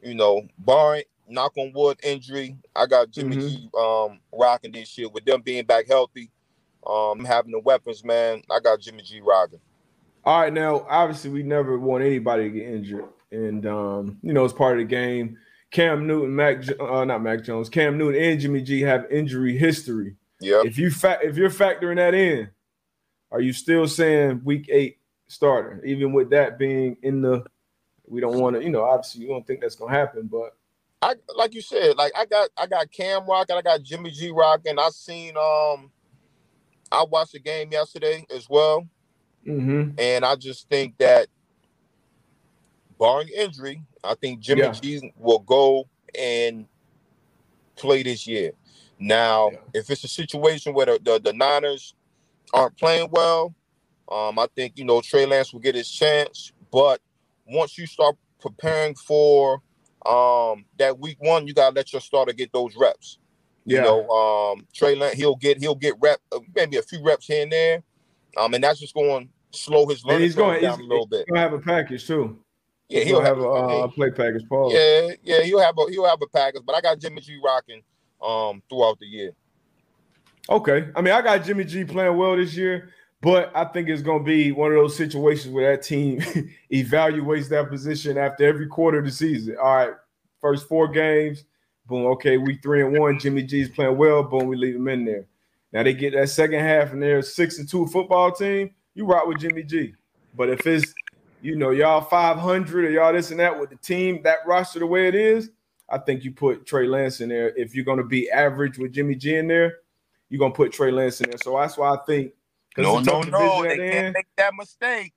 you 0.03 0.15
know, 0.15 0.47
barring 0.59 1.03
knock 1.27 1.57
on 1.57 1.73
wood 1.73 1.99
injury. 2.03 2.55
I 2.75 2.85
got 2.85 3.11
Jimmy 3.11 3.35
Mhm. 3.37 3.49
G 3.49 3.69
um 3.77 4.19
rocking 4.33 4.71
this 4.71 4.97
year 4.97 5.09
with 5.09 5.25
them 5.25 5.41
being 5.41 5.65
back 5.65 5.87
healthy, 5.87 6.31
um 6.85 7.25
having 7.25 7.51
the 7.51 7.59
weapons, 7.59 8.03
man. 8.03 8.41
I 8.49 8.59
got 8.59 8.79
Jimmy 8.79 9.03
G 9.03 9.19
rocking. 9.21 9.59
All 10.23 10.41
right, 10.41 10.53
now 10.53 10.85
obviously 10.89 11.29
we 11.31 11.43
never 11.43 11.77
want 11.79 12.03
anybody 12.03 12.43
to 12.43 12.49
get 12.49 12.67
injured, 12.67 13.05
and 13.31 13.65
um, 13.65 14.17
you 14.21 14.33
know 14.33 14.43
it's 14.45 14.53
part 14.53 14.79
of 14.79 14.87
the 14.87 14.89
game. 14.89 15.37
Cam 15.71 16.07
Newton, 16.07 16.33
Mac, 16.35 16.63
uh, 16.79 17.03
not 17.03 17.21
Mac 17.21 17.43
Jones, 17.43 17.67
Cam 17.69 17.97
Newton, 17.97 18.21
and 18.21 18.39
Jimmy 18.39 18.61
G 18.61 18.81
have 18.81 19.05
injury 19.11 19.57
history. 19.57 20.15
Yeah. 20.39 20.61
If 20.65 20.77
you 20.77 20.91
fa- 20.91 21.19
if 21.21 21.35
you're 21.35 21.49
factoring 21.49 21.97
that 21.97 22.13
in, 22.13 22.49
are 23.31 23.41
you 23.41 23.51
still 23.53 23.87
saying 23.87 24.41
Week 24.45 24.67
Eight 24.69 24.99
starter, 25.27 25.83
even 25.83 26.13
with 26.13 26.29
that 26.29 26.57
being 26.57 26.95
in 27.03 27.21
the? 27.21 27.43
We 28.07 28.21
don't 28.21 28.39
want 28.39 28.55
to, 28.57 28.63
you 28.63 28.69
know, 28.69 28.83
obviously 28.83 29.21
you 29.23 29.29
don't 29.29 29.45
think 29.45 29.61
that's 29.61 29.75
gonna 29.75 29.93
happen, 29.93 30.27
but 30.31 30.55
I 31.01 31.15
like 31.35 31.53
you 31.53 31.61
said, 31.61 31.97
like 31.97 32.13
I 32.17 32.25
got 32.25 32.49
I 32.57 32.67
got 32.67 32.91
Cam 32.91 33.27
rocking, 33.27 33.55
I 33.57 33.61
got 33.61 33.83
Jimmy 33.83 34.11
G 34.11 34.31
rocking. 34.31 34.79
I 34.79 34.89
seen 34.89 35.35
um 35.37 35.91
I 36.91 37.05
watched 37.09 37.33
the 37.33 37.39
game 37.39 37.71
yesterday 37.71 38.25
as 38.35 38.49
well. 38.49 38.87
mhm. 39.47 39.99
And 39.99 40.25
I 40.25 40.35
just 40.35 40.69
think 40.69 40.97
that 40.99 41.27
barring 42.99 43.29
injury, 43.29 43.83
I 44.03 44.15
think 44.15 44.39
Jimmy 44.41 44.61
Yeah. 44.63 44.71
G 44.71 45.13
will 45.17 45.39
go 45.39 45.87
and 46.17 46.67
play 47.75 48.03
this 48.03 48.27
year. 48.27 48.53
Now, 48.99 49.51
Yeah. 49.51 49.59
if 49.73 49.89
it's 49.89 50.03
a 50.03 50.07
situation 50.07 50.73
where 50.73 50.87
the, 50.87 50.99
the, 51.03 51.19
the 51.19 51.33
Niners 51.33 51.95
aren't 52.53 52.77
playing 52.77 53.09
well, 53.11 53.55
um, 54.11 54.39
I 54.39 54.47
think 54.55 54.77
you 54.77 54.85
know 54.85 55.01
Trey 55.01 55.25
Lance 55.25 55.53
will 55.53 55.59
get 55.61 55.75
his 55.75 55.89
chance. 55.91 56.51
But 56.71 57.01
once 57.49 57.77
you 57.77 57.85
start 57.87 58.15
preparing 58.39 58.95
for 58.95 59.61
um 60.05 60.65
that 60.77 60.97
week 60.99 61.17
one, 61.19 61.47
you 61.47 61.53
gotta 61.53 61.75
let 61.75 61.91
your 61.91 62.01
starter 62.01 62.33
get 62.33 62.51
those 62.53 62.75
reps. 62.77 63.17
yeah, 63.65 63.79
You 63.79 63.83
know, 63.83 64.09
um, 64.09 64.67
Trey 64.73 64.95
Lance, 64.95 65.15
he'll 65.15 65.35
get 65.35 65.57
he'll 65.59 65.75
get 65.75 65.95
rep 66.01 66.19
uh, 66.31 66.39
maybe 66.55 66.77
a 66.77 66.81
few 66.81 67.03
reps 67.03 67.25
here 67.25 67.43
and 67.43 67.51
there, 67.51 67.83
um, 68.37 68.53
and 68.53 68.63
that's 68.63 68.79
just 68.79 68.93
going 68.93 69.29
to 69.53 69.57
slow 69.59 69.87
his 69.87 70.01
and 70.03 70.09
learning 70.11 70.23
he's 70.23 70.35
going 70.35 70.53
curve 70.53 70.61
he's, 70.61 70.69
down 70.69 70.79
a 70.79 70.83
little 70.83 71.07
he's 71.11 71.19
bit. 71.19 71.27
gonna 71.27 71.41
have 71.41 71.53
a 71.53 71.59
package 71.59 72.05
too. 72.07 72.37
Yeah, 72.89 73.01
he'll 73.01 73.15
he'll 73.17 73.25
have 73.25 73.37
have 73.37 73.45
a 73.45 73.49
uh, 73.49 73.87
play 73.89 74.11
package. 74.11 74.43
Paul. 74.47 74.71
yeah, 74.71 75.09
yeah, 75.23 75.41
he'll 75.41 75.59
have 75.59 75.75
a 75.77 75.91
he'll 75.91 76.07
have 76.07 76.21
a 76.21 76.27
package. 76.27 76.61
But 76.65 76.75
I 76.75 76.81
got 76.81 76.99
Jimmy 76.99 77.21
G 77.21 77.37
rocking 77.43 77.81
um 78.21 78.61
throughout 78.69 78.99
the 78.99 79.05
year. 79.07 79.31
Okay. 80.49 80.87
I 80.95 81.01
mean, 81.01 81.13
I 81.13 81.21
got 81.21 81.43
Jimmy 81.43 81.65
G 81.65 81.83
playing 81.83 82.15
well 82.15 82.37
this 82.37 82.55
year, 82.55 82.89
but 83.21 83.51
I 83.55 83.65
think 83.65 83.89
it's 83.89 84.01
going 84.01 84.19
to 84.19 84.25
be 84.25 84.51
one 84.51 84.71
of 84.71 84.77
those 84.77 84.95
situations 84.95 85.53
where 85.53 85.71
that 85.71 85.83
team 85.83 86.19
evaluates 86.71 87.49
that 87.49 87.69
position 87.69 88.17
after 88.17 88.45
every 88.45 88.67
quarter 88.67 88.99
of 88.99 89.05
the 89.05 89.11
season. 89.11 89.57
All 89.61 89.75
right, 89.75 89.93
first 90.39 90.67
four 90.67 90.87
games, 90.87 91.43
boom. 91.87 92.05
Okay, 92.07 92.37
we 92.37 92.57
three 92.57 92.83
and 92.83 92.97
one, 92.97 93.19
Jimmy 93.19 93.43
G's 93.43 93.69
playing 93.69 93.97
well. 93.97 94.23
Boom, 94.23 94.47
we 94.47 94.55
leave 94.55 94.75
him 94.75 94.87
in 94.87 95.05
there. 95.05 95.25
Now 95.73 95.83
they 95.83 95.93
get 95.93 96.13
that 96.13 96.29
second 96.29 96.59
half 96.59 96.93
and 96.93 97.01
they're 97.01 97.21
six 97.21 97.59
and 97.59 97.67
two 97.67 97.87
football 97.87 98.31
team. 98.31 98.71
You 98.93 99.05
rock 99.05 99.27
with 99.27 99.39
Jimmy 99.39 99.63
G. 99.63 99.93
But 100.35 100.49
if 100.49 100.65
it's 100.67 100.93
you 101.41 101.55
know 101.55 101.71
y'all 101.71 102.01
500 102.01 102.85
or 102.85 102.89
y'all 102.89 103.13
this 103.13 103.31
and 103.31 103.39
that 103.39 103.59
with 103.59 103.71
the 103.71 103.75
team 103.77 104.21
that 104.23 104.37
roster 104.45 104.79
the 104.79 104.85
way 104.85 105.07
it 105.07 105.15
is, 105.15 105.49
I 105.89 105.97
think 105.97 106.23
you 106.23 106.31
put 106.31 106.67
Trey 106.67 106.87
Lance 106.87 107.21
in 107.21 107.29
there. 107.29 107.49
If 107.55 107.73
you're 107.73 107.85
going 107.85 107.97
to 107.97 108.03
be 108.03 108.29
average 108.29 108.77
with 108.77 108.93
Jimmy 108.93 109.15
G 109.15 109.35
in 109.35 109.47
there, 109.47 109.77
you're 110.29 110.39
gonna 110.39 110.53
put 110.53 110.71
Trey 110.71 110.91
Lance 110.91 111.21
in 111.21 111.29
there. 111.29 111.39
So 111.41 111.57
that's 111.57 111.77
why 111.77 111.93
I 111.93 111.97
think. 112.05 112.33
No, 112.77 112.99
no, 112.99 113.21
no, 113.21 113.63
they 113.63 113.77
can't 113.77 113.93
end. 113.93 114.13
make 114.13 114.27
that 114.37 114.53
mistake. 114.55 115.13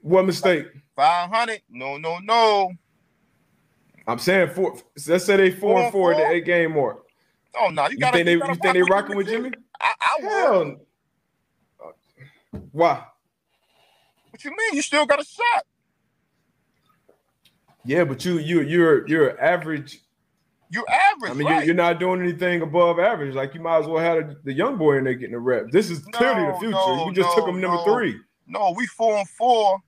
What 0.00 0.24
mistake? 0.26 0.66
Five 0.96 1.30
hundred, 1.30 1.62
no, 1.68 1.96
no, 1.96 2.18
no. 2.18 2.72
I'm 4.06 4.18
saying 4.18 4.50
four. 4.50 4.76
Let's 5.06 5.24
say 5.24 5.36
they 5.36 5.50
four 5.50 5.60
Four 5.74 5.82
and 5.82 5.92
four 5.92 6.12
at 6.12 6.16
and 6.16 6.22
the 6.22 6.26
four? 6.28 6.34
eight 6.34 6.44
game 6.44 6.74
mark. 6.74 7.04
Oh 7.58 7.70
no, 7.70 7.84
you 7.86 7.92
You 7.92 7.98
gotta. 7.98 8.16
think 8.18 8.26
they? 8.26 8.32
You 8.32 8.54
think 8.54 8.74
they 8.74 8.82
rock 8.82 8.90
rocking 8.90 9.16
with 9.16 9.28
Jimmy? 9.28 9.50
I, 9.80 9.94
I 10.00 10.52
would. 10.58 10.76
Why? 12.72 13.04
What 14.30 14.44
you 14.44 14.50
mean? 14.50 14.74
You 14.74 14.82
still 14.82 15.06
got 15.06 15.20
a 15.20 15.24
shot. 15.24 15.64
Yeah, 17.84 18.04
but 18.04 18.24
you 18.24 18.38
you 18.38 18.60
you're 18.62 19.06
you're 19.08 19.40
average. 19.40 20.00
You're 20.70 20.88
average. 20.90 21.30
I 21.30 21.34
mean, 21.34 21.46
right? 21.46 21.66
you're, 21.66 21.74
not 21.74 22.00
doing 22.00 22.20
anything 22.20 22.62
above 22.62 22.98
average. 22.98 23.34
Like 23.34 23.54
you 23.54 23.60
might 23.60 23.78
as 23.78 23.86
well 23.86 24.02
have 24.02 24.36
the 24.44 24.52
young 24.52 24.76
boy 24.76 24.98
in 24.98 25.04
there 25.04 25.14
getting 25.14 25.34
the 25.34 25.38
rep. 25.38 25.70
This 25.70 25.90
is 25.90 26.00
clearly 26.12 26.50
the 26.50 26.58
future. 26.58 26.72
no, 26.72 27.06
you 27.06 27.12
just 27.12 27.28
no, 27.30 27.34
took 27.34 27.48
him 27.48 27.60
number 27.60 27.76
no. 27.76 27.94
three. 27.94 28.16
No, 28.46 28.74
we 28.76 28.86
four 28.86 29.16
and 29.16 29.28
four, 29.28 29.78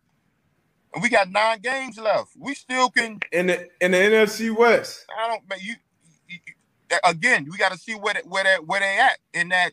and 0.95 1.03
we 1.03 1.09
got 1.09 1.31
nine 1.31 1.61
games 1.61 1.99
left. 1.99 2.31
We 2.39 2.55
still 2.55 2.91
can. 2.91 3.21
in 3.33 3.47
the 3.49 3.69
in 3.81 3.93
the 3.93 3.99
NFC 3.99 4.57
West. 4.57 5.05
I 5.19 5.29
don't. 5.29 5.49
Man, 5.49 5.59
you, 5.61 5.75
you, 6.29 6.39
you- 6.47 6.99
again. 7.05 7.47
We 7.51 7.59
got 7.59 7.73
to 7.73 7.79
see 7.79 7.95
where 7.95 8.15
they, 8.15 8.21
where 8.21 8.45
they, 8.45 8.55
where 8.65 8.81
they 8.81 8.99
at 8.99 9.19
in 9.35 9.49
that. 9.49 9.73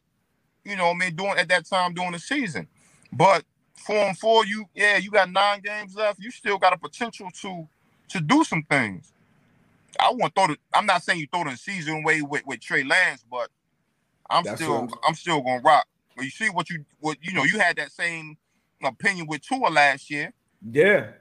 You 0.66 0.78
know, 0.78 0.92
I 0.92 0.94
mean, 0.94 1.16
doing 1.16 1.36
at 1.38 1.50
that 1.50 1.66
time 1.66 1.94
during 1.94 2.14
the 2.14 2.20
season, 2.20 2.68
but 3.12 3.44
four 3.76 3.98
and 3.98 4.18
four, 4.18 4.46
you 4.46 4.66
yeah, 4.74 4.98
you 4.98 5.12
got 5.12 5.30
nine 5.30 5.62
games 5.62 5.96
left. 5.96 6.20
You 6.20 6.32
still 6.32 6.58
got 6.58 6.74
a 6.74 6.78
potential 6.78 7.30
to 7.42 7.68
to 8.10 8.22
do 8.22 8.44
some 8.44 8.64
things. 8.64 9.12
I 10.04 10.12
want 10.12 10.36
throw 10.36 10.48
the. 10.48 10.58
I'm 10.74 10.86
not 10.86 11.02
saying 11.02 11.20
you 11.20 11.28
throw 11.32 11.44
the 11.46 11.56
season 11.56 12.02
away 12.02 12.22
with, 12.22 12.46
with 12.46 12.60
Trey 12.60 12.84
Lance, 12.84 13.24
but 13.30 13.50
I'm 14.30 14.44
That's 14.44 14.62
still 14.62 14.86
what 14.86 15.00
I'm, 15.08 15.16
still 15.16 15.42
gonna 15.42 15.62
rock. 15.62 15.88
But 16.16 16.26
you 16.26 16.32
see 16.32 16.50
what 16.50 16.70
you 16.70 16.84
what 17.00 17.18
you 17.22 17.34
know 17.34 17.44
you 17.44 17.58
had 17.60 17.78
that 17.78 17.92
same 17.92 18.38
opinion 18.84 19.28
with 19.28 19.42
Tua 19.42 19.70
last 19.70 20.10
year. 20.10 20.34
Yeah, 20.70 21.12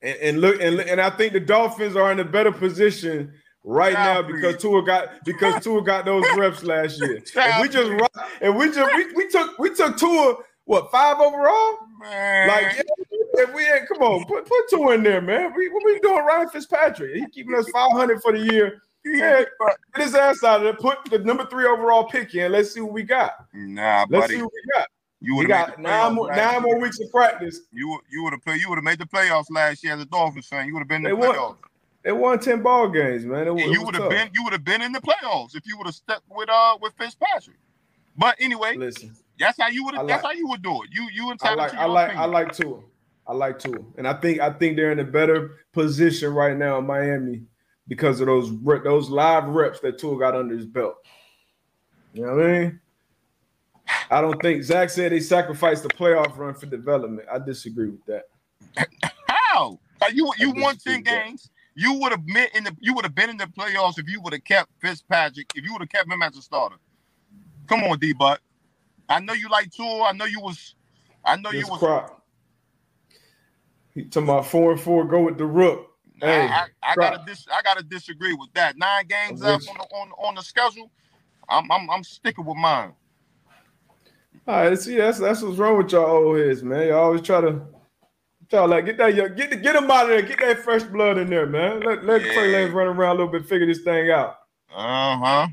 and, 0.00 0.18
and 0.18 0.40
look, 0.40 0.60
and, 0.60 0.80
and 0.80 1.00
I 1.00 1.10
think 1.10 1.34
the 1.34 1.40
Dolphins 1.40 1.96
are 1.96 2.10
in 2.12 2.20
a 2.20 2.24
better 2.24 2.52
position 2.52 3.32
right 3.62 3.92
now 3.92 4.22
Child 4.22 4.26
because 4.28 4.62
Tua 4.62 4.84
got 4.84 5.24
because 5.24 5.62
Tua 5.64 5.82
got 5.82 6.06
those 6.06 6.24
reps 6.36 6.62
last 6.62 7.00
year. 7.00 7.20
Child 7.20 7.62
we 7.62 7.68
just 7.68 8.10
and 8.40 8.56
we 8.56 8.72
just 8.72 8.94
we, 8.96 9.12
we 9.12 9.28
took 9.28 9.58
we 9.58 9.74
took 9.74 9.98
Tua 9.98 10.36
what 10.64 10.90
five 10.90 11.18
overall? 11.18 11.78
Man, 12.00 12.48
Like 12.48 12.76
yeah, 12.76 12.82
if 13.44 13.54
we 13.54 13.66
ain't 13.70 13.86
come 13.88 14.02
on, 14.02 14.24
put 14.24 14.46
put 14.46 14.68
Tua 14.70 14.94
in 14.94 15.02
there, 15.02 15.20
man. 15.20 15.52
We 15.54 15.68
what 15.68 15.84
we 15.84 15.98
doing 16.00 16.24
Ryan 16.24 16.48
Fitzpatrick? 16.48 17.14
He 17.14 17.26
keeping 17.28 17.54
us 17.54 17.68
five 17.70 17.92
hundred 17.92 18.22
for 18.22 18.32
the 18.32 18.38
year. 18.52 18.80
Yeah, 19.04 19.44
get 19.94 20.04
his 20.04 20.14
ass 20.14 20.42
out 20.44 20.58
of 20.58 20.62
there. 20.64 20.74
Put 20.74 21.04
the 21.10 21.18
number 21.20 21.46
three 21.46 21.64
overall 21.66 22.04
pick 22.04 22.34
in. 22.34 22.52
Let's 22.52 22.72
see 22.72 22.80
what 22.80 22.92
we 22.92 23.02
got. 23.02 23.46
nah, 23.54 24.04
buddy. 24.06 24.18
Let's 24.20 24.32
see 24.32 24.42
what 24.42 24.52
we 24.52 24.62
got. 24.74 24.86
you 25.20 25.36
would 25.36 25.50
have 25.50 25.68
got 25.68 25.78
nine 25.78 26.14
more 26.14 26.28
nine 26.34 26.62
more 26.62 26.78
weeks 26.78 27.00
of 27.00 27.10
practice. 27.10 27.60
You 27.72 27.88
would- 27.90 28.00
you 28.10 28.22
would 28.24 28.32
have 28.34 28.42
played. 28.42 28.60
you 28.60 28.68
would 28.68 28.76
have 28.76 28.84
made 28.84 28.98
the 28.98 29.06
playoffs 29.06 29.46
last 29.50 29.82
year 29.84 29.94
as 29.94 30.00
a 30.00 30.04
Dolphins 30.06 30.46
fan. 30.48 30.66
You 30.66 30.74
would 30.74 30.80
have 30.80 30.88
been 30.88 30.96
in 30.98 31.02
They 31.04 31.10
the 31.10 31.16
won. 31.16 31.34
playoffs. 31.34 31.56
They 32.02 32.12
won 32.12 32.38
ten 32.40 32.62
ball 32.62 32.88
games, 32.88 33.24
man. 33.26 33.46
It, 33.46 33.52
it 33.52 33.72
you 33.72 33.82
would 33.84 33.94
have 33.94 34.08
been 34.10 34.30
you 34.34 34.42
would 34.44 34.52
have 34.54 34.64
been 34.64 34.80
in 34.82 34.92
the 34.92 35.00
playoffs 35.00 35.54
if 35.54 35.66
you 35.66 35.76
would 35.78 35.86
have 35.86 35.94
stuck 35.94 36.22
with 36.30 36.48
uh 36.50 36.76
with 36.80 36.92
Fitzpatrick. 36.98 37.56
But 38.16 38.36
anyway, 38.38 38.76
Listen, 38.76 39.14
that's 39.40 39.58
how 39.58 39.68
you 39.68 39.84
would 39.84 39.94
I 39.96 40.04
that's 40.04 40.22
how 40.22 40.32
you 40.32 40.46
would 40.48 40.62
do 40.62 40.82
it. 40.82 40.90
You 40.92 41.08
you 41.12 41.34
I 41.42 41.54
like 41.54 41.72
to 41.72 41.80
I 41.80 41.84
your 41.84 41.94
like 41.94 42.16
I 42.16 42.24
like 42.26 42.52
Tua. 42.52 42.80
I 43.26 43.32
like 43.32 43.58
Tua, 43.58 43.78
and 43.96 44.06
I 44.06 44.12
think 44.14 44.40
I 44.40 44.52
think 44.52 44.76
they're 44.76 44.92
in 44.92 44.98
a 45.00 45.04
better 45.04 45.58
position 45.72 46.34
right 46.34 46.56
now 46.56 46.78
in 46.78 46.86
Miami 46.86 47.42
because 47.88 48.20
of 48.20 48.26
those 48.26 48.52
those 48.84 49.08
live 49.08 49.48
reps 49.48 49.80
that 49.80 49.98
Tua 49.98 50.18
got 50.18 50.36
under 50.36 50.54
his 50.56 50.66
belt. 50.66 50.96
You 52.12 52.26
know 52.26 52.36
what 52.36 52.46
I 52.46 52.58
mean? 52.58 52.80
I 54.10 54.20
don't 54.20 54.40
think 54.42 54.62
Zach 54.62 54.90
said 54.90 55.10
they 55.12 55.20
sacrificed 55.20 55.82
the 55.82 55.88
playoff 55.88 56.36
run 56.36 56.54
for 56.54 56.66
development. 56.66 57.26
I 57.32 57.38
disagree 57.38 57.90
with 57.90 58.04
that. 58.06 58.24
How? 59.26 59.80
Like 60.00 60.14
you 60.14 60.30
you 60.38 60.50
won 60.50 60.76
ten 60.76 60.98
with 60.98 61.04
that. 61.06 61.24
games. 61.24 61.50
You 61.74 61.94
would 61.94 62.12
have 62.12 62.26
been 62.26 62.48
in 62.54 62.64
the 62.64 62.76
you 62.80 62.94
would 62.94 63.04
have 63.04 63.14
been 63.14 63.30
in 63.30 63.38
the 63.38 63.46
playoffs 63.46 63.98
if 63.98 64.08
you 64.08 64.20
would 64.20 64.34
have 64.34 64.44
kept 64.44 64.70
Fitzpatrick, 64.80 65.50
if 65.54 65.64
you 65.64 65.72
would 65.72 65.80
have 65.80 65.88
kept 65.88 66.10
him 66.10 66.20
as 66.22 66.36
a 66.36 66.42
starter. 66.42 66.76
Come 67.68 67.84
on, 67.84 67.98
D 67.98 68.12
Butt. 68.12 68.40
I 69.10 69.20
know 69.20 69.32
you 69.34 69.48
like 69.50 69.70
Tour. 69.72 70.04
I 70.04 70.12
know 70.12 70.24
you 70.24 70.40
was 70.40 70.74
I 71.24 71.36
know 71.36 71.50
This 71.50 71.66
you 71.66 71.70
was 71.70 71.80
crop. 71.80 72.24
He 73.94 74.04
talking 74.04 74.28
about 74.28 74.46
four 74.46 74.72
and 74.72 74.80
four. 74.80 75.04
Go 75.04 75.22
with 75.22 75.36
the 75.36 75.44
rook. 75.46 75.88
Hey, 76.20 76.46
I, 76.46 76.66
I, 76.82 76.92
I 76.92 76.96
gotta 76.96 77.22
dis, 77.26 77.46
I 77.52 77.62
gotta 77.62 77.82
disagree 77.82 78.34
with 78.34 78.52
that. 78.54 78.76
Nine 78.78 79.06
games 79.06 79.42
left 79.42 79.68
on 79.68 79.76
the 79.78 79.84
on, 79.84 80.10
on 80.28 80.34
the 80.36 80.42
schedule. 80.42 80.90
I'm 81.48 81.70
I'm 81.72 81.90
I'm 81.90 82.04
sticking 82.04 82.44
with 82.44 82.56
mine. 82.56 82.92
All 84.46 84.68
right, 84.68 84.78
see, 84.78 84.96
that's 84.96 85.18
that's 85.18 85.42
what's 85.42 85.58
wrong 85.58 85.76
with 85.78 85.92
y'all 85.92 86.04
old 86.06 86.38
heads, 86.38 86.62
man. 86.62 86.88
Y'all 86.88 87.04
always 87.04 87.22
try 87.22 87.40
to 87.40 87.62
try 88.48 88.60
to 88.60 88.66
like 88.66 88.86
get 88.86 88.98
that 88.98 89.14
young- 89.14 89.34
get 89.34 89.50
the, 89.50 89.56
get 89.56 89.72
them 89.74 89.90
out 89.90 90.04
of 90.04 90.10
there, 90.10 90.22
get 90.22 90.38
that 90.40 90.58
fresh 90.60 90.82
blood 90.84 91.18
in 91.18 91.28
there, 91.30 91.46
man. 91.46 91.80
Let 91.80 92.04
let 92.04 92.22
Yeah. 92.22 92.32
Trey 92.32 92.52
Lance 92.52 92.72
run 92.72 92.86
around 92.88 93.16
a 93.16 93.18
little 93.24 93.32
bit, 93.32 93.46
figure 93.46 93.66
this 93.66 93.82
thing 93.82 94.10
out. 94.10 94.36
Uh-huh. 94.74 95.48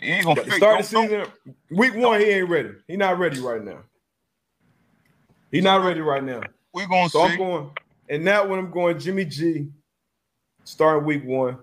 He 0.00 0.10
ain't 0.10 0.24
gonna 0.26 0.50
start 0.52 0.78
the 0.78 0.84
season, 0.84 1.24
week 1.70 1.94
one, 1.94 2.20
he 2.20 2.26
ain't 2.26 2.48
ready. 2.48 2.70
He 2.86 2.96
not 2.96 3.18
ready 3.18 3.38
right 3.40 3.62
now. 3.64 3.78
He 5.50 5.60
not 5.60 5.84
ready 5.84 6.00
right 6.00 6.22
now. 6.22 6.42
We're 6.72 6.86
gonna 6.86 7.08
So 7.08 7.22
I'm 7.22 7.36
going, 7.36 7.70
and 8.08 8.26
that 8.26 8.48
one 8.48 8.58
I'm 8.58 8.70
going 8.70 8.98
Jimmy 8.98 9.24
G, 9.24 9.68
starting 10.64 11.04
week 11.06 11.24
one. 11.24 11.58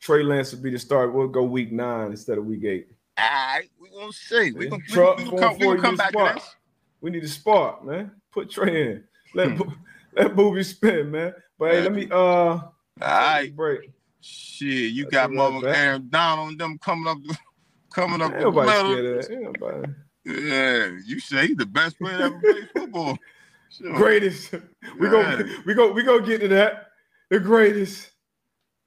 Trey 0.00 0.22
Lance 0.22 0.52
will 0.52 0.62
be 0.62 0.70
the 0.70 0.78
start. 0.78 1.12
We'll 1.12 1.28
go 1.28 1.42
week 1.42 1.72
nine 1.72 2.10
instead 2.12 2.38
of 2.38 2.44
week 2.44 2.64
eight. 2.64 2.88
All 3.16 3.24
right, 3.24 3.68
we're 3.80 3.90
gonna 3.90 4.12
see. 4.12 4.52
We're 4.52 4.64
Yeah. 4.64 4.70
gonna, 4.70 5.16
we 5.16 5.24
we 5.24 5.30
gonna 5.30 5.40
come, 5.40 5.58
we 5.58 5.66
gonna 5.66 5.80
come 5.82 5.96
back 5.96 6.10
spot. 6.10 6.28
to 6.28 6.34
this. 6.34 6.54
We 7.00 7.10
need 7.10 7.24
a 7.24 7.28
spark, 7.28 7.84
man. 7.84 8.12
Put 8.32 8.50
Trey 8.50 8.92
in. 8.92 9.04
Let 9.34 9.56
Hmm. 9.56 9.70
Let 10.14 10.36
booby 10.36 10.62
spin, 10.62 11.10
man. 11.10 11.34
But 11.58 11.70
hey, 11.72 11.82
let 11.82 11.92
me 11.92 12.08
uh 12.10 12.16
All 12.16 12.70
right. 13.00 13.54
break. 13.54 13.90
Shit, 14.20 14.92
you 14.92 15.04
That's 15.04 15.12
got 15.12 15.32
mother. 15.32 15.68
Aaron 15.68 16.08
Donald 16.08 16.50
and 16.50 16.60
them 16.60 16.78
coming 16.78 17.06
up 17.08 17.18
coming 17.90 18.20
up 18.20 18.32
with 18.32 18.68
scared 18.76 19.04
of 19.06 19.28
that. 19.28 19.94
Yeah, 20.24 20.90
you 21.04 21.20
say 21.20 21.48
he's 21.48 21.56
the 21.56 21.66
best 21.66 21.98
player 21.98 22.20
ever 22.20 22.38
played 22.40 22.68
football. 22.74 23.18
Sure. 23.70 23.94
Greatest. 23.94 24.54
We 24.98 25.10
go 25.10 25.20
Yeah. 25.20 25.42
we 25.66 25.74
go 25.74 25.92
we 25.92 26.02
go 26.02 26.20
get 26.20 26.40
to 26.40 26.48
that. 26.48 26.88
The 27.28 27.38
greatest. 27.38 28.10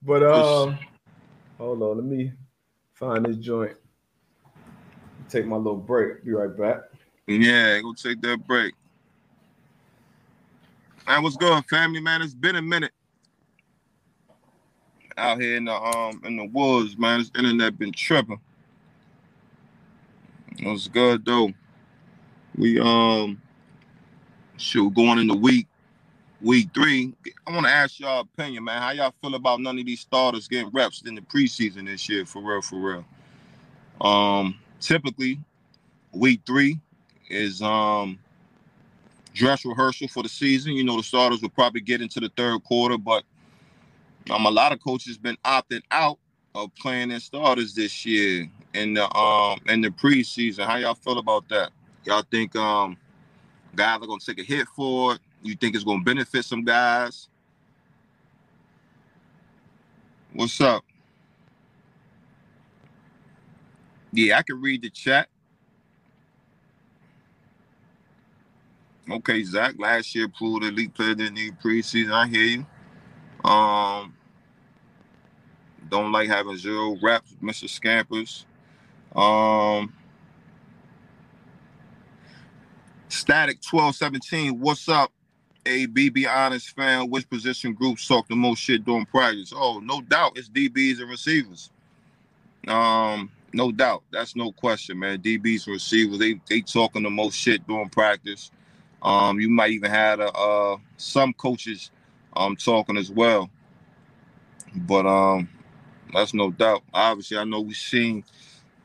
But 0.02 0.24
um 0.24 0.80
hold 1.60 1.84
on, 1.84 1.97
let 1.97 2.06
me 2.06 2.34
find 2.95 3.24
this 3.24 3.38
joint. 3.38 3.78
Take 5.30 5.45
my 5.45 5.56
little 5.56 5.78
break. 5.78 6.26
Be 6.26 6.32
right 6.32 6.58
back. 6.58 6.82
Yeah, 7.28 7.80
go 7.82 7.93
take 7.93 8.22
that 8.22 8.45
break. 8.47 8.74
Man, 11.08 11.22
what's 11.24 11.38
good, 11.38 11.64
family? 11.70 12.02
Man, 12.02 12.22
it's 12.22 12.34
been 12.34 12.56
a 12.56 12.62
minute 12.62 12.91
out 15.18 15.39
here 15.39 15.58
in 15.58 15.66
the 15.66 15.74
um 15.74 16.22
in 16.26 16.38
the 16.38 16.45
woods, 16.45 16.97
man. 16.97 17.20
This 17.20 17.32
internet 17.38 17.78
been 17.78 17.91
tripping. 17.91 18.39
What's 20.62 20.88
good 20.88 21.26
though? 21.26 21.51
We 22.55 22.80
um 22.80 23.41
shoot 24.57 24.93
going 24.93 25.18
into 25.18 25.34
week 25.34 25.68
week 26.39 26.70
three. 26.74 27.14
I 27.47 27.51
want 27.51 27.66
to 27.66 27.72
ask 27.72 27.99
y'all 27.99 28.22
opinion, 28.22 28.66
man. 28.66 28.80
How 28.80 28.91
y'all 28.91 29.14
feel 29.22 29.34
about 29.34 29.59
none 29.59 29.80
of 29.80 29.86
these 29.88 30.01
starters 30.01 30.47
getting 30.47 30.70
reps 30.70 31.01
in 31.03 31.16
the 31.16 31.22
preseason 31.22 31.88
this 31.88 32.07
year? 32.07 32.26
For 32.26 32.43
real, 32.43 32.62
for 32.62 32.76
real. 32.78 33.05
Um, 34.01 34.59
typically, 34.80 35.39
week 36.14 36.41
three 36.45 36.80
is 37.30 37.64
um 37.64 38.20
dress 39.34 39.66
rehearsal 39.66 40.09
for 40.09 40.22
the 40.22 40.30
season. 40.30 40.74
You 40.74 40.84
know, 40.84 40.97
the 40.97 41.03
starters 41.03 41.41
will 41.41 41.49
probably 41.49 41.82
get 41.82 42.01
into 42.01 42.20
the 42.20 42.32
third 42.38 42.64
quarter, 42.66 42.99
but 42.99 43.24
um, 44.30 44.45
a 44.45 44.51
lot 44.51 44.74
of 44.74 44.84
coaches 44.84 45.18
been 45.18 45.38
opting 45.43 45.82
out 45.89 46.20
of 46.53 46.74
playing 46.76 47.09
their 47.09 47.20
starters 47.20 47.74
this 47.74 48.05
year 48.05 48.47
in 48.74 48.93
the 48.95 49.13
um 49.15 49.59
in 49.67 49.82
the 49.82 49.89
preseason. 49.89 50.65
How 50.65 50.78
y'all 50.78 50.95
feel 50.95 51.19
about 51.19 51.47
that? 51.49 51.72
Y'all 52.05 52.24
think 52.32 52.55
um 52.55 52.97
guys 53.76 53.99
are 54.01 54.07
gonna 54.07 54.19
take 54.19 54.39
a 54.39 54.43
hit 54.43 54.67
for 54.76 55.15
it? 55.15 55.22
You 55.43 55.55
think 55.55 55.76
it's 55.76 55.84
gonna 55.84 56.03
benefit 56.03 56.45
some 56.45 56.63
guys? 56.63 57.30
What's 60.34 60.61
up? 60.61 60.84
Yeah, 64.13 64.39
I 64.39 64.43
can 64.43 64.61
read 64.61 64.84
the 64.84 64.89
chat. 64.89 65.30
Okay, 69.09 69.43
Zach. 69.43 69.76
Last 69.78 70.15
year 70.15 70.28
proved 70.30 70.63
elite 70.65 70.93
player 70.93 71.15
didn't 71.15 71.36
need 71.36 71.59
preseason. 71.59 72.11
I 72.13 72.28
hear 72.28 72.43
you. 72.43 72.65
Um, 73.49 74.13
don't 75.89 76.11
like 76.11 76.30
having 76.30 76.57
zero 76.57 76.97
reps, 77.01 77.36
Mr. 77.41 77.69
Scampers. 77.69 78.45
Um, 79.16 79.93
Static 83.09 83.62
twelve 83.62 83.95
seventeen. 83.95 84.59
What's 84.59 84.88
up? 84.88 85.12
A 85.66 85.86
BB 85.88 86.28
honest 86.28 86.76
fan. 86.76 87.09
Which 87.09 87.30
position 87.30 87.74
groups 87.74 88.07
talk 88.07 88.28
the 88.28 88.36
most 88.36 88.59
shit 88.59 88.84
during 88.86 89.05
practice? 89.05 89.53
Oh, 89.55 89.80
no 89.80 90.01
doubt, 90.01 90.34
it's 90.38 90.49
DBs 90.49 90.99
and 91.01 91.09
receivers. 91.09 91.70
Um, 92.68 93.32
no 93.53 93.72
doubt, 93.72 94.03
that's 94.12 94.36
no 94.36 94.51
question, 94.51 94.97
man. 94.99 95.20
DBs 95.20 95.68
and 95.68 95.74
receivers, 95.74 96.20
they 96.20 96.39
they 96.49 96.62
talking 96.62 97.03
the 97.03 97.09
most 97.09 97.36
shit 97.36 97.66
during 97.68 97.89
practice. 97.89 98.49
Um, 99.03 99.39
you 99.39 99.49
might 99.49 99.72
even 99.72 99.91
have 99.91 100.20
a, 100.20 100.32
uh, 100.32 100.78
some 100.97 101.34
coaches 101.34 101.91
um 102.36 102.55
talking 102.55 102.97
as 102.97 103.12
well. 103.12 103.49
But 104.76 105.05
um, 105.05 105.49
that's 106.14 106.34
no 106.34 106.49
doubt. 106.51 106.84
Obviously, 106.93 107.38
I 107.38 107.43
know 107.43 107.62
we've 107.62 107.76
seen 107.76 108.24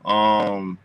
um 0.06 0.78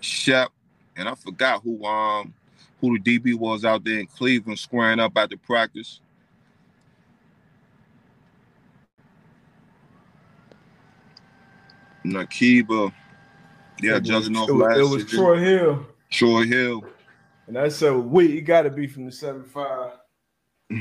Shep, 0.00 0.50
and 0.96 1.08
I 1.08 1.14
forgot 1.14 1.62
who 1.62 1.84
um 1.84 2.34
who 2.80 2.98
the 2.98 3.18
DB 3.18 3.34
was 3.38 3.64
out 3.64 3.84
there 3.84 4.00
in 4.00 4.06
Cleveland 4.06 4.58
squaring 4.58 4.98
up 4.98 5.16
at 5.16 5.30
the 5.30 5.36
practice. 5.36 6.00
Nakiba, 12.04 12.92
yeah, 13.80 13.92
It 13.96 14.00
was- 14.00 14.08
judging 14.08 14.36
off 14.36 14.48
it 14.48 14.52
was, 14.52 14.62
last 14.62 14.76
it 14.78 14.82
was 14.82 15.02
season. 15.02 15.18
Troy 15.18 15.38
Hill. 15.38 15.86
Troy 16.10 16.44
Hill. 16.44 16.84
And 17.46 17.58
I 17.58 17.68
said, 17.68 17.90
wait, 17.96 18.30
he 18.30 18.40
got 18.40 18.62
to 18.62 18.70
be 18.70 18.86
from 18.86 19.04
the 19.06 19.12
75. 19.12 19.92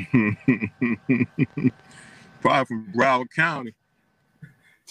Probably 2.41 2.66
from 2.66 2.91
Broward 2.95 3.30
County, 3.36 3.74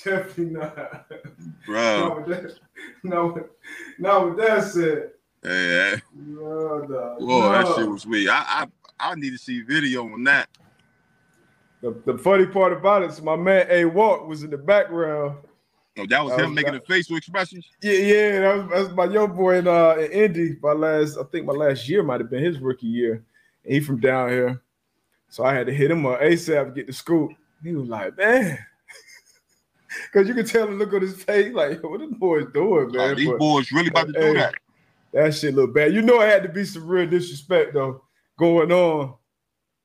Definitely 0.05 0.45
not. 0.47 1.07
bro. 1.67 2.09
Not 2.09 2.17
with 2.17 2.43
that, 2.43 2.59
not 3.03 3.35
with, 3.35 3.45
not 3.99 4.27
with 4.29 4.39
that 4.39 4.65
said. 4.65 5.11
Yeah, 5.45 5.97
No, 6.15 6.79
no, 6.89 7.17
whoa, 7.19 7.53
that 7.53 7.75
shit 7.77 7.89
was 7.89 8.07
weird. 8.07 8.29
I, 8.31 8.67
I 9.01 9.11
I 9.13 9.15
need 9.15 9.31
to 9.31 9.39
see 9.39 9.63
video 9.63 10.05
on 10.05 10.23
that. 10.25 10.49
The, 11.83 11.95
the 12.05 12.19
funny 12.19 12.47
part 12.47 12.73
about 12.75 13.03
it 13.03 13.11
is 13.11 13.23
my 13.23 13.37
man 13.37 13.67
A 13.71 13.85
Walk 13.87 14.27
was 14.27 14.43
in 14.43 14.51
the 14.51 14.59
background. 14.59 15.39
Oh, 15.99 16.07
that 16.07 16.23
was 16.25 16.35
him 16.35 16.51
was- 16.51 16.55
making 16.55 16.75
the 16.75 16.81
facial 16.81 17.17
expressions. 17.17 17.67
Yeah, 17.83 17.93
yeah, 17.93 18.41
that 18.41 18.57
was, 18.57 18.69
that 18.71 18.79
was 18.81 18.91
my 18.93 19.05
young 19.07 19.35
boy 19.35 19.57
in 19.59 19.67
uh 19.69 19.95
in 19.99 20.13
Indy. 20.13 20.57
My 20.63 20.73
last, 20.73 21.17
I 21.19 21.23
think 21.25 21.47
my 21.47 21.53
last 21.55 21.89
year 21.89 22.03
might 22.03 22.21
have 22.21 22.31
been 22.31 22.45
his 22.45 22.59
rookie 22.59 22.87
year. 22.87 23.25
And 23.65 23.75
he 23.75 23.81
from 23.81 23.99
down 24.01 24.29
here, 24.31 24.63
so 25.29 25.45
I 25.45 25.55
had 25.55 25.67
to 25.67 25.75
hit 25.75 25.91
him 25.91 26.05
up 26.07 26.21
ASAP 26.21 26.67
to 26.67 26.71
get 26.73 26.87
the 26.87 26.93
scoop. 26.93 27.33
He 27.63 27.73
was 27.75 27.89
like, 27.89 28.17
man, 28.17 28.59
because 30.13 30.29
you 30.29 30.35
can 30.35 30.47
tell 30.47 30.67
the 30.67 30.73
look 30.73 30.93
on 30.93 31.03
his 31.03 31.23
face, 31.23 31.53
like, 31.53 31.83
what 31.83 32.01
the 32.01 32.07
boy's 32.07 32.47
doing, 32.53 32.89
Oh, 32.89 32.93
man. 33.09 33.17
these 33.17 33.29
But 33.29 33.39
boys 33.39 33.73
really 33.73 33.89
about 33.89 34.09
to 34.09 34.13
Hey. 34.21 34.29
do 34.33 34.35
that. 34.39 34.55
that 35.13 35.35
shit 35.35 35.55
look 35.55 35.75
bad. 35.75 35.93
You 35.95 36.03
know, 36.03 36.21
it 36.21 36.29
had 36.29 36.43
to 36.45 36.49
be 36.49 36.65
some 36.65 36.87
real 36.87 37.09
disrespect 37.09 37.75
though 37.75 38.03
going 38.39 38.71
on. 38.73 39.15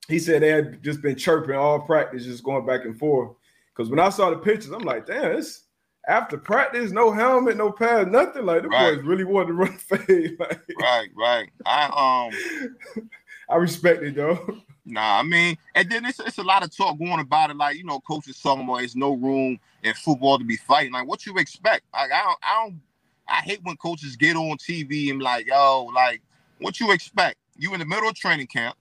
He 0.08 0.20
said 0.20 0.42
they 0.44 0.50
had 0.50 0.84
just 0.84 1.02
been 1.02 1.16
chirping 1.16 1.56
all 1.56 1.80
practice, 1.80 2.26
just 2.26 2.44
going 2.44 2.66
back 2.66 2.86
and 2.86 2.98
forth. 2.98 3.32
Because 3.76 3.90
when 3.90 4.00
I 4.00 4.10
saw 4.10 4.30
the 4.30 4.38
pictures, 4.38 4.72
I'm 4.72 4.84
like, 4.84 5.08
damn, 5.08 5.32
it's 5.38 5.64
after 6.08 6.38
practice, 6.38 6.92
no 6.92 7.12
helmet, 7.12 7.58
no 7.58 7.72
pad, 7.72 8.12
nothing. 8.12 8.46
Like 8.46 8.62
the 8.62 8.70
Right. 8.70 8.96
boys 8.98 9.06
really 9.06 9.24
wanted 9.24 9.48
to 9.48 9.54
run 9.54 9.74
fade. 9.78 10.38
Like, 10.40 10.62
Right, 10.80 11.10
right. 11.18 11.50
I 11.66 12.30
um 12.30 13.10
I 13.50 13.56
respect 13.56 14.04
it 14.04 14.16
though. 14.16 14.60
Nah, 14.86 15.20
I 15.20 15.24
mean, 15.24 15.58
and 15.74 15.90
then 15.90 16.06
it's, 16.06 16.20
it's 16.20 16.38
a 16.38 16.44
lot 16.44 16.64
of 16.64 16.76
talk 16.76 17.00
going 17.00 17.20
about 17.20 17.50
it. 17.50 17.58
Like, 17.58 17.78
you 17.78 17.84
know, 17.84 18.00
coaches 18.02 18.40
talking 18.40 18.66
about 18.66 18.80
there's 18.80 18.96
no 18.96 19.14
room 19.14 19.60
in 19.84 19.94
football 19.96 20.38
to 20.38 20.46
be 20.46 20.58
fighting. 20.58 20.94
Like, 20.94 21.08
what 21.08 21.26
you 21.26 21.38
expect? 21.38 21.86
Like, 21.92 22.12
I 22.12 22.22
don't, 22.22 22.40
I 22.44 22.64
don't, 22.64 22.82
I 23.28 23.38
hate 23.38 23.62
when 23.64 23.78
coaches 23.78 24.16
get 24.16 24.36
on 24.36 24.58
TV 24.58 25.10
and 25.10 25.22
like, 25.22 25.48
yo, 25.48 25.86
like, 25.96 26.22
what 26.60 26.80
you 26.80 26.92
expect? 26.92 27.38
You 27.58 27.74
in 27.74 27.80
the 27.80 27.86
middle 27.86 28.08
of 28.08 28.16
training 28.16 28.48
camp. 28.48 28.76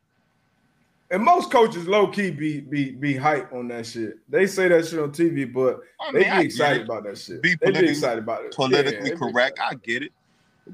And 1.11 1.23
most 1.23 1.51
coaches 1.51 1.87
low 1.87 2.09
key 2.09 2.31
be 2.31 2.61
be 2.61 2.91
be 2.91 3.15
hype 3.15 3.53
on 3.53 3.69
that 3.69 3.87
shit. 3.87 4.19
They 4.29 4.47
say 4.47 4.69
that 4.69 4.87
shit 4.87 4.99
on 4.99 5.13
TV, 5.13 5.51
but 5.51 5.81
I 6.01 6.13
they 6.13 6.25
be 6.25 6.31
I 6.31 6.41
excited 6.41 6.83
about 6.83 7.05
that 7.05 7.19
shit. 7.19 7.41
Be 7.41 7.57
they 7.61 7.71
be 7.71 7.91
excited 7.91 8.19
about 8.19 8.45
it. 8.45 8.55
Politically 8.55 9.11
Yeah, 9.11 9.17
correct. 9.17 9.61
I 9.63 9.75
get 9.75 10.03
it. 10.03 10.13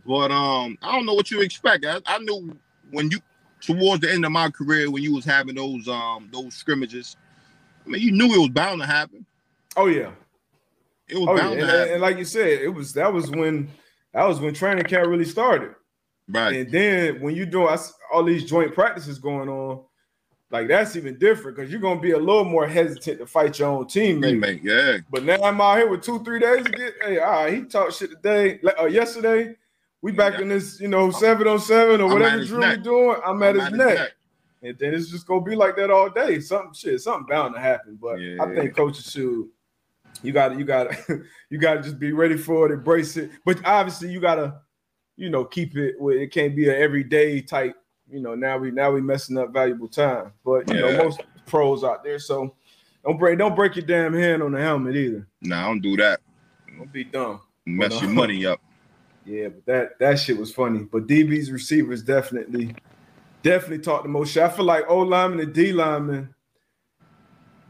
But 0.06 0.30
um, 0.30 0.78
I 0.82 0.92
don't 0.92 1.04
know 1.04 1.14
what 1.14 1.30
you 1.30 1.42
expect. 1.42 1.84
I, 1.84 2.00
I 2.06 2.18
knew 2.18 2.56
when 2.90 3.10
you 3.10 3.18
towards 3.60 4.00
the 4.02 4.12
end 4.12 4.24
of 4.24 4.32
my 4.32 4.50
career 4.50 4.90
when 4.90 5.02
you 5.02 5.14
was 5.14 5.24
having 5.24 5.54
those 5.54 5.86
um 5.88 6.28
those 6.32 6.54
scrimmages. 6.54 7.16
I 7.86 7.88
mean, 7.90 8.02
you 8.02 8.12
knew 8.12 8.32
it 8.34 8.38
was 8.38 8.50
bound 8.50 8.80
to 8.80 8.86
happen. 8.86 9.24
Oh 9.76 9.86
yeah, 9.86 10.10
It 11.08 11.16
was 11.18 11.28
oh 11.28 11.34
yeah. 11.36 11.40
bound 11.42 11.60
And, 11.60 11.70
happen. 11.70 11.92
and 11.94 12.02
like 12.02 12.18
you 12.18 12.24
said, 12.24 12.60
it 12.60 12.68
was 12.74 12.92
that 12.94 13.12
was 13.12 13.30
when 13.30 13.68
that 14.12 14.24
was 14.26 14.40
when 14.40 14.52
training 14.54 14.84
camp 14.84 15.06
really 15.08 15.24
started. 15.24 15.74
right. 16.28 16.56
And 16.56 16.70
then 16.72 17.20
when 17.20 17.34
you 17.34 17.46
do 17.46 17.68
all 18.12 18.24
these 18.24 18.44
joint 18.48 18.74
practices 18.74 19.18
going 19.18 19.48
on, 19.48 19.82
like 20.50 20.66
that's 20.66 20.96
even 20.96 21.16
different 21.18 21.56
because 21.56 21.70
you're 21.70 21.80
gonna 21.80 22.00
be 22.00 22.10
a 22.10 22.18
little 22.18 22.44
more 22.44 22.66
hesitant 22.66 23.20
to 23.20 23.26
fight 23.26 23.58
your 23.60 23.68
own 23.68 23.84
teammate. 23.84 24.40
Teammate, 24.40 24.62
yeah. 24.64 24.98
But 25.10 25.22
now 25.24 25.40
I'm 25.44 25.60
out 25.60 25.78
here 25.78 25.88
with 25.88 26.02
two, 26.02 26.22
three 26.24 26.40
days 26.40 26.64
to 26.64 26.70
get. 26.72 26.94
Hey, 27.02 27.18
all 27.20 27.30
right, 27.44 27.54
he 27.54 27.62
talked 27.62 27.94
shit 27.94 28.10
today. 28.10 28.58
Uh, 28.80 28.86
yesterday, 28.86 29.54
we 30.02 30.12
back 30.12 30.34
Yeah. 30.34 30.40
in 30.42 30.48
this, 30.48 30.80
you 30.80 30.88
know, 30.88 31.10
seven 31.10 31.46
on 31.48 31.58
seven 31.58 32.00
or 32.00 32.04
I'm 32.06 32.12
whatever 32.12 32.44
drill 32.44 32.60
we 32.60 32.66
neck. 32.76 32.82
doing. 32.82 33.16
I'm 33.24 33.42
at 33.42 33.50
I'm 33.50 33.54
his 33.56 33.64
at 33.66 33.72
his 33.72 33.78
neck. 33.78 33.94
neck. 33.98 34.12
and 34.62 34.78
then 34.78 34.94
it's 34.94 35.10
just 35.10 35.26
gonna 35.26 35.42
be 35.42 35.54
like 35.54 35.76
that 35.76 35.90
all 35.90 36.08
day. 36.10 36.40
Something 36.40 36.72
shit, 36.74 37.00
something 37.00 37.26
bound 37.28 37.54
to 37.54 37.60
happen. 37.60 37.98
But 38.00 38.16
I 38.16 38.22
Yeah. 38.22 38.54
think 38.54 38.74
coaches 38.76 39.10
should. 39.10 39.48
You 40.22 40.32
got 40.32 40.48
to, 40.48 40.58
you 40.58 40.64
got 40.64 40.90
to, 40.90 41.22
you 41.50 41.58
got 41.58 41.74
to 41.74 41.82
just 41.82 41.98
be 41.98 42.12
ready 42.12 42.36
for 42.36 42.66
it, 42.66 42.72
embrace 42.72 43.16
it. 43.16 43.30
But 43.46 43.64
obviously, 43.64 44.10
you 44.10 44.20
got 44.20 44.34
to, 44.34 44.54
you 45.16 45.30
know, 45.30 45.44
keep 45.46 45.76
it. 45.78 45.94
Where 45.98 46.18
it 46.18 46.30
can't 46.30 46.54
be 46.54 46.68
an 46.68 46.76
everyday 46.76 47.40
type. 47.40 47.74
You 48.10 48.20
know, 48.20 48.34
now 48.34 48.58
we 48.58 48.70
now 48.70 48.90
we 48.90 49.00
messing 49.00 49.38
up 49.38 49.50
valuable 49.52 49.88
time. 49.88 50.32
But 50.44 50.68
you 50.68 50.74
Yeah. 50.74 50.80
know, 50.82 50.96
most 51.04 51.20
pros 51.46 51.84
out 51.84 52.04
there, 52.04 52.18
so 52.18 52.54
don't 53.04 53.18
break 53.18 53.38
don't 53.38 53.56
break 53.56 53.76
your 53.76 53.86
damn 53.86 54.12
hand 54.12 54.42
on 54.42 54.52
the 54.52 54.60
helmet 54.60 54.94
either. 54.96 55.26
Nah, 55.40 55.66
don't 55.68 55.80
do 55.80 55.96
that. 55.96 56.20
Don't 56.76 56.92
be 56.92 57.04
dumb. 57.04 57.40
Mess 57.64 57.94
But, 57.94 58.02
your 58.02 58.10
uh, 58.10 58.14
money 58.14 58.44
up. 58.46 58.60
Yeah, 59.24 59.48
but 59.48 59.66
that 59.66 59.98
that 60.00 60.18
shit 60.18 60.38
was 60.38 60.52
funny. 60.52 60.80
But 60.80 61.06
DB's 61.06 61.50
receivers 61.50 62.02
definitely, 62.02 62.76
definitely 63.42 63.80
talk 63.80 64.02
the 64.02 64.08
most 64.08 64.32
shit. 64.32 64.42
I 64.42 64.48
feel 64.48 64.64
like 64.64 64.84
O 64.88 65.00
lineman 65.00 65.40
and 65.40 65.52
D 65.52 65.72
lineman, 65.72 66.34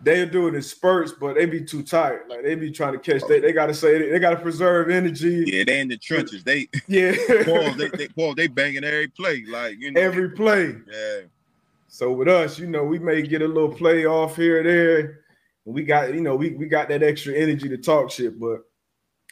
they'll 0.03 0.29
do 0.29 0.49
it 0.49 0.55
in 0.55 0.63
spurts, 0.63 1.13
but 1.13 1.35
they 1.35 1.47
be 1.47 1.63
too 1.65 1.83
tired. 1.83 2.29
Like 2.29 2.43
they 2.43 2.55
be 2.55 2.71
trying 2.71 2.93
to 2.93 2.99
catch. 2.99 3.27
They, 3.29 3.41
they 3.41 3.53
gotta 3.53 3.75
say 3.75 4.11
they 4.11 4.19
gotta 4.19 4.37
preserve 4.37 4.91
energy. 4.91 5.45
Yeah, 5.47 5.65
they 5.65 5.81
in 5.81 5.89
the 5.89 5.99
trenches. 5.99 6.45
They 6.45 6.69
Yeah, 6.89 7.15
Paul, 7.45 7.75
they, 7.75 7.89
they 7.89 8.09
Paul, 8.09 8.35
they 8.35 8.47
banging 8.47 8.85
every 8.85 9.09
play. 9.09 9.45
Like 9.49 9.79
you 9.79 9.91
know, 9.93 10.01
every 10.01 10.31
play. 10.31 10.77
yeah. 10.91 11.21
So 11.89 12.13
with 12.13 12.29
us, 12.29 12.59
you 12.59 12.69
know, 12.69 12.85
we 12.85 13.01
may 13.01 13.21
get 13.21 13.43
a 13.43 13.49
little 13.49 13.73
play 13.73 14.07
off 14.07 14.37
here 14.37 14.61
or 14.61 14.63
there. 14.63 15.01
And 15.67 15.75
we 15.75 15.83
got, 15.83 16.15
you 16.15 16.21
know, 16.21 16.37
we, 16.37 16.51
we 16.51 16.67
got 16.67 16.89
that 16.89 17.03
extra 17.03 17.35
energy 17.35 17.69
to 17.69 17.77
talk 17.77 18.13
shit, 18.13 18.39
but 18.39 18.61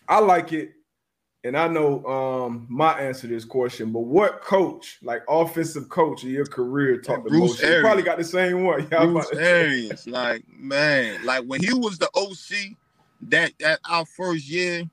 I 0.08 0.18
like 0.18 0.52
it. 0.52 0.72
And 1.48 1.56
I 1.56 1.66
know 1.66 2.04
um 2.04 2.66
my 2.68 2.92
answer 3.00 3.22
to 3.22 3.34
this 3.34 3.46
question, 3.46 3.90
but 3.90 4.00
what 4.00 4.42
coach, 4.42 4.98
like 5.02 5.22
offensive 5.28 5.88
coach 5.88 6.22
in 6.22 6.28
your 6.30 6.44
career, 6.44 7.00
talked 7.00 7.24
the 7.24 7.30
most? 7.30 7.56
shit? 7.58 7.64
You 7.64 7.66
Arians. 7.68 7.86
probably 7.86 8.02
got 8.02 8.18
the 8.18 8.24
same 8.24 8.64
one. 8.64 8.86
Yeah, 8.92 9.02
I'm 9.02 9.12
Bruce 9.12 9.26
about 9.26 9.32
to 9.32 9.44
say. 9.44 9.60
Arians, 9.62 10.06
like 10.06 10.44
man, 10.58 11.24
like 11.24 11.44
when 11.46 11.62
he 11.62 11.72
was 11.72 11.98
the 11.98 12.10
OC, 12.14 12.76
that 13.30 13.52
that 13.60 13.80
our 13.88 14.04
first 14.04 14.46
year, 14.48 14.84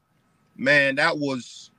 man, 0.58 0.96
that 0.96 1.18
was. 1.18 1.72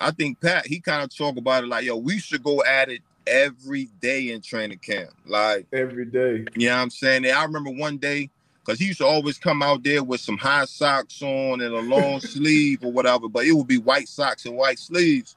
I 0.00 0.10
think 0.10 0.40
Pat 0.40 0.66
he 0.66 0.80
kind 0.80 1.04
of 1.04 1.16
talked 1.16 1.38
about 1.38 1.62
it 1.62 1.68
like, 1.68 1.84
yo, 1.84 1.96
we 1.96 2.18
should 2.18 2.42
go 2.42 2.64
at 2.64 2.88
it 2.88 3.02
every 3.26 3.88
day 4.00 4.32
in 4.32 4.40
training 4.40 4.78
camp, 4.78 5.10
like. 5.26 5.66
every 5.72 6.06
day. 6.06 6.44
You 6.56 6.70
know 6.70 6.76
what 6.76 6.82
I'm 6.82 6.90
saying? 6.90 7.24
And 7.24 7.36
I 7.36 7.44
remember 7.44 7.70
one 7.70 7.98
day, 7.98 8.30
because 8.64 8.78
he 8.78 8.86
used 8.86 8.98
to 8.98 9.06
always 9.06 9.38
come 9.38 9.62
out 9.62 9.82
there 9.82 10.02
with 10.04 10.20
some 10.20 10.38
high 10.38 10.64
socks 10.64 11.20
on 11.22 11.60
and 11.60 11.74
a 11.74 11.80
long 11.80 12.20
sleeve 12.32 12.84
or 12.84 12.92
whatever, 12.92 13.28
but 13.28 13.44
it 13.44 13.52
would 13.52 13.66
be 13.66 13.78
white 13.78 14.08
socks 14.08 14.46
and 14.46 14.56
white 14.56 14.78
sleeves. 14.78 15.36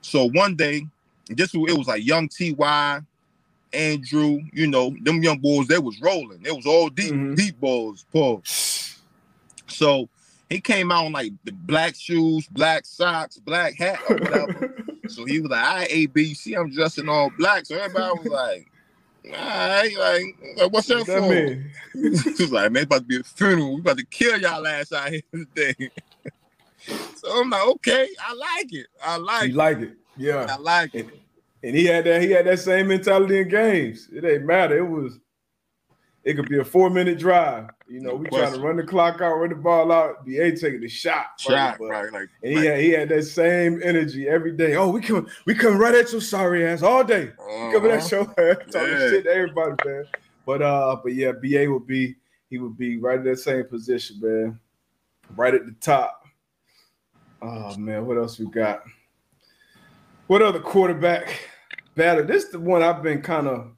So 0.00 0.28
one 0.30 0.54
day, 0.56 0.86
this 1.28 1.54
it 1.54 1.58
was 1.58 1.88
like 1.88 2.04
young 2.04 2.28
Ty, 2.28 3.00
Andrew, 3.72 4.40
you 4.52 4.66
know, 4.66 4.94
them 5.02 5.22
young 5.22 5.38
boys, 5.38 5.66
they 5.68 5.78
was 5.78 6.00
rolling. 6.00 6.40
It 6.44 6.54
was 6.54 6.66
all 6.66 6.88
deep, 6.88 7.12
Mhm. 7.12 7.36
deep 7.36 7.60
balls, 7.60 8.06
Paul. 8.12 8.42
So 9.66 10.08
he 10.48 10.60
came 10.60 10.92
out 10.92 11.06
in 11.06 11.12
like 11.12 11.32
the 11.44 11.52
black 11.52 11.94
shoes, 11.96 12.46
black 12.48 12.86
socks, 12.86 13.38
black 13.38 13.74
hat, 13.74 14.00
or 14.08 14.16
whatever. 14.16 14.72
So 15.08 15.24
he 15.24 15.38
was 15.38 15.52
like, 15.52 15.64
"I 15.64 15.86
A 15.88 16.06
B 16.06 16.34
C, 16.34 16.54
I'm 16.54 16.68
dressing 16.68 17.08
all 17.08 17.30
black." 17.38 17.64
So 17.66 17.76
everybody 17.76 18.18
was 18.18 18.26
like, 18.26 18.66
"All 18.66 18.75
right, 19.32 19.96
like, 20.56 20.72
what's 20.72 20.88
that 20.88 20.98
What 20.98 21.06
for?" 21.06 21.12
that 21.20 21.28
mean? 21.30 21.70
he 21.92 22.10
was 22.10 22.52
like, 22.52 22.72
"Man, 22.72 22.82
it's 22.82 22.86
about 22.86 22.98
to 23.00 23.04
be 23.04 23.20
a 23.20 23.22
funeral. 23.22 23.74
We 23.74 23.80
about 23.80 23.98
to 23.98 24.06
kill 24.06 24.40
y'all 24.40 24.66
ass 24.66 24.92
out 24.92 25.10
here 25.10 25.22
today." 25.32 25.90
so 27.16 27.40
I'm 27.40 27.50
like, 27.50 27.66
"Okay, 27.66 28.08
I 28.20 28.34
like 28.34 28.72
it. 28.72 28.86
I 29.02 29.16
like 29.16 29.48
You 29.48 29.54
it. 29.54 29.56
like 29.56 29.78
it. 29.78 29.96
Yeah. 30.16 30.46
I 30.48 30.56
like 30.56 30.94
it." 30.94 31.08
And 31.62 31.74
he 31.74 31.86
had 31.86 32.04
that, 32.04 32.22
he 32.22 32.30
had 32.30 32.46
that 32.46 32.60
same 32.60 32.88
mentality 32.88 33.40
in 33.40 33.48
games. 33.48 34.08
It 34.12 34.24
ain't 34.24 34.44
matter. 34.44 34.78
It 34.78 34.88
was 34.88 35.18
it 36.24 36.34
could 36.34 36.48
be 36.48 36.58
a 36.58 36.64
four 36.64 36.90
minute 36.90 37.18
drive. 37.18 37.70
You 37.88 38.00
know, 38.00 38.10
No 38.10 38.16
we 38.16 38.28
trying 38.28 38.52
to 38.52 38.60
run 38.60 38.76
the 38.76 38.82
clock 38.82 39.20
out, 39.20 39.36
run 39.36 39.50
the 39.50 39.54
ball 39.54 39.92
out. 39.92 40.24
BA 40.26 40.56
taking 40.56 40.80
the 40.80 40.88
shot. 40.88 41.38
Shot, 41.38 41.78
but- 41.78 41.86
right? 41.86 42.12
Like, 42.12 42.28
And 42.42 42.52
he 42.52 42.56
like, 42.56 42.64
had, 42.64 42.80
he 42.80 42.90
had 42.90 43.08
that 43.10 43.22
same 43.24 43.80
energy 43.82 44.28
every 44.28 44.52
day. 44.52 44.74
Oh, 44.74 44.90
we 44.90 45.00
come 45.00 45.28
we 45.44 45.54
come 45.54 45.78
right 45.78 45.94
at 45.94 46.10
your 46.10 46.20
sorry 46.20 46.66
ass 46.66 46.82
all 46.82 47.04
day. 47.04 47.30
We 47.38 47.72
coming 47.72 47.92
at 47.92 48.12
uh-huh. 48.12 48.34
your 48.38 48.50
ass, 48.50 48.58
talking 48.72 48.88
Yeah. 48.90 49.10
shit 49.10 49.24
to 49.24 49.30
everybody, 49.30 49.74
man. 49.84 50.04
But 50.44 50.62
uh, 50.62 50.96
but 51.02 51.14
yeah, 51.14 51.32
BA 51.32 51.70
would 51.70 51.86
be 51.86 52.16
he 52.50 52.58
would 52.58 52.76
be 52.76 52.98
right 52.98 53.18
in 53.18 53.24
that 53.24 53.38
same 53.38 53.64
position, 53.64 54.18
man. 54.20 54.60
Right 55.36 55.54
at 55.54 55.66
the 55.66 55.72
top. 55.80 56.24
Oh 57.42 57.76
man, 57.76 58.04
what 58.06 58.16
else 58.16 58.38
we 58.38 58.46
got? 58.46 58.82
What 60.26 60.42
other 60.42 60.58
quarterback 60.60 61.48
battle? 61.94 62.24
This 62.24 62.44
is 62.44 62.50
the 62.50 62.58
one 62.58 62.82
I've 62.82 63.02
been 63.02 63.22
kind 63.22 63.46
of 63.46 63.70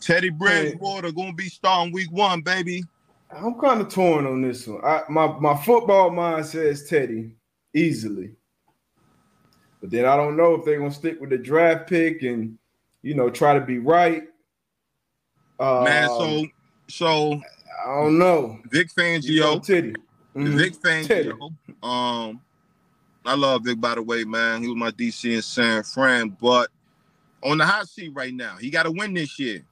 Teddy 0.00 0.30
Bridgewater 0.30 1.10
gonna 1.10 1.32
be 1.32 1.48
starting 1.48 1.92
week 1.92 2.12
one, 2.12 2.42
baby. 2.42 2.84
I'm 3.30 3.58
kind 3.60 3.80
of 3.80 3.88
torn 3.88 4.26
on 4.26 4.42
this 4.42 4.66
one. 4.66 4.84
I, 4.84 5.02
my 5.08 5.26
my 5.38 5.56
football 5.56 6.10
mind 6.10 6.46
says 6.46 6.88
Teddy 6.88 7.32
easily, 7.74 8.32
but 9.80 9.90
then 9.90 10.06
I 10.06 10.16
don't 10.16 10.36
know 10.36 10.54
if 10.54 10.64
they're 10.64 10.78
gonna 10.78 10.90
stick 10.90 11.20
with 11.20 11.30
the 11.30 11.38
draft 11.38 11.88
pick 11.88 12.22
and 12.22 12.58
you 13.02 13.14
know 13.14 13.28
try 13.28 13.54
to 13.54 13.64
be 13.64 13.78
right. 13.78 14.24
Uh, 15.60 15.82
Man, 15.84 16.08
so 16.08 16.46
so 16.88 17.42
I 17.86 18.02
don't 18.02 18.18
know. 18.18 18.58
Vic 18.70 18.88
You 18.96 19.40
know, 19.40 19.58
Fangio, 19.58 19.66
Teddy. 19.66 19.94
Mhm. 20.34 20.56
Vic 20.56 21.06
Teddy. 21.06 21.32
Um, 21.82 22.40
I 23.24 23.34
love 23.34 23.64
Vic 23.64 23.80
by 23.80 23.94
the 23.94 24.02
way, 24.02 24.24
man. 24.24 24.62
He 24.62 24.68
was 24.68 24.76
my 24.76 24.90
DC 24.90 25.34
and 25.34 25.44
San 25.44 25.82
Fran, 25.82 26.30
but 26.40 26.70
on 27.42 27.58
the 27.58 27.66
hot 27.66 27.88
seat 27.88 28.10
right 28.14 28.32
now, 28.34 28.56
he 28.56 28.70
got 28.70 28.84
to 28.84 28.90
win 28.90 29.14
this 29.14 29.38
year. 29.38 29.62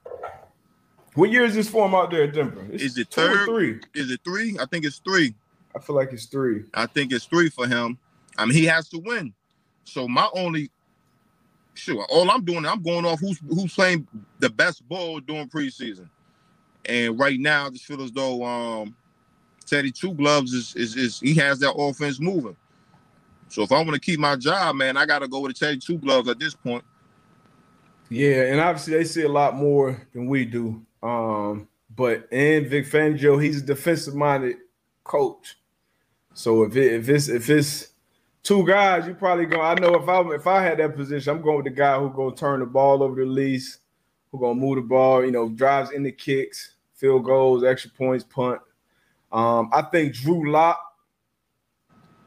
What 1.17 1.31
year 1.31 1.45
is 1.45 1.55
this 1.55 1.67
form 1.67 1.95
out 1.95 2.11
there 2.11 2.25
at 2.25 2.33
Denver? 2.35 2.63
It's 2.71 2.83
Is 2.83 2.97
it 2.99 3.09
two 3.09 3.21
or 3.21 3.29
third? 3.29 3.45
three? 3.47 3.79
Is 3.95 4.11
it 4.11 4.19
three? 4.23 4.55
I 4.61 4.67
think 4.67 4.85
it's 4.85 4.99
three. 4.99 5.33
I 5.75 5.79
feel 5.79 5.95
like 5.95 6.13
it's 6.13 6.25
three. 6.25 6.65
I 6.75 6.85
think 6.85 7.11
it's 7.11 7.25
three 7.25 7.49
for 7.49 7.67
him. 7.67 7.97
I 8.37 8.45
mean, 8.45 8.53
he 8.53 8.65
has 8.65 8.87
to 8.89 8.99
win. 8.99 9.33
So 9.83 10.07
my 10.07 10.29
only, 10.33 10.69
sure, 11.73 12.05
all 12.11 12.29
I'm 12.29 12.45
doing, 12.45 12.67
I'm 12.67 12.83
going 12.83 13.03
off 13.03 13.19
who's 13.19 13.39
who's 13.49 13.73
playing 13.73 14.07
the 14.37 14.51
best 14.51 14.87
ball 14.87 15.19
during 15.19 15.49
preseason. 15.49 16.07
And 16.85 17.19
right 17.19 17.39
now, 17.39 17.65
I 17.65 17.69
just 17.71 17.85
feel 17.85 18.03
as 18.03 18.11
though 18.11 18.45
um, 18.45 18.95
Teddy 19.65 19.91
Two 19.91 20.13
Gloves 20.13 20.53
is, 20.53 20.75
is 20.75 20.95
is 20.95 21.19
he 21.19 21.33
has 21.33 21.57
that 21.59 21.73
offense 21.73 22.19
moving. 22.19 22.55
So 23.49 23.63
if 23.63 23.71
I 23.71 23.77
want 23.77 23.95
to 23.95 23.99
keep 23.99 24.19
my 24.19 24.35
job, 24.35 24.75
man, 24.75 24.97
I 24.97 25.07
got 25.07 25.19
to 25.19 25.27
go 25.27 25.39
with 25.39 25.57
the 25.57 25.65
Teddy 25.65 25.79
Two 25.79 25.97
Gloves 25.97 26.29
at 26.29 26.37
this 26.37 26.53
point. 26.53 26.83
Yeah, 28.07 28.43
and 28.43 28.59
obviously 28.61 28.93
they 28.93 29.03
see 29.03 29.23
a 29.23 29.29
lot 29.29 29.55
more 29.55 29.99
than 30.13 30.27
we 30.27 30.45
do. 30.45 30.85
Um, 31.03 31.67
but 31.95 32.27
and 32.31 32.67
Vic 32.67 32.85
Fangio, 32.85 33.41
he's 33.41 33.61
a 33.61 33.65
defensive 33.65 34.15
minded 34.15 34.57
coach. 35.03 35.57
So 36.33 36.63
if 36.63 36.75
it, 36.75 36.93
if 36.93 37.09
it's 37.09 37.29
if 37.29 37.49
it's 37.49 37.89
two 38.43 38.65
guys, 38.65 39.07
you 39.07 39.13
probably 39.13 39.45
go. 39.45 39.61
I 39.61 39.73
know 39.75 39.95
if 39.95 40.07
I 40.07 40.21
if 40.35 40.47
I 40.47 40.61
had 40.61 40.77
that 40.79 40.95
position, 40.95 41.35
I'm 41.35 41.41
going 41.41 41.57
with 41.57 41.65
the 41.65 41.71
guy 41.71 41.99
who 41.99 42.09
gonna 42.09 42.35
turn 42.35 42.59
the 42.59 42.65
ball 42.65 43.01
over 43.01 43.15
the 43.15 43.25
least, 43.25 43.79
who 44.31 44.39
gonna 44.39 44.55
move 44.55 44.75
the 44.75 44.81
ball, 44.81 45.25
you 45.25 45.31
know, 45.31 45.49
drives 45.49 45.91
in 45.91 46.03
the 46.03 46.11
kicks, 46.11 46.75
field 46.93 47.25
goals, 47.25 47.63
extra 47.63 47.91
points, 47.91 48.23
punt. 48.23 48.61
Um, 49.31 49.69
I 49.73 49.81
think 49.81 50.13
Drew 50.13 50.51
Lock. 50.51 50.79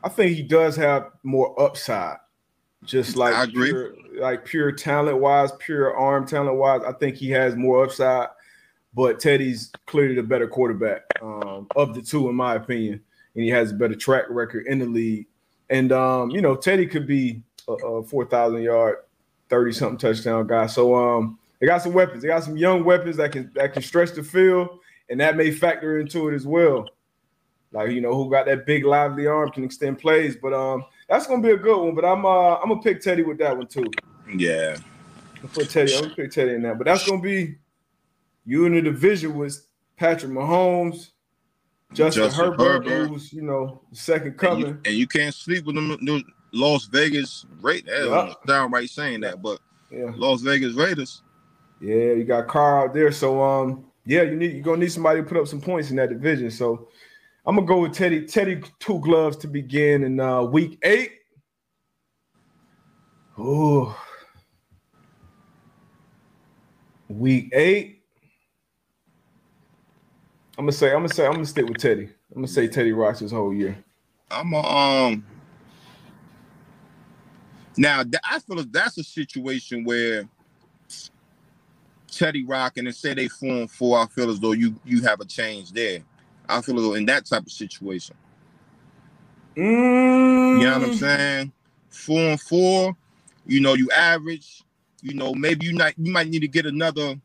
I 0.03 0.09
think 0.09 0.35
he 0.35 0.43
does 0.43 0.77
have 0.77 1.11
more 1.23 1.59
upside, 1.61 2.17
just 2.85 3.17
like 3.17 3.35
I 3.35 3.45
agree. 3.45 3.71
pure, 3.71 3.95
like 4.19 4.45
pure 4.45 4.73
talent 4.73 5.19
wise, 5.19 5.53
pure 5.59 5.97
arm 5.97 6.27
talent 6.27 6.57
wise. 6.57 6.83
I 6.87 6.93
think 6.93 7.17
he 7.17 7.31
has 7.31 7.55
more 7.55 7.85
upside, 7.85 8.29
but 8.95 9.21
Teddy's 9.21 9.73
clearly 9.87 10.15
the 10.15 10.23
better 10.23 10.49
quarterback 10.49 11.03
um, 11.23 11.67
of 11.77 11.95
the 11.95 12.03
two, 12.03 12.29
in 12.29 12.35
my 12.35 12.55
opinion, 12.55 13.01
and 13.35 13.45
he 13.45 13.51
has 13.51 13.71
a 13.71 13.75
better 13.75 13.95
track 13.95 14.25
record 14.29 14.67
in 14.67 14.79
the 14.79 14.87
league. 14.87 15.27
And 15.69 15.93
um, 15.93 16.31
you 16.31 16.41
know, 16.41 16.57
Teddy 16.57 16.87
could 16.87 17.07
be 17.07 17.43
a, 17.69 17.73
a 17.73 18.03
four 18.03 18.25
thousand 18.25 18.63
yard, 18.63 18.97
thirty 19.49 19.73
something 19.73 19.99
touchdown 19.99 20.47
guy. 20.47 20.67
So 20.67 20.95
um, 20.95 21.39
they 21.61 21.67
got 21.67 21.83
some 21.83 21.93
weapons. 21.93 22.23
They 22.23 22.29
got 22.29 22.43
some 22.43 22.57
young 22.57 22.85
weapons 22.85 23.17
that 23.19 23.33
can 23.33 23.51
that 23.55 23.73
can 23.73 23.83
stretch 23.83 24.13
the 24.13 24.25
field, 24.25 24.81
and 25.09 25.21
that 25.21 25.37
may 25.37 25.51
factor 25.51 26.01
into 26.01 26.29
it 26.29 26.35
as 26.35 26.47
well. 26.47 26.89
Like 27.73 27.93
you 27.93 28.01
know, 28.01 28.15
who 28.15 28.29
got 28.29 28.47
that 28.47 28.67
big 28.67 28.85
lively 28.85 29.29
arm 29.29 29.51
can 29.51 29.63
extend 29.63 30.01
plays. 30.01 30.35
But 30.35 30.53
um, 30.53 30.85
that's 31.09 31.29
gonna 31.29 31.43
be 31.43 31.53
a 31.53 31.57
good 31.57 31.81
one. 31.81 31.95
But 31.95 32.05
I'm 32.05 32.25
uh, 32.25 32.57
I'm 32.57 32.69
gonna 32.69 32.83
pick 32.83 33.01
Teddy 33.01 33.23
with 33.23 33.39
that 33.39 33.57
one 33.57 33.69
too. 33.69 33.89
Yeah. 34.35 34.77
I'll 35.43 35.49
put 35.49 35.71
Teddy. 35.71 35.95
I'm 35.95 36.03
gonna 36.03 36.15
pick 36.15 36.33
Teddy 36.33 36.55
in 36.55 36.63
that. 36.63 36.79
But 36.79 36.87
that's 36.87 37.09
gonna 37.09 37.23
be 37.23 37.57
you 38.51 38.67
in 38.67 38.75
the 38.75 38.83
division 38.83 39.37
with 39.37 39.65
Patrick 39.97 40.33
Mahomes, 40.33 41.11
Justin, 41.93 42.25
Justin 42.25 42.45
Herbert, 42.47 42.85
Herbert. 42.89 43.07
who's 43.09 43.33
you 43.33 43.43
know 43.43 43.81
second 43.93 44.29
And 44.33 44.39
coming. 44.39 44.67
you, 44.67 44.81
and 44.85 44.95
you 44.95 45.07
can't 45.07 45.33
sleep 45.33 45.65
with 45.67 45.77
them, 45.77 45.97
them 46.05 46.25
Las 46.53 46.87
Vegas 46.87 47.47
Raiders. 47.61 48.09
Yeah. 48.09 48.35
Downright 48.49 48.91
saying 48.91 49.21
that, 49.21 49.41
but 49.41 49.61
yeah, 49.91 50.11
Las 50.17 50.41
Vegas 50.43 50.75
Raiders. 50.75 51.23
yeah, 51.81 52.13
you 52.13 52.25
got 52.25 52.49
Carr 52.49 52.87
out 52.89 52.93
there. 52.95 53.13
So 53.13 53.41
um, 53.41 53.85
yeah, 54.05 54.23
you 54.23 54.35
need 54.35 54.53
you're 54.55 54.63
gonna 54.65 54.79
need 54.79 54.91
somebody 54.93 55.21
to 55.21 55.27
put 55.29 55.37
up 55.37 55.47
some 55.47 55.61
points 55.61 55.91
in 55.91 55.97
that 55.97 56.09
division. 56.09 56.51
So 56.51 56.89
I'm 57.47 57.55
gonna 57.55 57.69
go 57.69 57.83
with 57.83 57.93
Teddy. 57.95 58.27
Teddy 58.27 58.63
two 58.81 58.99
gloves 58.99 59.37
to 59.39 59.47
begin 59.47 60.03
in 60.03 60.19
uh, 60.19 60.43
week 60.43 60.77
eight. 60.83 61.13
Oh, 63.39 63.97
week 67.09 67.51
eight. 67.53 68.00
I'm 70.61 70.67
gonna 70.67 70.73
say 70.73 70.89
I'm 70.89 70.97
gonna 70.99 71.09
say 71.09 71.25
I'm 71.25 71.33
gonna 71.33 71.47
stick 71.47 71.67
with 71.67 71.79
Teddy. 71.79 72.03
I'm 72.05 72.35
gonna 72.35 72.47
say 72.47 72.69
Teddy 72.69 72.93
rocks 72.93 73.21
this 73.21 73.33
whole 73.33 73.55
year. 73.55 73.83
I'm 74.31 74.53
a, 74.53 74.59
um. 74.59 75.25
Now 77.79 78.03
th- 78.03 78.23
I 78.31 78.41
feel 78.41 78.59
like 78.59 78.71
that's 78.71 78.99
a 78.99 79.03
situation 79.03 79.85
where 79.85 80.29
Teddy 82.13 82.45
Rock 82.45 82.77
and 82.77 82.95
say 82.95 83.15
they 83.15 83.29
four 83.29 83.49
and 83.49 83.71
four. 83.71 83.99
I 84.01 84.07
feel 84.09 84.29
as 84.29 84.39
though 84.39 84.53
you 84.53 84.79
you 84.85 85.01
have 85.01 85.21
a 85.21 85.25
change 85.25 85.73
there. 85.73 86.01
I 86.47 86.61
feel 86.61 86.77
as 86.77 86.83
though 86.83 86.93
in 86.93 87.07
that 87.07 87.25
type 87.25 87.47
of 87.47 87.53
situation. 87.53 88.15
Mm, 89.57 90.59
You 90.59 90.65
know 90.67 90.79
what 90.79 90.89
I'm 90.89 90.93
saying? 90.93 91.53
Four 91.89 92.21
and 92.21 92.41
four. 92.43 92.95
You 93.47 93.63
know, 93.63 93.73
you 93.73 93.91
average. 93.93 94.63
You 95.01 95.15
know, 95.15 95.33
maybe 95.33 95.65
you 95.65 95.73
not 95.73 95.95
you 95.99 96.13
might 96.13 96.29
need 96.29 96.41
to 96.41 96.49
get 96.49 96.67
another 96.67 97.19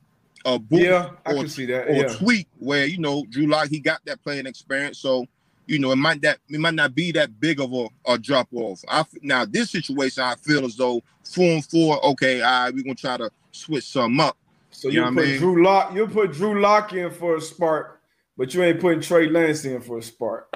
uh 0.45 0.57
boost 0.57 0.83
Yeah, 0.83 1.09
I 1.25 1.33
or, 1.33 1.39
can 1.39 1.47
see 1.49 1.65
that. 1.65 1.87
or 1.89 1.95
Yeah, 2.03 2.13
tweak 2.13 2.47
where 2.59 2.85
you 2.85 2.99
know 2.99 3.25
Drew 3.29 3.47
Lock 3.47 3.67
he 3.69 3.79
got 3.79 3.99
that 4.05 4.21
playing 4.23 4.45
experience. 4.45 4.99
So 4.99 5.25
you 5.67 5.79
know 5.79 5.91
it 5.91 5.95
might 5.97 6.21
that 6.21 6.37
it 6.49 6.59
might 6.59 6.75
not 6.75 6.93
be 6.95 7.11
that 7.13 7.39
big 7.39 7.59
of 7.59 7.73
a, 7.73 7.87
a 8.07 8.17
drop 8.17 8.47
off. 8.53 8.83
I 8.87 9.03
now 9.21 9.45
this 9.45 9.71
situation 9.71 10.23
I 10.23 10.35
feel 10.35 10.63
as 10.65 10.75
though 10.75 11.01
four 11.23 11.45
and 11.45 11.65
four. 11.65 12.03
Okay, 12.05 12.41
all 12.41 12.63
right, 12.65 12.73
we're 12.73 12.83
gonna 12.83 12.95
try 12.95 13.17
to 13.17 13.29
switch 13.51 13.85
some 13.85 14.19
up. 14.19 14.37
so 14.71 14.87
you 14.89 14.95
you 14.95 15.01
know 15.01 15.07
put 15.07 15.23
I 15.23 15.25
mean? 15.25 15.37
Drew 15.39 15.63
Lock, 15.63 15.93
you 15.95 16.07
put 16.07 16.31
Drew 16.33 16.61
Lock 16.61 16.93
in 16.93 17.09
for 17.11 17.37
a 17.37 17.41
spark, 17.41 18.01
but 18.37 18.53
you 18.53 18.63
ain't 18.63 18.79
putting 18.79 19.01
Trey 19.01 19.27
Lance 19.29 19.65
in 19.65 19.81
for 19.81 19.97
a 19.97 20.03
spark. 20.03 20.47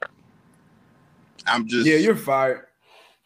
I'm 1.48 1.68
just 1.68 1.88
Yeah, 1.88 1.96
you're 1.98 2.16
fired. 2.16 2.66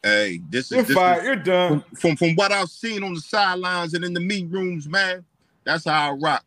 hey 0.02 0.40
this 0.50 0.72
is 0.72 0.72
You're 0.72 0.96
fired. 0.96 1.20
is- 1.20 1.26
You're 1.26 1.36
done. 1.38 1.84
from, 1.92 1.98
from 1.98 2.16
from 2.16 2.36
what 2.36 2.52
I've 2.54 2.70
seen 2.70 3.04
on 3.04 3.14
the 3.16 3.22
sidelines 3.22 3.94
and 3.94 4.06
in 4.06 4.14
the 4.14 4.20
meeting 4.22 4.50
rooms, 4.50 4.88
man. 4.88 5.26
That's 5.66 5.86
how 5.86 6.12
I 6.12 6.14
rock. 6.16 6.46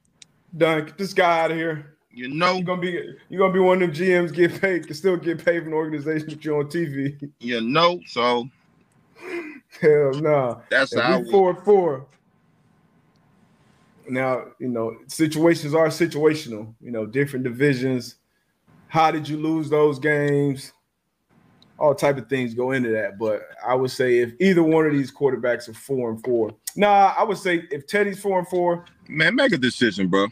Done. 0.57 0.87
Get 0.87 0.99
this 0.99 1.13
guy 1.13 1.41
out 1.45 1.51
of 1.51 1.57
here. 1.57 1.97
You 2.11 2.29
know, 2.29 2.55
You're 2.55 2.65
gonna 2.65 2.81
be 2.81 3.15
you're 3.29 3.39
gonna 3.41 3.53
be 3.53 3.59
one 3.61 3.83
of 3.83 3.95
them 3.95 4.07
GMs 4.07 4.33
get 4.33 4.59
paid, 4.61 4.87
can 4.87 4.95
still 4.97 5.17
get 5.19 5.45
paid 5.45 5.61
from 5.65 5.69
an 5.69 5.75
organization 5.75 6.31
that 6.31 6.45
you're 6.45 6.59
on 6.59 6.67
TV. 6.67 7.31
you 7.41 7.61
know. 7.61 8.01
So 8.07 8.49
Hell 9.81 10.13
no. 10.15 10.63
that's 10.71 10.95
If 10.95 11.03
how. 11.03 11.21
we 11.21 11.31
four 11.31 11.51
and 11.51 11.59
four. 11.61 12.07
Now, 14.09 14.45
you 14.59 14.69
know, 14.69 14.97
situations 15.09 15.75
are 15.75 15.89
situational, 15.89 16.73
you 16.81 16.91
know, 16.93 17.05
different 17.07 17.45
divisions. 17.45 18.17
How 18.89 19.11
did 19.11 19.29
you 19.29 19.37
lose 19.37 19.69
those 19.69 19.99
games? 19.99 20.73
All 21.79 21.95
type 21.95 22.17
of 22.17 22.29
things 22.29 22.55
go 22.55 22.71
into 22.71 22.89
that. 22.91 23.19
But 23.19 23.43
I 23.67 23.75
would 23.75 23.91
say 23.91 24.19
if 24.21 24.33
either 24.41 24.63
one 24.63 24.87
of 24.87 24.93
these 24.93 25.13
quarterbacks 25.13 25.69
are 25.69 25.75
four 25.75 26.11
and 26.11 26.23
four. 26.25 26.55
Nah, 26.77 27.13
I 27.19 27.25
would 27.25 27.37
say 27.37 27.65
if 27.71 27.87
Teddy's 27.87 28.21
four 28.21 28.39
and 28.39 28.49
four, 28.49 28.85
Man, 29.09 29.35
make 29.35 29.53
a 29.53 29.59
decision, 29.59 30.07
bro. 30.09 30.29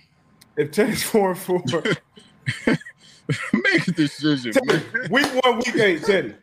If 0.57 0.71
Teddy's 0.71 1.03
four 1.03 1.31
and 1.31 1.39
four, 1.39 1.63
make 2.67 3.89
a 3.89 3.93
decision. 3.93 4.53
Teddy, 4.53 4.67
man. 4.93 5.09
week 5.11 5.45
one, 5.45 5.57
week 5.57 5.75
eight, 5.77 6.03
Teddy. 6.05 6.35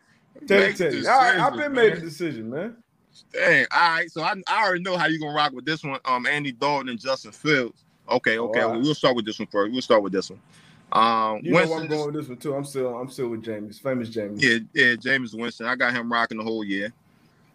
Teddy, 0.47 0.65
Make 0.67 0.75
Teddy. 0.75 1.07
All 1.07 1.17
right, 1.19 1.39
I've 1.39 1.53
decision, 1.53 1.57
been 1.59 1.73
made 1.73 1.91
a 1.91 1.95
man. 1.95 2.03
decision, 2.05 2.49
man. 2.49 2.75
Dang. 3.33 3.65
All 3.71 3.89
right. 3.91 4.11
So 4.11 4.21
I, 4.23 4.33
I 4.47 4.63
already 4.65 4.81
know 4.83 4.97
how 4.97 5.05
you're 5.07 5.19
gonna 5.19 5.33
rock 5.35 5.53
with 5.53 5.65
this 5.65 5.83
one. 5.83 5.99
Um, 6.05 6.25
Andy 6.25 6.51
Dalton 6.51 6.89
and 6.89 6.99
Justin 6.99 7.31
Fields. 7.31 7.83
Okay. 8.09 8.37
Oh, 8.37 8.45
Okay. 8.49 8.61
right. 8.63 8.79
We'll 8.81 8.95
start 8.95 9.15
with 9.15 9.25
this 9.25 9.37
one 9.39 9.47
first. 9.51 9.71
We'll 9.71 9.81
start 9.81 10.01
with 10.01 10.13
this 10.13 10.29
one. 10.29 10.39
Um, 10.91 11.39
You 11.43 11.51
know 11.53 11.59
I'm 11.59 11.87
going 11.87 12.05
with 12.07 12.15
this 12.15 12.27
one 12.27 12.37
too. 12.37 12.53
I'm 12.55 12.65
still, 12.65 12.97
I'm 12.97 13.09
still 13.09 13.29
with 13.29 13.43
Jameis, 13.43 13.79
famous 13.81 14.09
Jameis. 14.09 14.41
yeah, 14.41 14.59
yeah. 14.73 14.95
Jameis 14.95 15.33
Winston. 15.39 15.67
I 15.67 15.75
got 15.75 15.93
him 15.93 16.11
rocking 16.11 16.37
the 16.37 16.43
whole 16.43 16.63
year. 16.65 16.91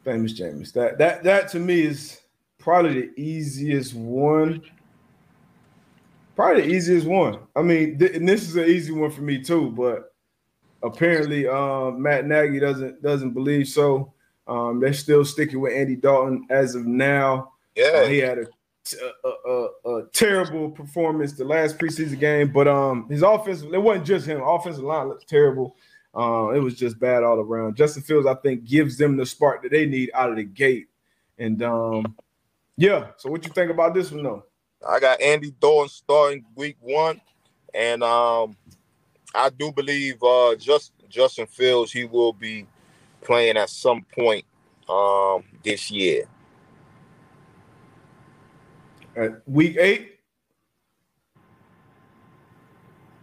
Famous 0.04 0.32
Jameis. 0.38 0.72
That 0.72 0.96
that 0.98 1.22
that 1.24 1.48
to 1.48 1.58
me 1.58 1.82
is 1.82 2.20
probably 2.58 3.00
the 3.08 3.20
easiest 3.20 3.94
one. 3.94 4.62
Probably 6.36 6.62
the 6.62 6.68
easiest 6.68 7.06
one. 7.06 7.38
I 7.56 7.62
mean, 7.62 7.98
th- 7.98 8.14
and 8.14 8.28
this 8.28 8.42
is 8.46 8.56
an 8.56 8.66
easy 8.66 8.92
one 8.92 9.10
for 9.10 9.22
me 9.22 9.42
too, 9.42 9.70
but 9.70 10.14
apparently 10.82 11.48
um, 11.48 12.00
Matt 12.00 12.26
Nagy 12.26 12.60
doesn't 12.60 13.02
doesn't 13.02 13.32
believe 13.32 13.66
so. 13.66 14.12
Um, 14.46 14.78
they're 14.78 14.92
still 14.92 15.24
sticking 15.24 15.60
with 15.60 15.72
Andy 15.72 15.96
Dalton 15.96 16.46
as 16.50 16.74
of 16.74 16.86
now. 16.86 17.52
Uh, 18.04 18.06
he 18.06 18.18
had 18.18 18.38
a, 18.38 18.46
a, 19.24 19.50
a, 19.50 19.90
a 19.90 20.06
terrible 20.12 20.70
performance 20.70 21.32
the 21.32 21.44
last 21.44 21.78
preseason 21.78 22.20
game, 22.20 22.52
but 22.52 22.68
um, 22.68 23.08
his 23.08 23.22
offense 23.22 23.62
it 23.62 23.82
wasn't 23.82 24.06
just 24.06 24.26
him. 24.26 24.42
Offensive 24.42 24.84
line 24.84 25.08
looked 25.08 25.26
terrible. 25.26 25.74
Uh, 26.14 26.50
it 26.50 26.60
was 26.60 26.74
just 26.74 26.98
bad 26.98 27.22
all 27.22 27.40
around. 27.40 27.76
Justin 27.76 28.02
Fields, 28.02 28.26
I 28.26 28.34
think, 28.34 28.64
gives 28.64 28.96
them 28.98 29.16
the 29.16 29.26
spark 29.26 29.62
that 29.62 29.72
they 29.72 29.86
need 29.86 30.10
out 30.14 30.30
of 30.30 30.36
the 30.36 30.44
gate. 30.44 30.88
And 31.38 31.62
um, 31.62 32.14
yeah. 32.76 33.08
So 33.16 33.30
what 33.30 33.44
you 33.44 33.52
think 33.52 33.70
about 33.70 33.94
this 33.94 34.12
one 34.12 34.22
though? 34.22 34.44
I 34.88 35.00
got 35.00 35.20
Andy 35.20 35.52
Dalton 35.60 35.88
starting 35.88 36.44
week 36.54 36.76
one, 36.80 37.20
and 37.74 38.02
um, 38.02 38.56
I 39.34 39.50
do 39.50 39.72
believe 39.72 40.22
uh, 40.22 40.54
just 40.56 40.92
Justin 41.08 41.46
Fields 41.46 41.92
he 41.92 42.04
will 42.04 42.32
be 42.32 42.66
playing 43.22 43.56
at 43.56 43.70
some 43.70 44.04
point 44.14 44.44
um, 44.88 45.42
this 45.64 45.90
year. 45.90 46.24
At 49.16 49.48
week 49.48 49.76
eight, 49.78 50.20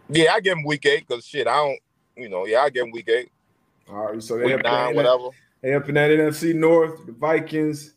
Yeah, 0.08 0.32
I 0.32 0.40
give 0.40 0.58
him 0.58 0.64
week 0.64 0.84
eight 0.86 1.06
because 1.06 1.24
shit, 1.24 1.46
I 1.46 1.56
don't, 1.56 1.78
you 2.16 2.28
know, 2.28 2.46
yeah, 2.46 2.60
I 2.60 2.70
give 2.70 2.84
him 2.84 2.90
week 2.90 3.08
eight, 3.08 3.30
all 3.88 4.06
right. 4.12 4.22
So 4.22 4.36
they 4.36 4.44
week 4.44 4.54
up, 4.56 4.62
nine, 4.64 4.94
whatever. 4.94 5.28
they 5.62 5.74
up 5.74 5.88
in 5.88 5.94
that 5.94 6.10
NFC 6.10 6.54
North, 6.54 7.06
the 7.06 7.12
Vikings, 7.12 7.94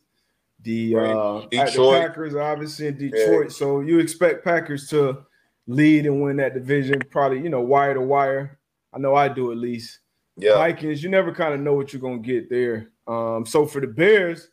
the 0.67 0.95
uh, 0.97 1.47
the 1.49 1.97
Packers, 2.01 2.35
obviously 2.35 2.87
in 2.87 2.97
Detroit. 2.97 3.53
So 3.53 3.79
you 3.79 3.99
expect 3.99 4.43
Packers 4.43 4.89
to 4.89 5.25
lead 5.65 6.05
and 6.05 6.21
win 6.21 6.37
that 6.37 6.53
division, 6.53 7.01
probably 7.09 7.41
you 7.41 7.49
know 7.49 7.61
wire 7.61 7.93
to 7.93 8.01
wire. 8.01 8.59
I 8.93 8.99
know 8.99 9.15
I 9.15 9.29
do 9.29 9.51
at 9.51 9.57
least. 9.57 9.99
Yeah, 10.35 10.55
Vikings, 10.55 11.01
you 11.01 11.09
never 11.09 11.33
kind 11.33 11.53
of 11.53 11.61
know 11.61 11.73
what 11.73 11.93
you're 11.93 12.01
gonna 12.01 12.19
get 12.19 12.49
there. 12.49 12.91
Um, 13.07 13.45
so 13.45 13.65
for 13.65 13.79
the 13.79 13.87
Bears, 13.87 14.49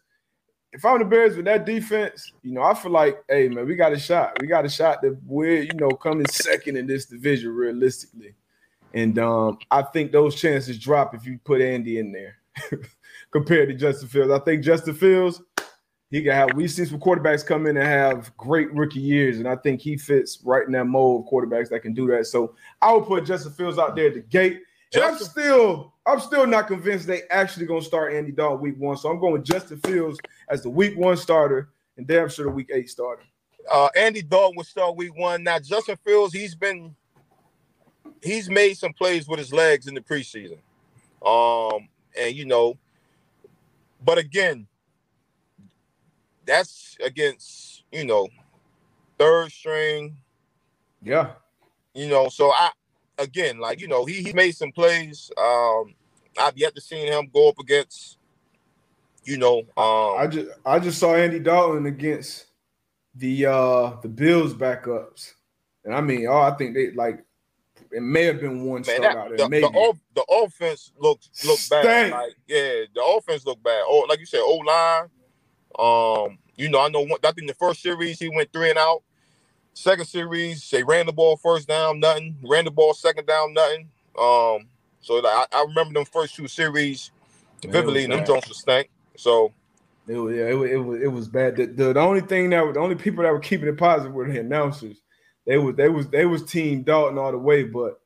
if 0.72 0.84
I'm 0.84 1.00
the 1.00 1.04
Bears 1.04 1.36
with 1.36 1.46
that 1.46 1.66
defense, 1.66 2.32
you 2.42 2.52
know, 2.52 2.62
I 2.62 2.74
feel 2.74 2.92
like, 2.92 3.22
hey 3.28 3.48
man, 3.48 3.66
we 3.66 3.74
got 3.74 3.92
a 3.92 3.98
shot. 3.98 4.40
We 4.40 4.46
got 4.46 4.64
a 4.64 4.68
shot 4.68 5.02
that 5.02 5.18
we're, 5.26 5.62
you 5.62 5.74
know, 5.74 5.90
coming 5.90 6.26
second 6.28 6.76
in 6.76 6.86
this 6.86 7.06
division 7.06 7.50
realistically. 7.50 8.34
And 8.92 9.18
um, 9.18 9.58
I 9.72 9.82
think 9.82 10.12
those 10.12 10.36
chances 10.36 10.78
drop 10.78 11.12
if 11.16 11.26
you 11.26 11.40
put 11.44 11.60
Andy 11.60 11.98
in 11.98 12.12
there 12.12 12.36
compared 13.32 13.68
to 13.68 13.74
Justin 13.74 14.08
Fields. 14.08 14.30
I 14.30 14.38
think 14.38 14.62
Justin 14.62 14.94
Fields, 14.94 15.42
he 16.14 16.22
can 16.22 16.30
have 16.30 16.54
we've 16.54 16.70
seen 16.70 16.86
some 16.86 17.00
quarterbacks 17.00 17.44
come 17.44 17.66
in 17.66 17.76
and 17.76 17.84
have 17.88 18.36
great 18.36 18.72
rookie 18.72 19.00
years, 19.00 19.38
and 19.38 19.48
I 19.48 19.56
think 19.56 19.80
he 19.80 19.96
fits 19.96 20.38
right 20.44 20.64
in 20.64 20.70
that 20.74 20.84
mold 20.84 21.24
of 21.24 21.32
quarterbacks 21.32 21.70
that 21.70 21.80
can 21.80 21.92
do 21.92 22.06
that. 22.06 22.28
So 22.28 22.54
I 22.80 22.92
would 22.92 23.04
put 23.04 23.26
Justin 23.26 23.50
Fields 23.50 23.80
out 23.80 23.96
there 23.96 24.06
at 24.06 24.14
the 24.14 24.20
gate. 24.20 24.60
I'm 24.94 25.18
still, 25.18 25.92
I'm 26.06 26.20
still 26.20 26.46
not 26.46 26.68
convinced 26.68 27.08
they 27.08 27.22
actually 27.30 27.66
gonna 27.66 27.82
start 27.82 28.14
Andy 28.14 28.30
Dalton 28.30 28.60
week 28.60 28.78
one. 28.78 28.96
So 28.96 29.10
I'm 29.10 29.18
going 29.18 29.32
with 29.32 29.42
Justin 29.42 29.80
Fields 29.80 30.20
as 30.48 30.62
the 30.62 30.70
week 30.70 30.96
one 30.96 31.16
starter 31.16 31.70
and 31.96 32.06
damn 32.06 32.28
sure 32.28 32.44
the 32.44 32.52
week 32.52 32.70
eight 32.72 32.88
starter. 32.88 33.24
uh, 33.72 33.88
Andy 33.96 34.22
Dalton 34.22 34.56
will 34.56 34.62
start 34.62 34.94
week 34.94 35.16
one. 35.16 35.42
Now 35.42 35.58
Justin 35.58 35.96
Fields, 35.96 36.32
he's 36.32 36.54
been, 36.54 36.94
he's 38.22 38.48
made 38.48 38.74
some 38.74 38.92
plays 38.92 39.26
with 39.26 39.40
his 39.40 39.52
legs 39.52 39.88
in 39.88 39.94
the 39.94 40.00
preseason, 40.00 40.58
um, 41.26 41.88
and 42.16 42.36
you 42.36 42.44
know, 42.44 42.78
but 44.04 44.16
again, 44.16 44.68
that's 46.46 46.96
against 47.04 47.84
you 47.92 48.04
know, 48.04 48.28
third 49.18 49.50
string. 49.50 50.16
Yeah. 51.02 51.32
you 51.92 52.08
know 52.08 52.30
so 52.30 52.50
i 52.50 52.70
again 53.18 53.58
like 53.58 53.78
you 53.78 53.86
know 53.86 54.06
he, 54.06 54.22
he 54.22 54.32
made 54.32 54.52
some 54.52 54.72
plays 54.72 55.30
um 55.36 55.94
i've 56.40 56.56
yet 56.56 56.74
to 56.74 56.80
see 56.80 57.04
him 57.04 57.28
go 57.30 57.50
up 57.50 57.58
against 57.58 58.16
you 59.24 59.36
know 59.36 59.58
um 59.76 60.16
I 60.18 60.26
just 60.26 60.50
I 60.64 60.78
just 60.78 60.98
saw 60.98 61.14
Andy 61.14 61.40
Dalton 61.40 61.84
against 61.84 62.46
the 63.14 63.46
uh 63.46 63.92
the 64.02 64.08
Bills 64.08 64.54
backups. 64.54 65.32
And 65.84 65.94
I 65.94 66.00
mean, 66.00 66.26
oh, 66.26 66.40
I 66.40 66.52
think 66.52 66.74
they 66.74 66.90
like 66.92 67.24
it 67.92 68.02
may 68.02 68.24
have 68.24 68.40
been 68.40 68.64
one 68.64 68.82
Man, 68.82 68.84
start 68.84 69.02
that, 69.02 69.16
out 69.16 69.30
the, 69.30 69.36
there. 69.36 69.48
Maybe. 69.48 69.68
the, 69.68 69.78
off, 69.78 69.98
the 70.14 70.22
offense 70.22 70.92
looked 70.98 71.28
looked 71.46 71.70
bad. 71.70 72.10
Like, 72.10 72.34
yeah, 72.46 72.84
the 72.94 73.04
offense 73.04 73.46
looked 73.46 73.62
bad. 73.62 73.82
Oh, 73.86 74.06
like 74.08 74.18
you 74.18 74.26
said, 74.26 74.40
O 74.40 74.56
line. 74.56 75.08
Um, 75.78 76.38
you 76.56 76.68
know, 76.68 76.80
I 76.80 76.88
know. 76.88 77.00
One, 77.00 77.18
I 77.24 77.32
think 77.32 77.48
the 77.48 77.54
first 77.54 77.82
series 77.82 78.18
he 78.18 78.28
went 78.28 78.52
three 78.52 78.70
and 78.70 78.78
out. 78.78 79.02
Second 79.72 80.04
series, 80.06 80.70
they 80.70 80.84
ran 80.84 81.06
the 81.06 81.12
ball 81.12 81.36
first 81.36 81.66
down, 81.66 81.98
nothing. 81.98 82.36
Ran 82.44 82.64
the 82.64 82.70
ball 82.70 82.94
second 82.94 83.26
down, 83.26 83.54
nothing. 83.54 83.88
Um, 84.16 84.68
so 85.00 85.14
like, 85.14 85.48
I, 85.52 85.58
I 85.58 85.64
remember 85.68 85.94
them 85.94 86.04
first 86.04 86.36
two 86.36 86.46
series 86.46 87.10
vividly. 87.62 88.04
and 88.04 88.12
them. 88.12 88.24
Jones 88.24 88.48
was 88.48 88.58
stank. 88.58 88.88
So 89.16 89.52
It 90.06 90.16
was, 90.16 90.36
yeah, 90.36 90.48
it 90.48 90.54
was, 90.54 90.70
it 90.70 90.76
was, 90.76 91.02
it 91.02 91.08
was 91.08 91.28
bad. 91.28 91.56
The, 91.56 91.66
the, 91.66 91.92
the 91.92 92.00
only 92.00 92.20
thing 92.20 92.50
that 92.50 92.74
the 92.74 92.80
only 92.80 92.94
people 92.94 93.24
that 93.24 93.32
were 93.32 93.40
keeping 93.40 93.68
it 93.68 93.76
positive 93.76 94.12
were 94.12 94.30
the 94.30 94.40
announcers. 94.40 94.98
They 95.46 95.58
was 95.58 95.74
they 95.76 95.88
was 95.88 96.08
they 96.08 96.24
was 96.24 96.44
team 96.44 96.82
Dalton 96.82 97.18
all 97.18 97.32
the 97.32 97.38
way, 97.38 97.64
but 97.64 98.00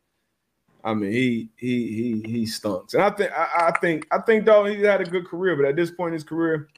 I 0.82 0.94
mean 0.94 1.12
he 1.12 1.50
he 1.56 2.22
he 2.24 2.30
he 2.30 2.46
stunks. 2.46 2.94
And 2.94 3.02
I 3.02 3.10
think 3.10 3.30
I, 3.32 3.68
I 3.68 3.78
think 3.78 4.06
I 4.10 4.18
think 4.20 4.44
Dalton 4.44 4.74
he 4.74 4.82
had 4.82 5.00
a 5.00 5.04
good 5.04 5.26
career, 5.26 5.54
but 5.54 5.66
at 5.66 5.76
this 5.76 5.90
point 5.90 6.08
in 6.08 6.14
his 6.14 6.24
career, 6.24 6.68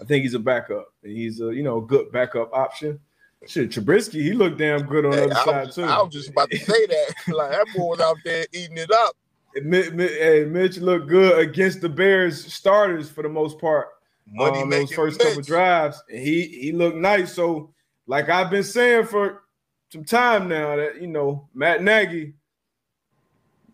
I 0.00 0.04
think 0.04 0.22
he's 0.22 0.34
a 0.34 0.38
backup. 0.38 0.92
And 1.02 1.16
he's 1.16 1.40
a 1.40 1.54
you 1.54 1.62
know 1.62 1.80
good 1.80 2.12
backup 2.12 2.52
option. 2.52 3.00
Shit, 3.46 3.70
Trubisky, 3.70 4.20
he 4.20 4.32
looked 4.32 4.58
damn 4.58 4.84
good 4.84 5.04
on 5.04 5.12
the 5.12 5.16
hey, 5.18 5.24
other 5.24 5.34
side 5.34 5.72
too. 5.72 5.84
I 5.84 6.02
was 6.02 6.12
just 6.12 6.30
about 6.30 6.50
to 6.50 6.58
say 6.58 6.86
that. 6.86 7.14
like 7.28 7.50
that 7.52 7.66
boy 7.76 7.90
was 7.90 8.00
out 8.00 8.16
there 8.24 8.46
eating 8.52 8.78
it 8.78 8.90
up. 8.90 9.16
Mi- 9.62 9.82
hey, 9.82 10.44
Mitch 10.44 10.78
looked 10.78 11.08
good 11.08 11.38
against 11.38 11.80
the 11.80 11.88
Bears 11.88 12.52
starters 12.52 13.08
for 13.08 13.22
the 13.22 13.28
most 13.28 13.58
part. 13.60 13.88
Money 14.30 14.62
um, 14.62 14.70
those 14.70 14.92
first 14.92 15.18
Mitch. 15.18 15.28
couple 15.28 15.42
drives. 15.42 16.02
And 16.10 16.20
he 16.20 16.46
he 16.46 16.72
looked 16.72 16.96
nice. 16.96 17.32
So, 17.32 17.72
like 18.06 18.28
I've 18.28 18.50
been 18.50 18.64
saying 18.64 19.06
for 19.06 19.44
some 19.90 20.04
time 20.04 20.48
now, 20.48 20.76
that 20.76 21.00
you 21.00 21.06
know 21.06 21.48
Matt 21.54 21.82
Nagy, 21.82 22.34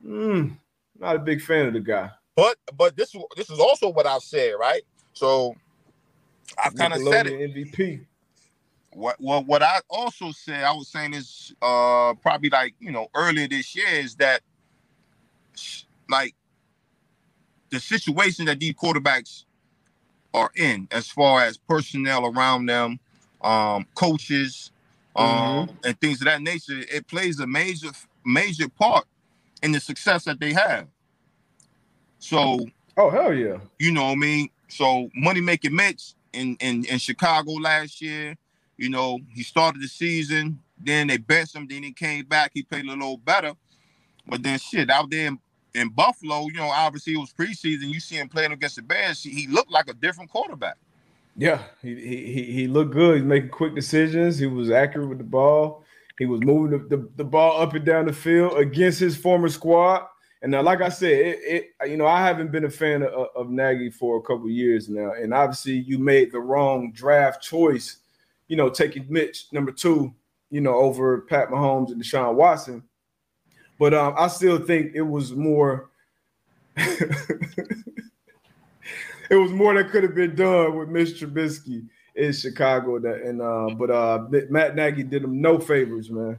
mm, 0.07 0.57
not 0.99 1.17
a 1.17 1.21
big 1.21 1.41
fan 1.41 1.67
of 1.67 1.73
the 1.73 1.81
guy. 1.81 2.11
But 2.37 2.57
but 2.77 2.97
this 2.97 3.15
this 3.37 3.51
is 3.51 3.59
also 3.59 3.89
what 3.89 4.07
I 4.07 4.19
said, 4.19 4.55
right? 4.61 4.83
So 5.13 5.55
I 6.63 6.71
kind 6.71 6.93
of 6.93 7.01
said 7.03 7.27
it. 7.29 7.35
MVP. 7.35 8.07
What 8.93 9.17
well 9.21 9.45
what 9.45 9.63
I 9.63 9.81
also 9.91 10.33
said, 10.33 10.65
I 10.65 10.73
was 10.73 10.89
saying 10.89 11.15
is 11.15 11.55
uh 11.63 12.15
probably 12.23 12.51
like 12.51 12.75
you 12.81 12.93
know 12.93 13.09
earlier 13.15 13.49
this 13.49 13.75
year 13.77 13.89
is 13.89 14.17
that 14.17 14.41
like 16.09 16.35
the 17.71 17.81
situation 17.81 18.47
that 18.47 18.61
these 18.61 18.75
quarterbacks 18.75 19.45
are 20.35 20.51
in 20.57 20.89
as 20.91 21.09
far 21.09 21.43
as 21.43 21.57
personnel 21.57 22.27
around 22.27 22.67
them, 22.67 22.99
um, 23.43 23.87
coaches, 23.95 24.73
um, 25.17 25.71
and 25.85 26.01
things 26.01 26.21
of 26.21 26.27
that 26.27 26.43
nature, 26.43 26.81
it 26.93 27.07
plays 27.07 27.41
a 27.41 27.47
major 27.47 27.91
major 28.25 28.69
part 28.69 29.07
in 29.63 29.73
the 29.73 29.81
success 29.81 30.25
that 30.25 30.41
they 30.41 30.53
have. 30.53 30.87
So 32.19 32.67
Oh 32.97 33.11
hell 33.11 33.33
yeah! 33.35 33.59
you 33.79 33.93
know 33.93 34.05
what 34.07 34.13
I 34.13 34.17
mean? 34.17 34.49
So 34.69 35.11
money 35.15 35.41
making 35.41 35.75
Mitch 35.77 36.15
in, 36.35 36.57
in 36.61 36.85
in 36.85 36.99
Chicago 36.99 37.53
last 37.53 38.01
year, 38.01 38.37
you 38.77 38.91
know, 38.91 39.19
he 39.33 39.43
started 39.43 39.81
the 39.81 39.89
season, 39.89 40.59
then 40.79 41.07
they 41.07 41.17
benched 41.17 41.55
him, 41.55 41.67
then 41.69 41.83
he 41.83 41.93
came 41.93 42.25
back, 42.25 42.51
he 42.55 42.63
played 42.63 42.85
a 42.85 42.89
little 42.89 43.17
better. 43.17 43.55
But 44.27 44.43
then 44.43 44.59
shit, 44.59 44.91
out 44.91 45.11
there 45.11 45.29
in, 45.29 45.39
in 45.75 45.89
Buffalo, 45.91 46.47
you 46.47 46.55
know, 46.55 46.71
obviously 46.71 47.15
it 47.15 47.19
was 47.19 47.33
preseason. 47.33 47.93
You 47.93 48.01
see 48.01 48.17
him 48.17 48.29
playing 48.29 48.53
against 48.53 48.77
the 48.77 48.83
Bears, 48.83 49.23
he, 49.23 49.47
looked 49.47 49.71
like 49.71 49.89
a 49.89 49.95
different 49.95 50.31
quarterback. 50.31 50.77
Yeah, 51.37 51.63
he, 51.83 51.95
he 51.95 52.33
he 52.33 52.53
he 52.53 52.67
looked 52.69 52.93
good. 52.93 53.17
He's 53.17 53.25
making 53.25 53.51
quick 53.51 53.75
decisions. 53.75 54.39
He 54.39 54.47
was 54.47 54.71
accurate 54.71 55.09
with 55.09 55.19
the 55.19 55.25
ball. 55.25 55.85
He 56.17 56.27
was 56.27 56.41
moving 56.43 56.79
the, 56.79 56.97
the, 56.97 57.09
the 57.17 57.25
ball 57.25 57.61
up 57.61 57.75
and 57.75 57.85
down 57.85 58.07
the 58.07 58.13
field 58.13 58.57
against 58.57 59.01
his 59.01 59.17
former 59.17 59.49
squad. 59.49 60.07
And 60.45 60.51
now, 60.51 60.61
like 60.61 60.83
I 60.83 60.91
said, 60.91 61.11
it, 61.11 61.39
it 61.43 61.89
you 61.89 61.97
know 61.97 62.07
I 62.07 62.21
haven't 62.21 62.53
been 62.53 62.67
a 62.67 62.71
fan 62.71 63.03
of, 63.03 63.29
of 63.35 63.49
Nagy 63.49 63.89
for 63.89 64.19
a 64.19 64.21
couple 64.21 64.51
years 64.51 64.91
now, 64.91 65.13
and 65.13 65.33
obviously 65.33 65.73
you 65.73 65.99
made 65.99 66.33
the 66.33 66.39
wrong 66.39 66.93
draft 66.93 67.43
choice. 67.43 67.97
You 68.49 68.59
know, 68.59 68.69
taking 68.69 69.07
Mitch 69.09 69.47
number 69.53 69.73
two, 69.73 70.13
you 70.51 70.61
know, 70.61 70.75
over 70.75 71.23
Pat 71.23 71.49
Mahomes 71.49 71.93
and 71.93 72.03
Deshaun 72.03 72.35
Watson. 72.35 72.83
But 73.79 73.95
um, 73.95 74.17
I 74.19 74.29
still 74.29 74.59
think 74.59 74.93
it 74.95 75.01
was 75.01 75.33
more. 75.33 75.89
it 76.77 77.07
was 79.31 79.51
more 79.51 79.73
that 79.73 79.89
could 79.89 80.03
have 80.03 80.15
been 80.15 80.35
done 80.35 80.77
with 80.77 80.91
Mitch 80.91 81.23
Trubisky 81.23 81.89
in 82.17 82.35
Chicago. 82.35 82.99
That 82.99 83.23
and 83.23 83.41
uh, 83.41 83.75
but 83.77 83.91
uh, 83.91 84.27
Matt 84.51 84.77
Nagy 84.77 85.05
did 85.05 85.25
him 85.25 85.41
no 85.41 85.59
favors, 85.59 86.11
man. 86.11 86.37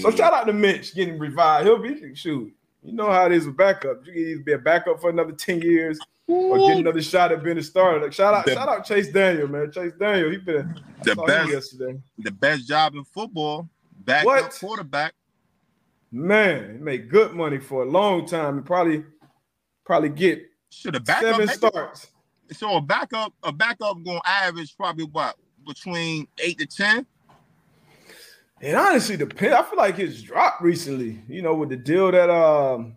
So 0.00 0.10
shout 0.10 0.34
out 0.34 0.48
to 0.48 0.52
Mitch 0.52 0.92
getting 0.96 1.20
revived. 1.20 1.66
He'll 1.66 1.78
be 1.78 2.16
shoot. 2.16 2.52
You 2.84 2.92
know 2.92 3.10
how 3.10 3.26
it 3.26 3.32
is 3.32 3.46
with 3.46 3.56
backup. 3.56 4.06
You 4.06 4.12
can 4.12 4.22
either 4.22 4.42
be 4.42 4.52
a 4.52 4.58
backup 4.58 5.00
for 5.00 5.08
another 5.10 5.32
10 5.32 5.62
years 5.62 5.98
or 6.26 6.68
get 6.68 6.76
another 6.78 7.00
shot 7.02 7.32
at 7.32 7.42
being 7.42 7.56
a 7.58 7.62
starter. 7.62 8.00
Like 8.00 8.12
shout 8.12 8.34
out, 8.34 8.44
The- 8.44 8.54
shout 8.54 8.68
out 8.68 8.84
Chase 8.84 9.10
Daniel, 9.10 9.48
man. 9.48 9.72
Chase 9.72 9.92
Daniel, 9.98 10.30
he 10.30 10.36
been 10.36 10.80
The 11.02 11.16
best- 11.16 11.50
yesterday. 11.50 11.98
The 12.18 12.30
best 12.30 12.68
job 12.68 12.94
in 12.94 13.04
football, 13.04 13.68
backup 14.00 14.26
What? 14.26 14.56
quarterback. 14.60 15.14
Man, 16.12 16.74
he 16.74 16.78
made 16.78 17.08
good 17.10 17.32
money 17.32 17.58
for 17.58 17.82
a 17.82 17.86
long 17.88 18.26
time. 18.26 18.58
He 18.58 18.62
probably 18.62 19.04
probably 19.84 20.10
get 20.10 20.42
Should 20.70 20.94
a 20.94 21.00
backup 21.00 21.22
seven 21.34 21.46
make- 21.46 21.56
starts. 21.56 22.10
So 22.52 22.76
a 22.76 22.80
backup, 22.80 23.32
a 23.42 23.50
backup 23.52 24.02
going 24.04 24.20
to 24.20 24.28
average 24.28 24.76
probably 24.76 25.06
what 25.06 25.36
between 25.66 26.28
eight 26.38 26.58
to 26.58 26.66
ten. 26.66 27.06
And 28.64 28.76
honestly, 28.76 29.16
the 29.16 29.26
pin, 29.26 29.52
I 29.52 29.62
feel 29.62 29.76
like 29.78 29.98
it's 29.98 30.22
dropped 30.22 30.62
recently. 30.62 31.22
You 31.28 31.42
know, 31.42 31.54
with 31.54 31.68
the 31.68 31.76
deal 31.76 32.10
that 32.10 32.30
um 32.30 32.96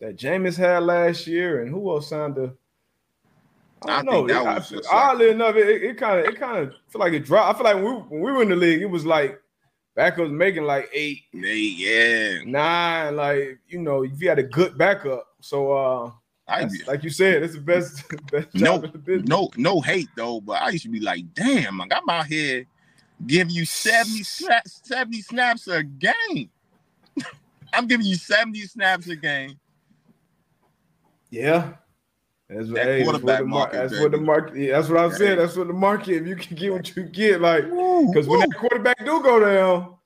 that 0.00 0.16
Jameis 0.16 0.56
had 0.56 0.84
last 0.84 1.26
year, 1.26 1.62
and 1.62 1.70
who 1.70 1.90
else 1.90 2.08
signed 2.10 2.36
the? 2.36 2.54
I 3.86 3.98
I 3.98 4.02
know. 4.02 4.26
that 4.26 4.36
I- 4.46 4.54
was 4.54 4.68
just 4.70 4.88
oddly 4.90 5.30
enough, 5.30 5.56
it 5.56 5.82
it 5.82 5.96
kind 5.98 6.20
of 6.20 6.26
it 6.26 6.38
kind 6.38 6.58
of 6.58 6.74
feel 6.88 7.00
like 7.00 7.12
it 7.12 7.24
dropped. 7.24 7.54
I 7.54 7.58
feel 7.62 7.64
like 7.74 7.84
when 7.84 7.94
we, 7.94 8.00
when 8.02 8.20
we 8.22 8.32
were 8.32 8.42
in 8.42 8.48
the 8.50 8.56
league, 8.56 8.82
it 8.82 8.86
was 8.90 9.04
like 9.04 9.40
backups 9.96 10.30
making 10.30 10.64
like 10.64 10.88
eight, 10.92 11.22
Eight, 11.44 11.76
yeah. 11.76 12.38
nine. 12.46 13.16
Like 13.16 13.58
you 13.68 13.80
know, 13.80 14.04
if 14.04 14.20
you 14.22 14.28
had 14.28 14.38
a 14.38 14.42
good 14.44 14.78
backup, 14.78 15.26
so 15.40 15.72
uh, 15.72 16.10
I 16.46 16.68
like 16.86 17.02
you 17.02 17.10
said, 17.10 17.42
it's 17.42 17.54
the 17.54 17.60
best 17.60 18.04
best 18.30 18.54
No, 18.54 18.76
in 18.76 18.92
the 18.92 18.98
business. 18.98 19.28
no, 19.28 19.50
no 19.56 19.80
hate 19.80 20.08
though, 20.16 20.40
but 20.40 20.62
I 20.62 20.70
used 20.70 20.84
to 20.84 20.90
be 20.90 21.00
like, 21.00 21.24
damn, 21.34 21.78
like, 21.78 21.92
I'm 21.94 22.08
out 22.08 22.26
here 22.26 22.64
giving 23.26 23.54
you 23.54 23.64
70, 23.64 24.20
sna- 24.22 24.66
70 24.66 25.22
snaps 25.22 25.68
a 25.68 25.82
game. 25.82 26.50
I'm 27.72 27.86
giving 27.86 28.06
you 28.06 28.16
70 28.16 28.60
snaps 28.62 29.08
a 29.08 29.16
game. 29.16 29.58
Yeah. 31.30 31.74
That's 32.48 32.68
what, 32.68 32.74
That 32.74 32.84
hey, 32.84 32.98
that's 33.04 33.22
what 33.22 33.38
the 33.38 33.44
market, 33.46 33.76
that's 33.76 34.00
what 34.00 34.10
the 34.12 34.18
market. 34.18 34.56
Yeah, 34.56 34.76
that's 34.76 34.88
what 34.90 35.00
I'm 35.00 35.12
saying. 35.12 35.38
That's 35.38 35.56
what 35.56 35.66
the 35.66 35.72
market. 35.72 36.22
If 36.22 36.26
you 36.26 36.36
can 36.36 36.56
get 36.56 36.72
what 36.72 36.94
you 36.94 37.04
get, 37.04 37.40
like 37.40 37.64
Because 37.64 38.28
when 38.28 38.40
that 38.40 38.54
quarterback 38.56 38.98
do 38.98 39.22
go 39.22 39.40
down 39.40 39.96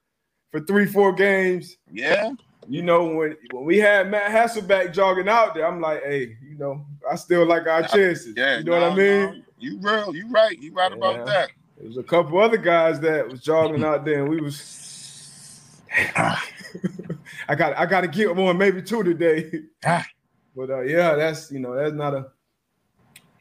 for 0.53 0.61
three, 0.61 0.87
four 0.87 1.13
games, 1.13 1.77
yeah, 1.91 2.31
you 2.69 2.83
know, 2.83 3.07
when 3.07 3.37
when 3.51 3.65
we 3.65 3.79
had 3.79 4.09
Matt 4.11 4.31
Hasselbeck 4.31 4.93
jogging 4.93 5.29
out 5.29 5.55
there, 5.55 5.67
I'm 5.67 5.81
like, 5.81 6.03
hey, 6.05 6.37
you 6.43 6.57
know, 6.57 6.87
I 7.11 7.17
still 7.17 7.45
like 7.45 7.67
our 7.67 7.83
chances. 7.83 8.35
yeah, 8.37 8.59
you 8.59 8.65
know 8.65 8.73
what 8.73 8.93
I 8.93 8.95
mean? 8.95 9.25
no. 9.25 9.35
You 9.59 9.79
real, 9.81 10.15
you 10.15 10.29
right, 10.31 10.57
you 10.57 10.73
right 10.73 10.93
Yeah. 10.93 10.97
about 10.97 11.27
that. 11.27 11.51
There 11.79 11.87
was 11.87 11.97
a 11.97 12.03
couple 12.03 12.41
other 12.41 12.57
guys 12.57 12.99
that 13.01 13.29
was 13.29 13.41
jogging 13.41 13.85
out 13.85 14.05
there, 14.05 14.21
and 14.21 14.29
we 14.29 14.41
was. 14.41 15.81
I 16.17 17.55
got 17.57 17.77
I 17.79 17.87
got 17.87 18.01
to 18.01 18.09
get 18.09 18.35
one, 18.35 18.59
maybe 18.59 18.83
two 18.83 19.03
today. 19.03 19.63
But 20.57 20.71
uh, 20.71 20.81
yeah, 20.81 21.15
that's 21.15 21.53
you 21.53 21.61
know 21.61 21.77
that's 21.77 21.95
not 21.95 22.15
a 22.15 22.27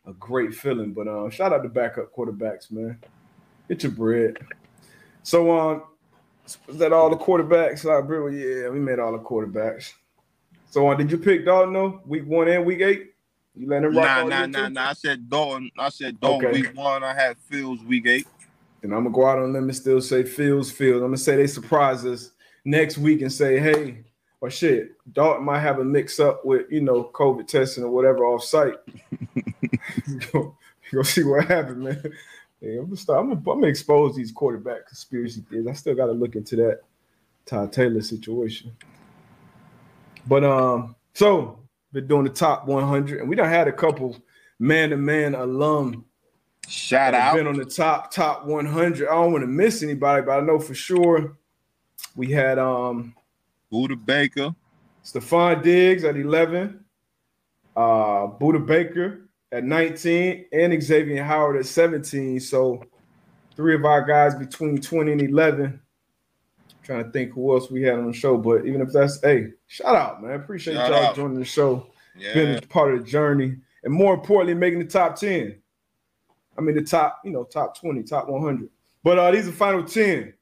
a 0.05 0.13
great 0.13 0.53
feeling. 0.53 0.93
But 0.93 1.07
uh, 1.07 1.31
shout 1.31 1.51
out 1.51 1.63
to 1.63 1.69
backup 1.69 2.13
quarterbacks, 2.13 2.69
man. 2.71 2.99
Get 3.67 3.81
your 3.81 3.91
bread. 3.91 4.37
So 5.23 5.57
um, 5.57 5.83
is 6.45 6.77
that 6.77 6.93
all 6.93 7.09
the 7.09 7.17
quarterbacks? 7.17 7.83
Like, 7.83 8.05
yeah, 8.35 8.69
we 8.69 8.79
made 8.79 8.99
all 8.99 9.13
the 9.13 9.17
quarterbacks. 9.17 9.93
So 10.69 10.87
uh, 10.87 10.93
did 10.93 11.09
you 11.09 11.17
pick 11.17 11.43
Dalton 11.43 11.73
though? 11.73 12.01
Week 12.05 12.27
one 12.27 12.47
and 12.49 12.65
week 12.67 12.81
eight? 12.81 13.13
You 13.57 13.67
let 13.67 13.83
him 13.83 13.95
rock 13.97 14.05
Nah, 14.05 14.29
nah, 14.29 14.45
nah, 14.45 14.69
nah. 14.69 14.89
I 14.89 14.93
said 14.93 15.29
Dalton. 15.29 15.71
I 15.77 15.89
said 15.89 16.19
Dalton 16.19 16.47
Okay. 16.47 16.61
week 16.61 16.75
one. 16.75 17.03
I 17.03 17.13
had 17.13 17.37
Fields 17.37 17.83
week 17.83 18.05
eight. 18.05 18.27
And 18.83 18.93
I'm 18.93 19.03
gonna 19.03 19.15
go 19.15 19.25
out 19.25 19.39
on 19.39 19.53
limb 19.53 19.63
and 19.63 19.75
still 19.75 19.99
say 19.99 20.23
Fields, 20.23 20.71
Fields. 20.71 21.01
I'm 21.01 21.07
gonna 21.07 21.17
say 21.17 21.35
they 21.35 21.47
surprise 21.47 22.05
us 22.05 22.31
next 22.63 22.97
week 22.97 23.21
and 23.21 23.31
say, 23.33 23.59
hey, 23.59 24.03
or 24.39 24.51
shit, 24.51 24.91
Dalton 25.11 25.43
might 25.45 25.61
have 25.61 25.79
a 25.79 25.83
mix 25.83 26.19
up 26.19 26.45
with 26.45 26.67
you 26.69 26.81
know 26.81 27.09
COVID 27.13 27.47
testing 27.47 27.83
or 27.83 27.89
whatever 27.89 28.25
off 28.25 28.43
site. 28.43 28.75
you 30.07 30.19
go, 30.31 30.55
go 30.93 31.01
see 31.01 31.23
what 31.23 31.45
happened, 31.45 31.83
man. 31.83 32.03
Yeah, 32.61 32.79
I'm 32.79 32.85
gonna 32.85 32.97
start. 32.97 33.19
I'm 33.19 33.29
gonna, 33.29 33.39
I'm 33.39 33.59
gonna 33.59 33.67
expose 33.67 34.15
these 34.15 34.31
quarterback 34.31 34.87
conspiracy 34.87 35.41
theories. 35.49 35.67
I 35.67 35.73
still 35.73 35.95
got 35.95 36.07
to 36.07 36.11
look 36.11 36.35
into 36.35 36.55
that 36.57 36.81
Todd 37.45 37.73
Taylor 37.73 38.01
situation. 38.01 38.71
But 40.27 40.43
um, 40.43 40.95
so 41.13 41.59
been 41.97 42.07
doing 42.07 42.23
the 42.25 42.29
top 42.29 42.67
100, 42.67 43.19
and 43.19 43.27
we 43.29 43.35
done 43.35 43.49
had 43.49 43.67
a 43.67 43.71
couple 43.71 44.15
man-to-man 44.59 45.33
alum 45.35 46.05
Shout 46.67 47.13
that 47.13 47.19
have 47.19 47.33
out. 47.33 47.37
been 47.37 47.47
on 47.47 47.57
the 47.57 47.65
top 47.65 48.11
top 48.11 48.45
100. 48.45 49.07
I 49.07 49.11
don't 49.11 49.31
want 49.31 49.43
to 49.43 49.47
miss 49.47 49.81
anybody, 49.81 50.23
but 50.25 50.37
I 50.37 50.41
know 50.41 50.59
for 50.59 50.75
sure 50.75 51.37
we 52.15 52.31
had 52.31 52.59
um 52.59 53.15
Budda 53.71 54.03
Baker. 54.05 54.53
Stefon 55.03 55.63
Diggs 55.63 56.03
at 56.03 56.17
11. 56.17 56.83
Uh, 57.75 58.27
Budda 58.27 58.65
Baker 58.65 59.29
at 59.51 59.63
19 59.63 60.45
and 60.51 60.83
Xavier 60.83 61.23
Howard 61.23 61.57
at 61.57 61.65
17. 61.65 62.39
So 62.41 62.83
three 63.55 63.73
of 63.75 63.85
our 63.85 64.03
guys 64.03 64.35
between 64.35 64.81
20 64.81 65.11
and 65.13 65.21
11. 65.21 65.79
Trying 66.87 67.03
to 67.03 67.11
think 67.11 67.33
who 67.33 67.53
else 67.53 67.69
we 67.69 67.81
had 67.83 67.95
on 67.95 68.07
the 68.07 68.13
show, 68.13 68.37
but 68.37 68.65
even 68.65 68.79
if 68.79 68.93
that's 68.93 69.19
hey, 69.21 69.49
shout 69.67 69.93
out, 69.93 70.23
man. 70.23 70.31
Appreciate 70.39 70.75
Shout 70.75 70.89
y'all 70.89 71.03
out. 71.07 71.15
joining 71.17 71.37
the 71.37 71.43
show, 71.43 71.85
Yeah. 72.17 72.33
being 72.33 72.55
a 72.57 72.61
part 72.61 72.93
of 72.93 72.99
the 73.03 73.05
journey, 73.05 73.57
and 73.83 73.93
more 73.93 74.13
importantly, 74.13 74.53
making 74.53 74.79
the 74.79 74.85
top 74.85 75.17
10. 75.17 75.61
I 76.57 76.61
mean 76.61 76.75
the 76.77 76.81
top, 76.83 77.19
you 77.25 77.31
know, 77.31 77.43
top 77.43 77.77
20, 77.77 78.03
top 78.03 78.29
100. 78.29 78.69
But 79.03 79.19
uh 79.19 79.31
these 79.31 79.49
are 79.49 79.51
final 79.51 79.83
10. 79.83 80.33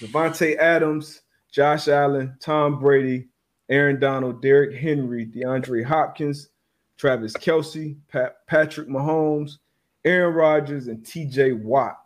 Davante 0.00 0.56
Adams, 0.58 1.22
Josh 1.50 1.88
Allen, 1.88 2.36
Tom 2.40 2.78
Brady, 2.78 3.28
Aaron 3.70 3.98
Donald, 3.98 4.42
Derrick 4.42 4.76
Henry, 4.76 5.24
DeAndre 5.26 5.82
Hopkins, 5.82 6.50
Travis 6.98 7.32
Kelce, 7.32 7.96
Pat, 8.08 8.46
Patrick 8.46 8.88
Mahomes, 8.88 9.58
Aaron 10.04 10.34
Rodgers, 10.34 10.88
and 10.88 11.02
TJ 11.02 11.62
Watt. 11.62 11.98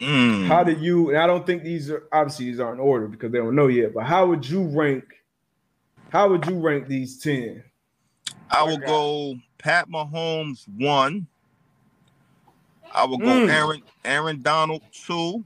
Mm. 0.00 0.46
How 0.46 0.62
do 0.62 0.72
you, 0.72 1.10
and 1.10 1.18
I 1.18 1.26
don't 1.26 1.46
think 1.46 1.62
these 1.62 1.90
are 1.90 2.04
obviously 2.12 2.46
these 2.46 2.60
aren't 2.60 2.80
in 2.80 2.86
order 2.86 3.08
because 3.08 3.32
they 3.32 3.38
don't 3.38 3.54
know 3.54 3.68
yet, 3.68 3.94
but 3.94 4.04
how 4.04 4.26
would 4.26 4.48
you 4.48 4.62
rank? 4.64 5.04
How 6.10 6.28
would 6.28 6.46
you 6.46 6.58
rank 6.58 6.86
these 6.86 7.18
10? 7.18 7.62
I 8.50 8.62
will 8.62 8.78
go 8.78 9.36
Pat 9.58 9.88
Mahomes 9.88 10.66
one. 10.68 11.26
I 12.94 13.04
will 13.04 13.18
go 13.18 13.26
Mm. 13.26 13.50
Aaron 13.50 13.82
Aaron 14.04 14.42
Donald 14.42 14.82
two. 14.92 15.44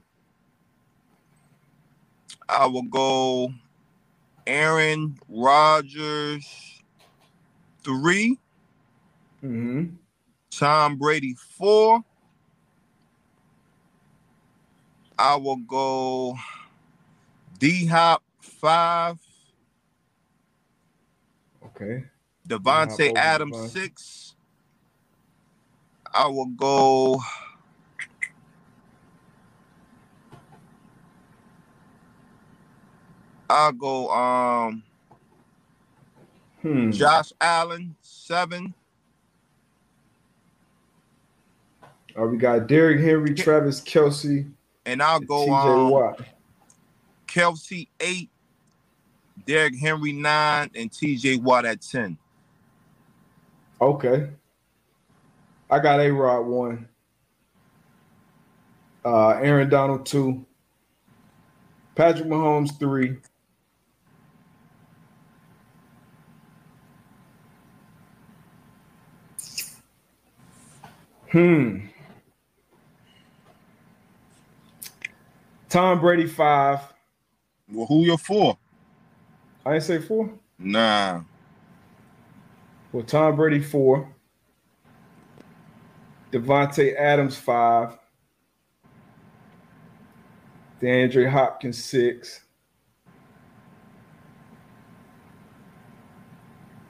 I 2.47 2.65
will 2.67 2.83
go 2.83 3.51
Aaron 4.45 5.17
Rodgers 5.27 6.81
three. 7.83 8.37
Mm-hmm. 9.43 9.95
Tom 10.51 10.97
Brady 10.97 11.33
four. 11.33 12.03
I 15.21 15.35
will 15.35 15.57
go 15.57 16.35
D 17.59 17.85
Hop 17.85 18.23
five. 18.41 19.19
Okay. 21.63 22.05
Davante 22.47 23.11
over 23.11 23.15
Adams 23.15 23.57
six. 23.57 24.35
I 26.11 26.27
will 26.27 26.47
go. 26.47 27.21
I'll 33.49 33.73
go 33.73 34.09
um 34.09 34.83
Hmm. 36.61 36.91
Josh 36.91 37.31
Allen 37.39 37.95
seven. 38.01 38.73
Uh, 42.19 42.25
we 42.25 42.37
got 42.37 42.67
Derrick 42.67 42.99
Henry, 43.01 43.33
Travis 43.35 43.81
Kelce, 43.81 44.49
And 44.85 45.01
I'll 45.01 45.19
go 45.19 45.47
TJ 45.47 46.19
um, 46.19 46.25
Kelce 47.27 47.87
eight, 47.99 48.29
Derrick 49.45 49.77
Henry 49.77 50.11
nine, 50.11 50.71
and 50.75 50.91
TJ 50.91 51.41
Watt 51.41 51.65
at 51.65 51.81
ten. 51.81 52.17
Okay. 53.79 54.29
I 55.69 55.79
got 55.79 55.99
A 55.99 56.11
Rod 56.11 56.45
one. 56.45 56.87
Uh, 59.03 59.29
Aaron 59.29 59.69
Donald 59.69 60.05
two. 60.05 60.45
Patrick 61.95 62.27
Mahomes 62.27 62.77
three. 62.79 63.17
Hmm. 71.31 71.79
Tom 75.71 76.01
Brady 76.01 76.27
five. 76.27 76.81
Well, 77.71 77.85
who 77.85 78.03
you 78.03 78.17
for? 78.17 78.57
I 79.65 79.71
didn't 79.71 79.85
say 79.85 79.99
four. 79.99 80.29
Nah. 80.59 81.21
Well, 82.91 83.03
Tom 83.03 83.37
Brady 83.37 83.61
four. 83.61 84.13
Davante 86.33 86.93
Adams 86.97 87.37
five. 87.37 87.97
DeAndre 90.81 91.29
Hopkins 91.29 91.81
six. 91.81 92.41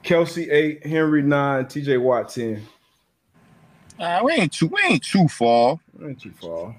Kelce 0.03 0.51
eight. 0.51 0.84
Henry 0.88 1.21
nine. 1.21 1.65
TJ 1.65 2.01
Watt 2.01 2.29
ten. 2.29 2.63
Uh, 3.99 4.21
we 4.23 4.34
ain't 4.34 4.51
too 4.51 4.67
we 4.69 4.82
ain't 4.82 5.03
too 5.03 5.27
far. 5.27 5.79
Ain't 6.03 6.19
too 6.19 6.32
far. 6.32 6.75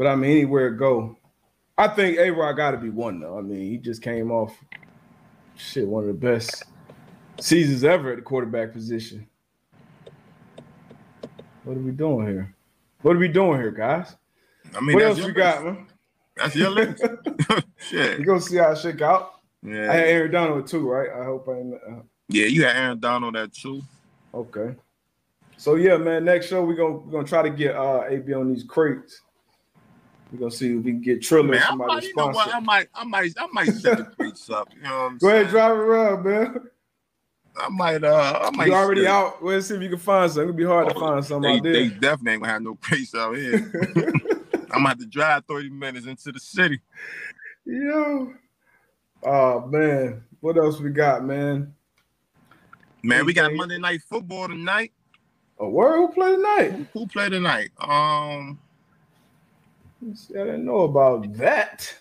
But 0.00 0.06
I 0.06 0.16
mean, 0.16 0.30
anywhere 0.30 0.68
it 0.68 0.78
go. 0.78 1.18
I 1.76 1.86
think 1.86 2.16
A 2.16 2.30
Rod 2.30 2.54
got 2.54 2.70
to 2.70 2.78
be 2.78 2.88
one 2.88 3.20
though. 3.20 3.36
I 3.36 3.42
mean, 3.42 3.70
he 3.70 3.76
just 3.76 4.00
came 4.00 4.30
off 4.30 4.56
shit 5.56 5.86
one 5.86 6.04
of 6.04 6.06
the 6.06 6.14
best 6.14 6.64
seasons 7.38 7.84
ever 7.84 8.12
at 8.12 8.16
the 8.16 8.22
quarterback 8.22 8.72
position. 8.72 9.26
What 11.64 11.76
are 11.76 11.80
we 11.80 11.90
doing 11.90 12.26
here? 12.26 12.54
What 13.02 13.14
are 13.14 13.18
we 13.18 13.28
doing 13.28 13.60
here, 13.60 13.72
guys? 13.72 14.16
I 14.74 14.80
mean, 14.80 14.94
what 14.94 15.00
that's 15.00 15.10
else 15.10 15.18
your 15.18 15.26
we 15.26 15.32
got, 15.34 15.64
man? 15.66 15.86
That's 16.34 16.56
your 16.56 16.70
list. 16.70 17.04
Shit. 17.76 18.20
We 18.20 18.24
gonna 18.24 18.40
see 18.40 18.56
how 18.56 18.70
it 18.72 18.78
shake 18.78 19.02
out. 19.02 19.32
Yeah, 19.62 19.92
I 19.92 19.96
had. 19.96 20.06
Aaron 20.06 20.30
Donald 20.30 20.66
too, 20.66 20.88
right? 20.88 21.10
I 21.10 21.26
hope 21.26 21.46
I. 21.46 21.60
Uh, 21.92 22.00
Yeah, 22.30 22.46
you 22.46 22.64
had 22.64 22.74
Aaron 22.74 23.00
Donald 23.00 23.36
at 23.36 23.52
two. 23.52 23.82
okay. 24.32 24.76
So 25.58 25.74
yeah, 25.74 25.98
man. 25.98 26.24
Next 26.24 26.46
show 26.46 26.64
we 26.64 26.74
gonna 26.74 26.96
we 26.96 27.12
gonna 27.12 27.28
try 27.28 27.42
to 27.42 27.50
get 27.50 27.76
uh 27.76 28.04
AB 28.08 28.32
on 28.32 28.50
these 28.50 28.64
crates. 28.64 29.20
We 30.32 30.38
gonna 30.38 30.50
see 30.50 30.76
if 30.76 30.84
we 30.84 30.92
can 30.92 31.00
get 31.00 31.22
Triller 31.22 31.48
Man, 31.48 31.62
I 31.62 31.66
somebody 31.66 31.94
might, 31.94 32.00
to 32.02 32.06
you 32.08 32.16
know 32.16 32.28
what? 32.28 32.54
I 32.54 32.60
might, 32.60 32.88
I 32.94 33.04
might, 33.04 33.32
I 33.38 33.46
might 33.52 33.66
set 33.66 33.98
the 33.98 34.04
tweets 34.04 34.50
up. 34.50 34.68
You 34.76 34.82
know 34.82 34.90
what 34.90 35.06
I'm 35.06 35.18
Go 35.18 35.28
ahead, 35.28 35.48
drive 35.48 35.72
it 35.72 35.80
around, 35.80 36.24
man. 36.24 36.60
I 37.56 37.68
might, 37.68 38.04
uh, 38.04 38.40
I 38.44 38.50
might. 38.50 38.68
You 38.68 38.74
already 38.74 39.06
out. 39.06 39.44
Let's 39.44 39.66
see 39.66 39.74
if 39.74 39.82
you 39.82 39.88
can 39.88 39.98
find 39.98 40.30
something. 40.30 40.48
It'll 40.50 40.56
be 40.56 40.64
hard 40.64 40.88
to 40.88 40.94
Oh, 40.94 41.00
find 41.00 41.24
some 41.24 41.42
They, 41.42 41.56
out 41.56 41.62
they 41.62 41.88
definitely 41.88 42.32
ain't 42.32 42.42
gonna 42.42 42.52
have 42.52 42.62
no 42.62 42.76
crates 42.76 43.14
out 43.14 43.36
here. 43.36 43.72
I'm 44.72 44.78
gonna 44.78 44.88
have 44.90 44.98
to 44.98 45.06
drive 45.06 45.44
30 45.46 45.70
minutes 45.70 46.06
into 46.06 46.30
the 46.30 46.38
city. 46.38 46.80
Yo. 47.64 48.32
Oh 49.24 49.66
man. 49.66 50.22
What 50.40 50.56
else 50.56 50.80
we 50.80 50.90
got, 50.90 51.24
man? 51.24 51.74
Man, 53.02 53.26
we 53.26 53.32
got 53.32 53.52
Monday 53.52 53.78
night 53.78 54.00
football 54.08 54.48
tonight. 54.48 54.92
A 55.58 55.68
word 55.68 55.96
who 55.96 56.08
play 56.08 56.36
tonight? 56.36 56.86
Who 56.94 57.06
play 57.06 57.28
tonight? 57.28 57.70
Um, 57.80 58.58
I 60.02 60.32
didn't 60.32 60.64
know 60.64 60.80
about 60.80 61.32
that. 61.34 61.94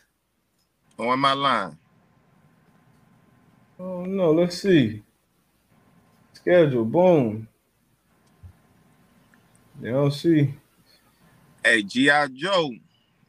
on 0.97 1.19
my 1.19 1.33
line. 1.33 1.77
Oh 3.79 4.03
no, 4.05 4.31
let's 4.31 4.61
see. 4.61 5.03
Schedule, 6.33 6.85
boom. 6.85 7.47
You 9.81 9.91
don't 9.91 10.11
see. 10.11 10.53
Hey, 11.63 11.83
GI 11.83 12.29
Joe. 12.33 12.71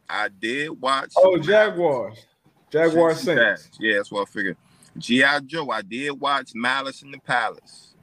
I 0.09 0.29
did 0.29 0.71
watch. 0.81 1.13
Oh, 1.17 1.39
Jaguars. 1.39 2.27
Jaguar 2.71 3.15
Saints. 3.15 3.71
Yeah, 3.79 3.97
that's 3.97 4.11
what 4.11 4.23
I 4.23 4.31
figured. 4.31 4.57
GI 4.99 5.25
Joe. 5.47 5.71
I 5.71 5.83
did 5.83 6.13
watch 6.13 6.53
Malice 6.55 7.03
in 7.03 7.11
the 7.11 7.19
Palace. 7.19 7.95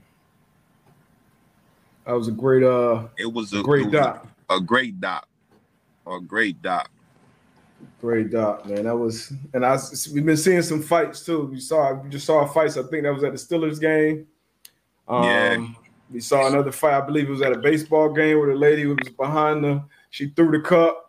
That 2.06 2.14
was 2.14 2.28
a 2.30 2.32
great 2.32 2.64
uh 2.64 3.08
It 3.18 3.32
was 3.32 3.54
a 3.54 3.62
great 3.62 3.92
doc. 3.92 4.28
A, 4.50 4.56
a 4.56 4.62
great 4.62 5.00
doc. 5.02 5.27
A 6.10 6.20
great 6.22 6.62
doc. 6.62 6.90
Great 8.02 8.32
doc, 8.32 8.66
man. 8.66 8.86
That 8.86 8.96
was 8.96 9.32
and 9.54 9.66
I 9.66 9.78
we've 10.14 10.26
been 10.26 10.38
seeing 10.38 10.62
some 10.62 10.82
fights 10.82 11.26
too. 11.26 11.46
We 11.46 11.60
saw 11.60 11.94
we 11.94 12.10
just 12.10 12.26
saw 12.26 12.40
a 12.44 12.48
fights. 12.48 12.78
I 12.78 12.84
think 12.84 13.04
that 13.04 13.14
was 13.14 13.24
at 13.24 13.32
the 13.34 13.38
Steelers 13.38 13.80
game. 13.80 14.26
Um, 15.08 15.24
Yeah. 15.24 15.68
We 16.10 16.20
saw 16.22 16.48
another 16.48 16.72
fight. 16.72 16.94
I 16.94 17.02
believe 17.02 17.28
it 17.28 17.32
was 17.32 17.42
at 17.42 17.52
a 17.52 17.58
baseball 17.58 18.14
game 18.14 18.40
where 18.40 18.48
the 18.50 18.56
lady 18.56 18.86
was 18.86 18.98
behind 19.18 19.64
the. 19.64 19.84
She 20.10 20.30
threw 20.30 20.52
the 20.52 20.62
cup. 20.62 21.04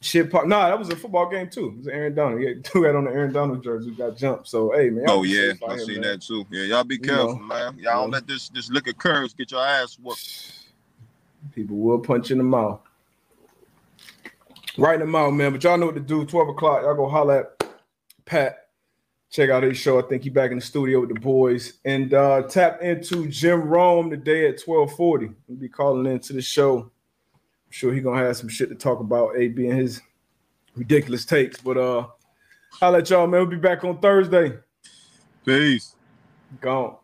Shit 0.00 0.30
pop. 0.30 0.46
Nah, 0.46 0.68
that 0.68 0.78
was 0.78 0.88
a 0.88 0.96
football 0.96 1.30
game 1.30 1.48
too. 1.48 1.68
It 1.68 1.76
was 1.78 1.88
Aaron 1.88 2.14
Donald. 2.14 2.40
He 2.40 2.46
had 2.46 2.64
two 2.64 2.82
had 2.84 2.96
on 2.96 3.04
the 3.04 3.10
Aaron 3.10 3.32
Donald 3.32 3.62
jersey. 3.62 3.90
Got 3.90 4.16
jumped. 4.16 4.48
So 4.48 4.72
hey 4.74 4.90
man. 4.90 5.04
Oh 5.08 5.22
yeah, 5.22 5.52
I 5.68 5.76
seen 5.78 6.00
that 6.02 6.22
too. 6.22 6.44
Yeah, 6.50 6.62
y'all 6.64 6.84
be 6.84 6.94
You 6.96 7.00
careful, 7.02 7.36
know. 7.38 7.44
man. 7.44 7.78
Y'all 7.78 8.02
don't 8.02 8.10
let 8.10 8.26
this 8.26 8.48
this 8.48 8.70
liquor 8.70 8.92
curves 8.92 9.34
get 9.34 9.50
your 9.52 9.64
ass 9.64 9.96
whooped. 10.02 10.52
People 11.54 11.76
will 11.76 11.98
punch 11.98 12.30
in 12.30 12.38
the 12.38 12.44
mouth. 12.44 12.80
Right 14.76 14.94
in 14.94 15.00
the 15.00 15.06
mouth, 15.06 15.32
man. 15.32 15.52
But 15.52 15.62
y'all 15.62 15.78
know 15.78 15.86
what 15.86 15.94
to 15.94 16.00
do. 16.00 16.24
12 16.24 16.48
o'clock. 16.48 16.82
Y'all 16.82 16.94
go 16.94 17.08
holler 17.08 17.40
at 17.40 17.68
Pat. 18.24 18.68
Check 19.30 19.50
out 19.50 19.62
his 19.62 19.76
show. 19.76 19.98
I 19.98 20.02
think 20.02 20.22
he 20.22 20.30
back 20.30 20.50
in 20.50 20.58
the 20.58 20.64
studio 20.64 21.00
with 21.00 21.12
the 21.12 21.20
boys. 21.20 21.74
And 21.84 22.14
uh 22.14 22.42
tap 22.42 22.80
into 22.82 23.26
Jim 23.28 23.62
Rome 23.62 24.10
today 24.10 24.48
at 24.48 24.60
1240. 24.60 25.30
We'll 25.48 25.58
be 25.58 25.68
calling 25.68 26.10
into 26.10 26.32
the 26.32 26.42
show. 26.42 26.78
I'm 26.78 27.70
sure 27.70 27.92
he 27.92 28.00
gonna 28.00 28.24
have 28.24 28.36
some 28.36 28.48
shit 28.48 28.68
to 28.68 28.74
talk 28.76 29.00
about, 29.00 29.36
AB 29.36 29.66
and 29.66 29.78
his 29.78 30.00
ridiculous 30.76 31.24
takes. 31.24 31.60
But 31.60 31.76
uh 31.76 32.06
I'll 32.80 32.92
let 32.92 33.10
y'all, 33.10 33.26
man. 33.26 33.40
We'll 33.40 33.50
be 33.50 33.56
back 33.56 33.84
on 33.84 33.98
Thursday. 33.98 34.56
Peace. 35.44 35.94
Gone. 36.60 36.96